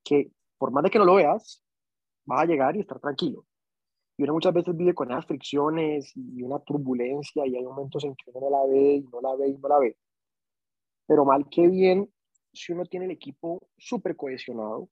que 0.07 0.31
por 0.59 0.71
más 0.71 0.85
de 0.85 0.91
que 0.91 0.99
no 0.99 1.05
lo 1.05 1.15
veas, 1.17 1.63
vas 2.25 2.43
a 2.43 2.47
llegar 2.47 2.77
y 2.77 2.81
estar 2.81 3.01
tranquilo. 3.01 3.45
Y 4.17 4.23
uno 4.23 4.35
muchas 4.35 4.55
veces 4.55 4.77
vive 4.77 4.95
con 4.95 5.11
esas 5.11 5.27
fricciones 5.27 6.13
y 6.17 6.43
una 6.43 6.59
turbulencia 6.61 7.47
y 7.47 7.57
hay 7.57 7.63
momentos 7.63 8.05
en 8.05 8.15
que 8.15 8.31
uno 8.31 8.49
no 8.49 8.51
la 8.51 8.67
ve 8.67 8.95
y 8.95 9.01
no 9.03 9.21
la 9.21 9.37
ve 9.37 9.49
y 9.49 9.59
no 9.59 9.69
la 9.69 9.79
ve. 9.79 9.97
Pero 11.07 11.25
mal 11.25 11.49
que 11.51 11.69
bien, 11.69 12.11
si 12.53 12.73
uno 12.73 12.85
tiene 12.87 13.07
el 13.07 13.13
equipo 13.13 13.69
súper 13.77 14.17
cohesionado, 14.17 14.89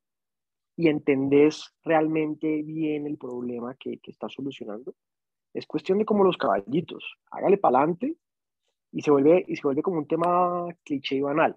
y 0.76 0.88
entendés 0.88 1.72
realmente 1.84 2.62
bien 2.62 3.06
el 3.06 3.16
problema 3.16 3.74
que, 3.76 3.98
que 3.98 4.10
estás 4.10 4.32
solucionando, 4.32 4.94
es 5.52 5.66
cuestión 5.66 5.98
de 5.98 6.04
como 6.04 6.24
los 6.24 6.36
caballitos, 6.36 7.16
hágale 7.30 7.58
para 7.58 7.78
adelante 7.78 8.16
y 8.92 9.02
se 9.02 9.10
vuelve 9.10 9.44
y 9.46 9.56
se 9.56 9.62
vuelve 9.62 9.82
como 9.82 9.98
un 9.98 10.06
tema 10.06 10.66
cliché 10.84 11.16
y 11.16 11.20
banal. 11.20 11.56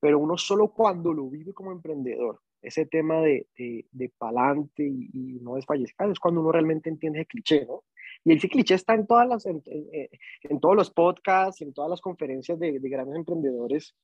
Pero 0.00 0.18
uno 0.18 0.36
solo 0.36 0.68
cuando 0.68 1.12
lo 1.12 1.28
vive 1.30 1.54
como 1.54 1.72
emprendedor, 1.72 2.40
ese 2.64 2.86
tema 2.86 3.20
de, 3.20 3.46
de, 3.56 3.86
de 3.92 4.08
pa'lante 4.18 4.84
y, 4.84 5.10
y, 5.12 5.40
no 5.40 5.56
desfallezca, 5.56 6.06
es 6.06 6.18
cuando 6.18 6.40
uno 6.40 6.52
realmente 6.52 6.88
entiende 6.88 7.20
ese 7.20 7.26
cliché, 7.26 7.66
¿no? 7.66 7.84
Y 8.24 8.34
ese 8.34 8.48
cliché 8.48 8.74
está 8.74 8.94
en, 8.94 9.06
todas 9.06 9.28
las, 9.28 9.44
en, 9.46 9.62
en 10.42 10.60
todos 10.60 10.74
los 10.74 10.90
podcasts, 10.90 11.60
en 11.60 11.74
todas 11.74 11.90
las 11.90 12.00
conferencias 12.00 12.58
de, 12.58 12.78
de, 12.78 12.88
grandes 12.88 13.16
emprendedores, 13.16 13.94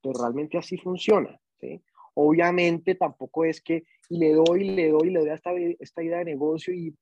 pero 0.00 0.14
realmente 0.20 0.58
así 0.58 0.76
funciona, 0.76 1.38
¿sí? 1.60 1.82
Obviamente 2.14 2.94
tampoco 2.94 3.44
es 3.44 3.60
que 3.60 3.84
le 4.08 4.32
doy, 4.32 4.70
le 4.70 4.90
doy, 4.90 5.10
le 5.10 5.20
doy 5.20 5.30
esta, 5.30 5.52
esta 5.52 6.02
idea 6.02 6.18
de 6.18 6.26
negocio 6.26 6.72
y 6.72 6.94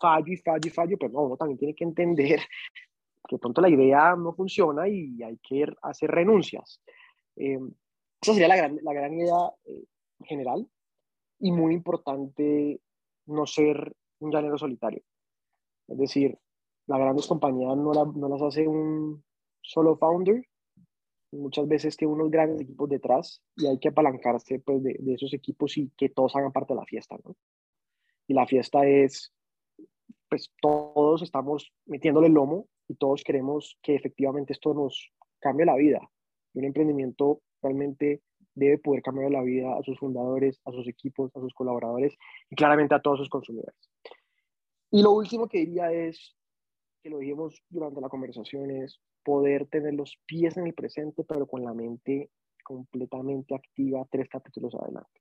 fallo 0.00 0.32
y 0.32 0.36
fallo 0.36 0.66
y 0.66 0.70
fallo, 0.70 0.96
pero 0.98 1.12
no, 1.12 1.20
uno 1.22 1.36
también 1.36 1.58
tiene 1.58 1.74
que 1.74 1.84
entender 1.84 2.40
que 3.28 3.38
pronto 3.38 3.60
la 3.60 3.68
idea 3.68 4.16
no 4.16 4.32
funciona 4.32 4.88
y 4.88 5.22
hay 5.22 5.38
que 5.42 5.66
hacer 5.82 6.10
renuncias. 6.10 6.80
Eh, 7.36 7.58
esa 8.20 8.32
sería 8.32 8.48
la 8.48 8.56
gran, 8.56 8.78
la 8.82 8.92
gran 8.92 9.14
idea 9.14 9.36
eh, 9.64 9.84
general 10.24 10.68
y 11.38 11.52
muy 11.52 11.74
importante 11.74 12.80
no 13.26 13.46
ser 13.46 13.94
un 14.20 14.30
llanero 14.30 14.58
solitario. 14.58 15.02
Es 15.88 15.98
decir, 15.98 16.38
las 16.86 16.98
grandes 16.98 17.26
compañías 17.26 17.76
no, 17.76 17.92
la, 17.92 18.04
no 18.04 18.28
las 18.28 18.42
hace 18.42 18.66
un 18.66 19.24
solo 19.62 19.96
founder, 19.96 20.44
muchas 21.32 21.68
veces 21.68 21.96
tiene 21.96 22.12
unos 22.12 22.30
grandes 22.30 22.60
equipos 22.62 22.88
detrás 22.88 23.42
y 23.56 23.66
hay 23.66 23.78
que 23.78 23.88
apalancarse 23.88 24.58
pues, 24.58 24.82
de, 24.82 24.98
esos 25.06 25.32
equipos 25.32 25.76
y 25.78 25.90
que 25.96 26.08
todos 26.08 26.34
hagan 26.36 26.52
parte 26.52 26.74
de 26.74 26.80
la 26.80 26.86
fiesta. 26.86 27.16
Y 28.26 28.34
la 28.34 28.46
fiesta 28.46 28.86
es, 28.86 29.32
pues 30.28 30.52
todos 30.60 31.22
estamos 31.22 31.72
metiéndole 31.86 32.28
el 32.28 32.34
lomo 32.34 32.68
y 32.88 32.94
todos 32.94 33.22
queremos 33.22 33.78
que 33.82 33.94
efectivamente 33.94 34.52
esto 34.52 34.74
nos 34.74 35.12
cambie 35.38 35.66
la 35.66 35.76
vida. 35.76 36.00
Un 36.54 36.64
emprendimiento 36.64 37.42
realmente 37.62 38.22
debe 38.54 38.78
poder 38.78 39.02
cambiar 39.02 39.30
la 39.30 39.42
vida 39.42 39.76
a 39.76 39.82
sus 39.82 39.98
fundadores, 39.98 40.60
a 40.64 40.72
sus 40.72 40.86
equipos, 40.88 41.34
a 41.36 41.40
sus 41.40 41.54
colaboradores 41.54 42.14
y 42.50 42.56
claramente 42.56 42.94
a 42.94 43.00
todos 43.00 43.18
sus 43.18 43.28
consumidores. 43.28 43.76
Y 44.90 45.02
lo 45.02 45.12
último 45.12 45.48
que 45.48 45.58
diría 45.58 45.92
es, 45.92 46.36
que 47.02 47.10
lo 47.10 47.18
dijimos 47.18 47.62
durante 47.68 48.00
la 48.00 48.08
conversación, 48.08 48.70
es 48.70 49.00
poder 49.22 49.66
tener 49.66 49.94
los 49.94 50.18
pies 50.26 50.56
en 50.56 50.66
el 50.66 50.74
presente, 50.74 51.24
pero 51.24 51.46
con 51.46 51.62
la 51.62 51.72
mente 51.72 52.30
completamente 52.64 53.54
activa 53.54 54.06
tres 54.10 54.28
capítulos 54.28 54.74
adelante. 54.74 55.20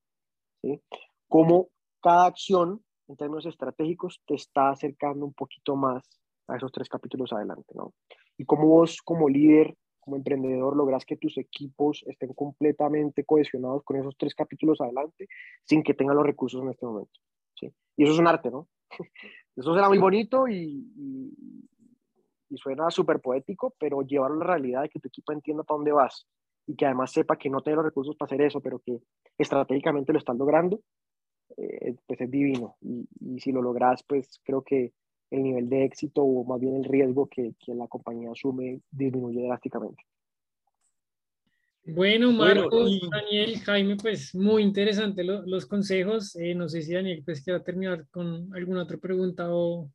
¿sí? 0.61 0.81
Cómo 1.27 1.69
cada 2.01 2.25
acción, 2.25 2.83
en 3.07 3.17
términos 3.17 3.45
estratégicos, 3.45 4.21
te 4.25 4.35
está 4.35 4.69
acercando 4.69 5.25
un 5.25 5.33
poquito 5.33 5.75
más 5.75 6.03
a 6.47 6.57
esos 6.57 6.71
tres 6.71 6.89
capítulos 6.89 7.31
adelante, 7.31 7.73
¿no? 7.75 7.93
Y 8.37 8.45
cómo 8.45 8.67
vos, 8.67 9.01
como 9.01 9.29
líder, 9.29 9.75
como 10.09 10.17
emprendedor, 10.17 10.75
logras 10.75 11.05
que 11.05 11.17
tus 11.17 11.37
equipos 11.37 12.03
estén 12.07 12.33
completamente 12.33 13.23
cohesionados 13.23 13.83
con 13.83 13.97
esos 13.97 14.17
tres 14.17 14.33
capítulos 14.33 14.81
adelante, 14.81 15.27
sin 15.65 15.83
que 15.83 15.93
tengan 15.93 16.15
los 16.15 16.25
recursos 16.25 16.61
en 16.63 16.69
este 16.69 16.85
momento, 16.85 17.19
¿sí? 17.55 17.71
Y 17.95 18.03
eso 18.03 18.13
es 18.13 18.19
un 18.19 18.27
arte, 18.27 18.49
¿no? 18.49 18.67
Eso 19.55 19.73
será 19.73 19.89
muy 19.89 19.97
bonito 19.97 20.47
y, 20.47 20.89
y, 20.95 21.33
y 22.49 22.57
suena 22.57 22.89
súper 22.89 23.19
poético, 23.19 23.75
pero 23.77 24.01
llevarlo 24.01 24.37
a 24.37 24.45
la 24.45 24.53
realidad 24.53 24.81
de 24.83 24.89
que 24.89 24.99
tu 24.99 25.09
equipo 25.09 25.33
entienda 25.33 25.63
para 25.63 25.77
dónde 25.77 25.91
vas 25.91 26.25
y 26.65 26.75
que 26.75 26.85
además 26.85 27.11
sepa 27.11 27.37
que 27.37 27.49
no 27.49 27.61
tiene 27.61 27.75
los 27.75 27.85
recursos 27.85 28.15
para 28.15 28.27
hacer 28.27 28.41
eso, 28.41 28.61
pero 28.61 28.79
que 28.79 29.01
estratégicamente 29.37 30.13
lo 30.13 30.19
están 30.19 30.37
logrando, 30.37 30.79
eh, 31.57 31.95
pues 32.07 32.21
es 32.21 32.31
divino. 32.31 32.77
Y, 32.79 33.05
y, 33.19 33.39
si 33.41 33.51
lo 33.51 33.61
logras, 33.61 34.01
pues 34.03 34.39
creo 34.45 34.63
que 34.63 34.93
el 35.31 35.43
nivel 35.43 35.69
de 35.69 35.85
éxito 35.85 36.23
o 36.23 36.43
más 36.43 36.59
bien 36.59 36.75
el 36.75 36.85
riesgo 36.85 37.27
que, 37.27 37.53
que 37.63 37.73
la 37.73 37.87
compañía 37.87 38.31
asume 38.31 38.81
disminuye 38.91 39.43
drásticamente. 39.43 40.03
Bueno, 41.95 42.31
Marco, 42.31 42.85
Daniel, 43.09 43.59
Jaime, 43.59 43.95
pues 43.95 44.35
muy 44.35 44.63
interesante 44.63 45.23
los 45.23 45.65
consejos. 45.65 46.35
Eh, 46.35 46.53
no 46.53 46.69
sé 46.69 46.81
si 46.81 46.93
Daniel 46.93 47.23
pues 47.25 47.41
quiera 47.41 47.63
terminar 47.63 48.05
con 48.11 48.53
alguna 48.53 48.83
otra 48.83 48.97
pregunta 48.97 49.47
o... 49.49 49.89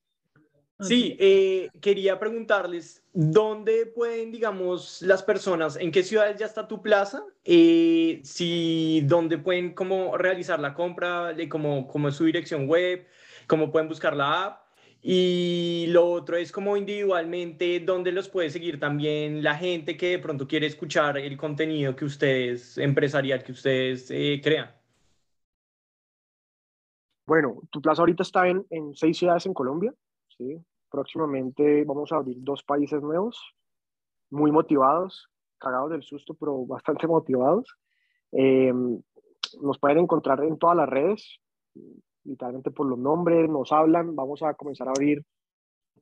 Sí, 0.81 1.17
eh, 1.21 1.69
quería 1.81 2.19
preguntarles, 2.19 3.05
¿dónde 3.13 3.87
pueden, 3.87 4.33
digamos, 4.33 5.01
las 5.03 5.23
personas, 5.23 5.77
en 5.77 5.93
qué 5.93 6.03
ciudades 6.03 6.37
ya 6.37 6.47
está 6.47 6.67
tu 6.67 6.83
plaza? 6.83 7.23
Eh, 7.45 8.21
si, 8.25 9.01
¿Dónde 9.05 9.39
pueden 9.39 9.73
como 9.73 10.17
realizar 10.19 10.59
la 10.59 10.75
compra? 10.75 11.33
De 11.33 11.49
cómo, 11.49 11.87
cómo 11.87 12.09
es 12.09 12.17
su 12.17 12.25
dirección 12.25 12.67
web? 12.67 13.07
¿Cómo 13.47 13.71
pueden 13.71 13.89
buscar 13.89 14.17
la 14.17 14.47
app? 14.47 14.64
Y 15.07 15.85
lo 15.89 16.11
otro 16.11 16.39
es 16.39 16.51
como 16.51 16.79
individualmente, 16.79 17.79
¿dónde 17.81 18.11
los 18.11 18.31
puede 18.31 18.49
seguir 18.49 18.81
también 18.81 19.43
la 19.43 19.55
gente 19.55 19.99
que 19.99 20.13
de 20.13 20.19
pronto 20.19 20.49
quiere 20.49 20.67
escuchar 20.67 21.19
el 21.19 21.37
contenido 21.37 21.95
que 21.95 22.07
ustedes, 22.07 22.79
empresarial, 22.79 23.45
que 23.45 23.53
ustedes 23.53 24.11
eh, 24.11 24.41
crean. 24.43 24.75
Bueno, 27.27 27.61
tu 27.71 27.83
plaza 27.83 28.01
ahorita 28.01 28.23
está 28.23 28.49
en, 28.49 28.65
en 28.71 28.95
seis 28.97 29.19
ciudades 29.19 29.45
en 29.45 29.53
Colombia. 29.53 29.93
¿sí? 30.39 30.59
Próximamente 30.91 31.85
vamos 31.85 32.11
a 32.11 32.17
abrir 32.17 32.39
dos 32.39 32.63
países 32.63 33.03
nuevos, 33.03 33.39
muy 34.31 34.53
motivados, 34.53 35.29
cagados 35.59 35.91
del 35.91 36.03
susto, 36.03 36.33
pero 36.33 36.65
bastante 36.65 37.07
motivados. 37.07 37.77
Eh, 38.33 38.73
nos 39.61 39.79
pueden 39.79 39.99
encontrar 39.99 40.43
en 40.45 40.57
todas 40.59 40.79
las 40.79 40.89
redes, 40.89 41.41
literalmente 42.25 42.71
por 42.71 42.87
los 42.87 42.99
nombres, 42.99 43.49
nos 43.49 43.73
hablan, 43.73 44.15
vamos 44.17 44.43
a 44.43 44.55
comenzar 44.55 44.89
a 44.89 44.93
abrir 44.93 45.25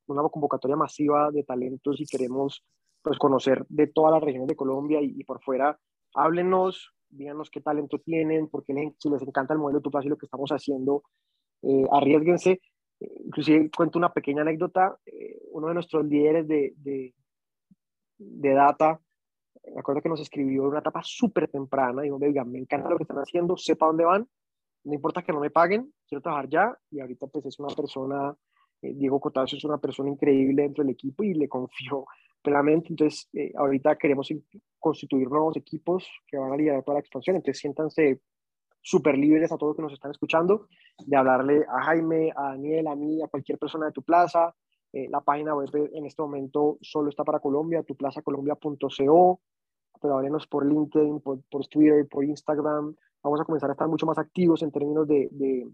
una 0.07 0.23
convocatoria 0.29 0.77
masiva 0.77 1.31
de 1.31 1.45
talentos 1.45 2.01
y 2.01 2.07
queremos 2.07 2.65
pues 3.03 3.19
conocer 3.19 3.65
de 3.69 3.89
todas 3.89 4.13
las 4.13 4.23
regiones 4.23 4.49
de 4.49 4.57
Colombia 4.57 5.01
y, 5.03 5.25
por 5.25 5.43
fuera, 5.43 5.79
háblenos, 6.15 6.93
díganos 7.09 7.51
qué 7.51 7.61
talento 7.61 7.99
tienen, 7.99 8.49
porque 8.49 8.73
si 8.99 9.11
les 9.11 9.23
encanta 9.23 9.55
el 9.55 9.61
modelo 9.61 9.81
de 9.81 9.91
tu 9.91 9.99
y 10.01 10.09
lo 10.09 10.17
que 10.17 10.27
estamos 10.27 10.51
haciendo, 10.51 11.03
eh, 11.63 11.85
arriesguense. 11.91 12.61
inclusive 13.01 13.71
cuento 13.77 13.99
una 13.99 14.13
pequeña 14.13 14.43
anécdota, 14.43 14.97
eh, 15.05 15.41
uno 15.51 15.69
de 15.69 15.75
nuestros 15.75 16.05
líderes 16.07 16.47
de, 16.47 16.75
de, 16.77 17.15
de 18.19 18.55
data, 18.55 19.01
me 19.75 19.81
acuerdo 19.81 20.03
que 20.03 20.09
nos 20.09 20.21
escribió 20.21 20.63
en 20.63 20.69
una 20.69 20.79
etapa 20.81 21.01
súper 21.03 21.49
temprana, 21.49 22.03
y 22.03 22.11
dijo, 22.11 22.19
me 22.19 22.59
encanta 22.59 22.89
lo 22.89 22.97
que 22.97 23.05
están 23.05 23.19
haciendo, 23.19 23.57
sepa 23.57 23.87
dónde 23.87 24.05
van, 24.05 24.29
no 24.85 24.95
importa 24.95 25.23
que 25.23 25.33
no 25.33 25.41
me 25.41 25.51
paguen, 25.51 25.93
quiero 26.07 26.23
trabajar 26.23 26.49
ya 26.49 26.79
y 26.91 27.01
ahorita 27.01 27.27
pues 27.27 27.47
es 27.47 27.59
una 27.59 27.75
persona, 27.75 28.37
eh, 28.83 28.95
Diego 28.95 29.21
Cotazo 29.21 29.57
es 29.57 29.65
una 29.65 29.79
persona 29.79 30.11
increíble 30.11 30.63
dentro 30.63 30.85
del 30.85 30.93
equipo 30.93 31.23
y 31.23 31.35
le 31.35 31.49
confío 31.49 32.07
plenamente, 32.43 32.89
entonces 32.91 33.29
eh, 33.33 33.53
ahorita 33.57 33.97
queremos 33.97 34.29
constituir 34.79 35.29
nuevos 35.29 35.57
equipos 35.57 36.07
que 36.27 36.37
van 36.37 36.53
a 36.53 36.57
liderar 36.57 36.83
toda 36.83 36.97
la 36.97 37.01
expansión, 37.01 37.37
entonces 37.37 37.61
siéntanse 37.61 38.21
súper 38.83 39.17
libres 39.17 39.53
a 39.53 39.57
todos 39.57 39.71
los 39.71 39.77
que 39.77 39.83
nos 39.83 39.93
están 39.93 40.11
escuchando 40.11 40.67
de 41.07 41.17
hablarle 41.17 41.65
a 41.69 41.83
Jaime, 41.85 42.33
a 42.35 42.49
Daniel, 42.51 42.89
a 42.89 42.97
mí, 42.97 43.23
a 43.23 43.29
cualquier 43.29 43.59
persona 43.59 43.87
de 43.87 43.93
tu 43.93 44.03
plaza. 44.03 44.55
Eh, 44.93 45.09
la 45.09 45.21
página 45.21 45.55
web 45.55 45.71
en 45.95 46.05
este 46.05 46.21
momento 46.21 46.79
solo 46.83 47.09
está 47.09 47.25
para 47.25 47.39
Colombia, 47.39 47.83
tuplazacolombia.co, 47.83 49.41
pero 50.03 50.19
háblenos 50.19 50.47
por 50.47 50.67
LinkedIn, 50.67 51.21
por, 51.21 51.41
por 51.45 51.67
Twitter, 51.69 52.07
por 52.09 52.25
Instagram, 52.25 52.95
vamos 53.23 53.41
a 53.41 53.45
comenzar 53.45 53.71
a 53.71 53.75
estar 53.75 53.89
mucho 53.89 54.05
más 54.05 54.19
activos 54.19 54.63
en 54.63 54.73
términos 54.73 55.07
de, 55.07 55.29
de 55.31 55.71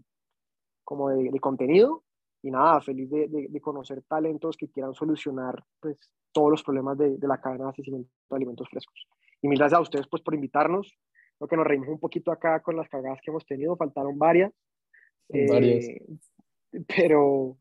como 0.83 1.09
de, 1.09 1.39
contenido 1.39 2.03
y 2.41 2.51
nada, 2.51 2.79
feliz 2.81 3.09
de, 3.09 3.27
de, 3.27 3.61
conocer 3.61 4.01
talentos 4.03 4.55
que 4.55 4.69
quieran 4.69 4.93
solucionar 4.93 5.63
pues, 5.79 5.97
todos 6.31 6.51
los 6.51 6.63
problemas 6.63 6.97
de, 6.97 7.17
la 7.21 7.41
cadena 7.41 7.57
de 7.57 7.63
abastecimiento 7.63 8.09
de 8.29 8.35
alimentos 8.35 8.69
frescos. 8.69 9.07
Y 9.41 9.47
mil 9.47 9.57
gracias 9.57 9.77
a 9.77 9.81
ustedes 9.81 10.07
pues, 10.07 10.21
por 10.21 10.35
invitarnos. 10.35 10.97
Creo 11.37 11.47
que 11.47 11.57
nos 11.57 11.67
reímos 11.67 11.89
un 11.89 11.99
poquito 11.99 12.31
acá 12.31 12.61
con 12.61 12.75
las 12.75 12.89
cargadas 12.89 13.19
que 13.21 13.31
hemos 13.31 13.45
tenido, 13.45 13.75
faltaron 13.75 14.17
varias. 14.17 14.53
varias. 15.29 15.85
Eh, 15.85 16.05
pero, 16.87 17.57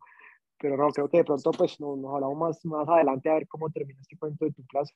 pero 0.59 0.77
no, 0.77 0.89
creo 0.89 1.09
que 1.09 1.19
de 1.19 1.25
pronto 1.25 1.51
pues 1.53 1.81
nos, 1.81 1.99
nos 1.99 2.15
hablamos 2.15 2.39
más, 2.39 2.65
más 2.65 2.89
adelante 2.89 3.31
a 3.31 3.35
ver 3.35 3.49
cómo 3.49 3.71
termina 3.71 4.01
este 4.01 4.17
cuento 4.17 4.45
de 4.45 4.53
tu 4.53 4.65
clase. 4.67 4.95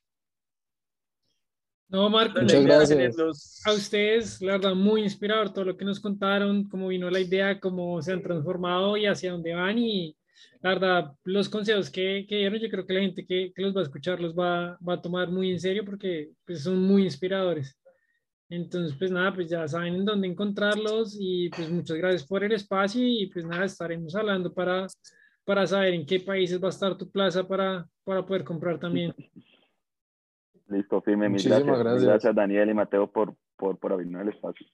No, 1.93 2.09
Marco, 2.09 2.41
muchas 2.41 2.65
gracias. 2.65 3.61
A 3.65 3.71
ustedes, 3.71 4.41
la 4.41 4.53
verdad, 4.53 4.73
muy 4.73 5.03
inspirador 5.03 5.53
todo 5.53 5.65
lo 5.65 5.77
que 5.77 5.85
nos 5.85 5.99
contaron, 5.99 6.67
cómo 6.67 6.87
vino 6.87 7.07
la 7.11 7.19
idea, 7.19 7.59
cómo 7.59 8.01
se 8.01 8.11
han 8.11 8.23
transformado 8.23 8.97
y 8.97 9.05
hacia 9.05 9.31
dónde 9.31 9.53
van. 9.53 9.77
Y 9.77 10.17
la 10.61 10.71
verdad, 10.71 11.11
los 11.23 11.49
consejos 11.49 11.91
que, 11.91 12.25
que 12.27 12.37
dieron, 12.37 12.59
yo 12.59 12.67
creo 12.71 12.87
que 12.87 12.93
la 12.95 13.01
gente 13.01 13.23
que, 13.27 13.53
que 13.53 13.61
los 13.61 13.75
va 13.75 13.81
a 13.81 13.83
escuchar 13.83 14.19
los 14.19 14.33
va, 14.33 14.75
va, 14.77 14.95
a 14.95 15.01
tomar 15.03 15.29
muy 15.29 15.51
en 15.51 15.59
serio 15.59 15.85
porque 15.85 16.31
pues, 16.47 16.63
son 16.63 16.81
muy 16.81 17.03
inspiradores. 17.03 17.77
Entonces, 18.49 18.97
pues 18.97 19.11
nada, 19.11 19.31
pues 19.31 19.51
ya 19.51 19.67
saben 19.67 19.93
en 19.93 20.05
dónde 20.05 20.27
encontrarlos 20.27 21.15
y 21.19 21.49
pues 21.49 21.69
muchas 21.69 21.97
gracias 21.97 22.25
por 22.25 22.43
el 22.43 22.53
espacio 22.53 23.03
y 23.05 23.27
pues 23.27 23.45
nada, 23.45 23.65
estaremos 23.65 24.15
hablando 24.15 24.51
para, 24.51 24.87
para 25.45 25.67
saber 25.67 25.93
en 25.93 26.07
qué 26.07 26.19
países 26.19 26.59
va 26.59 26.69
a 26.69 26.71
estar 26.71 26.97
tu 26.97 27.11
plaza 27.11 27.47
para, 27.47 27.87
para 28.03 28.25
poder 28.25 28.43
comprar 28.43 28.79
también. 28.79 29.13
Listo, 30.73 31.01
firme. 31.01 31.29
Muchísimas 31.29 31.79
gracias. 31.79 32.03
gracias. 32.03 32.35
Daniel 32.35 32.69
y 32.69 32.73
Mateo 32.73 33.11
por, 33.11 33.35
por, 33.55 33.77
por 33.77 33.93
abrirnos 33.93 34.21
el 34.21 34.29
espacio. 34.29 34.65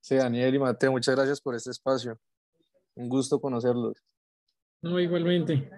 Sí, 0.00 0.16
Daniel 0.16 0.54
y 0.54 0.58
Mateo, 0.58 0.92
muchas 0.92 1.14
gracias 1.14 1.40
por 1.40 1.54
este 1.54 1.70
espacio. 1.70 2.18
Un 2.94 3.08
gusto 3.08 3.40
conocerlos. 3.40 4.02
No, 4.82 4.98
igualmente. 4.98 5.70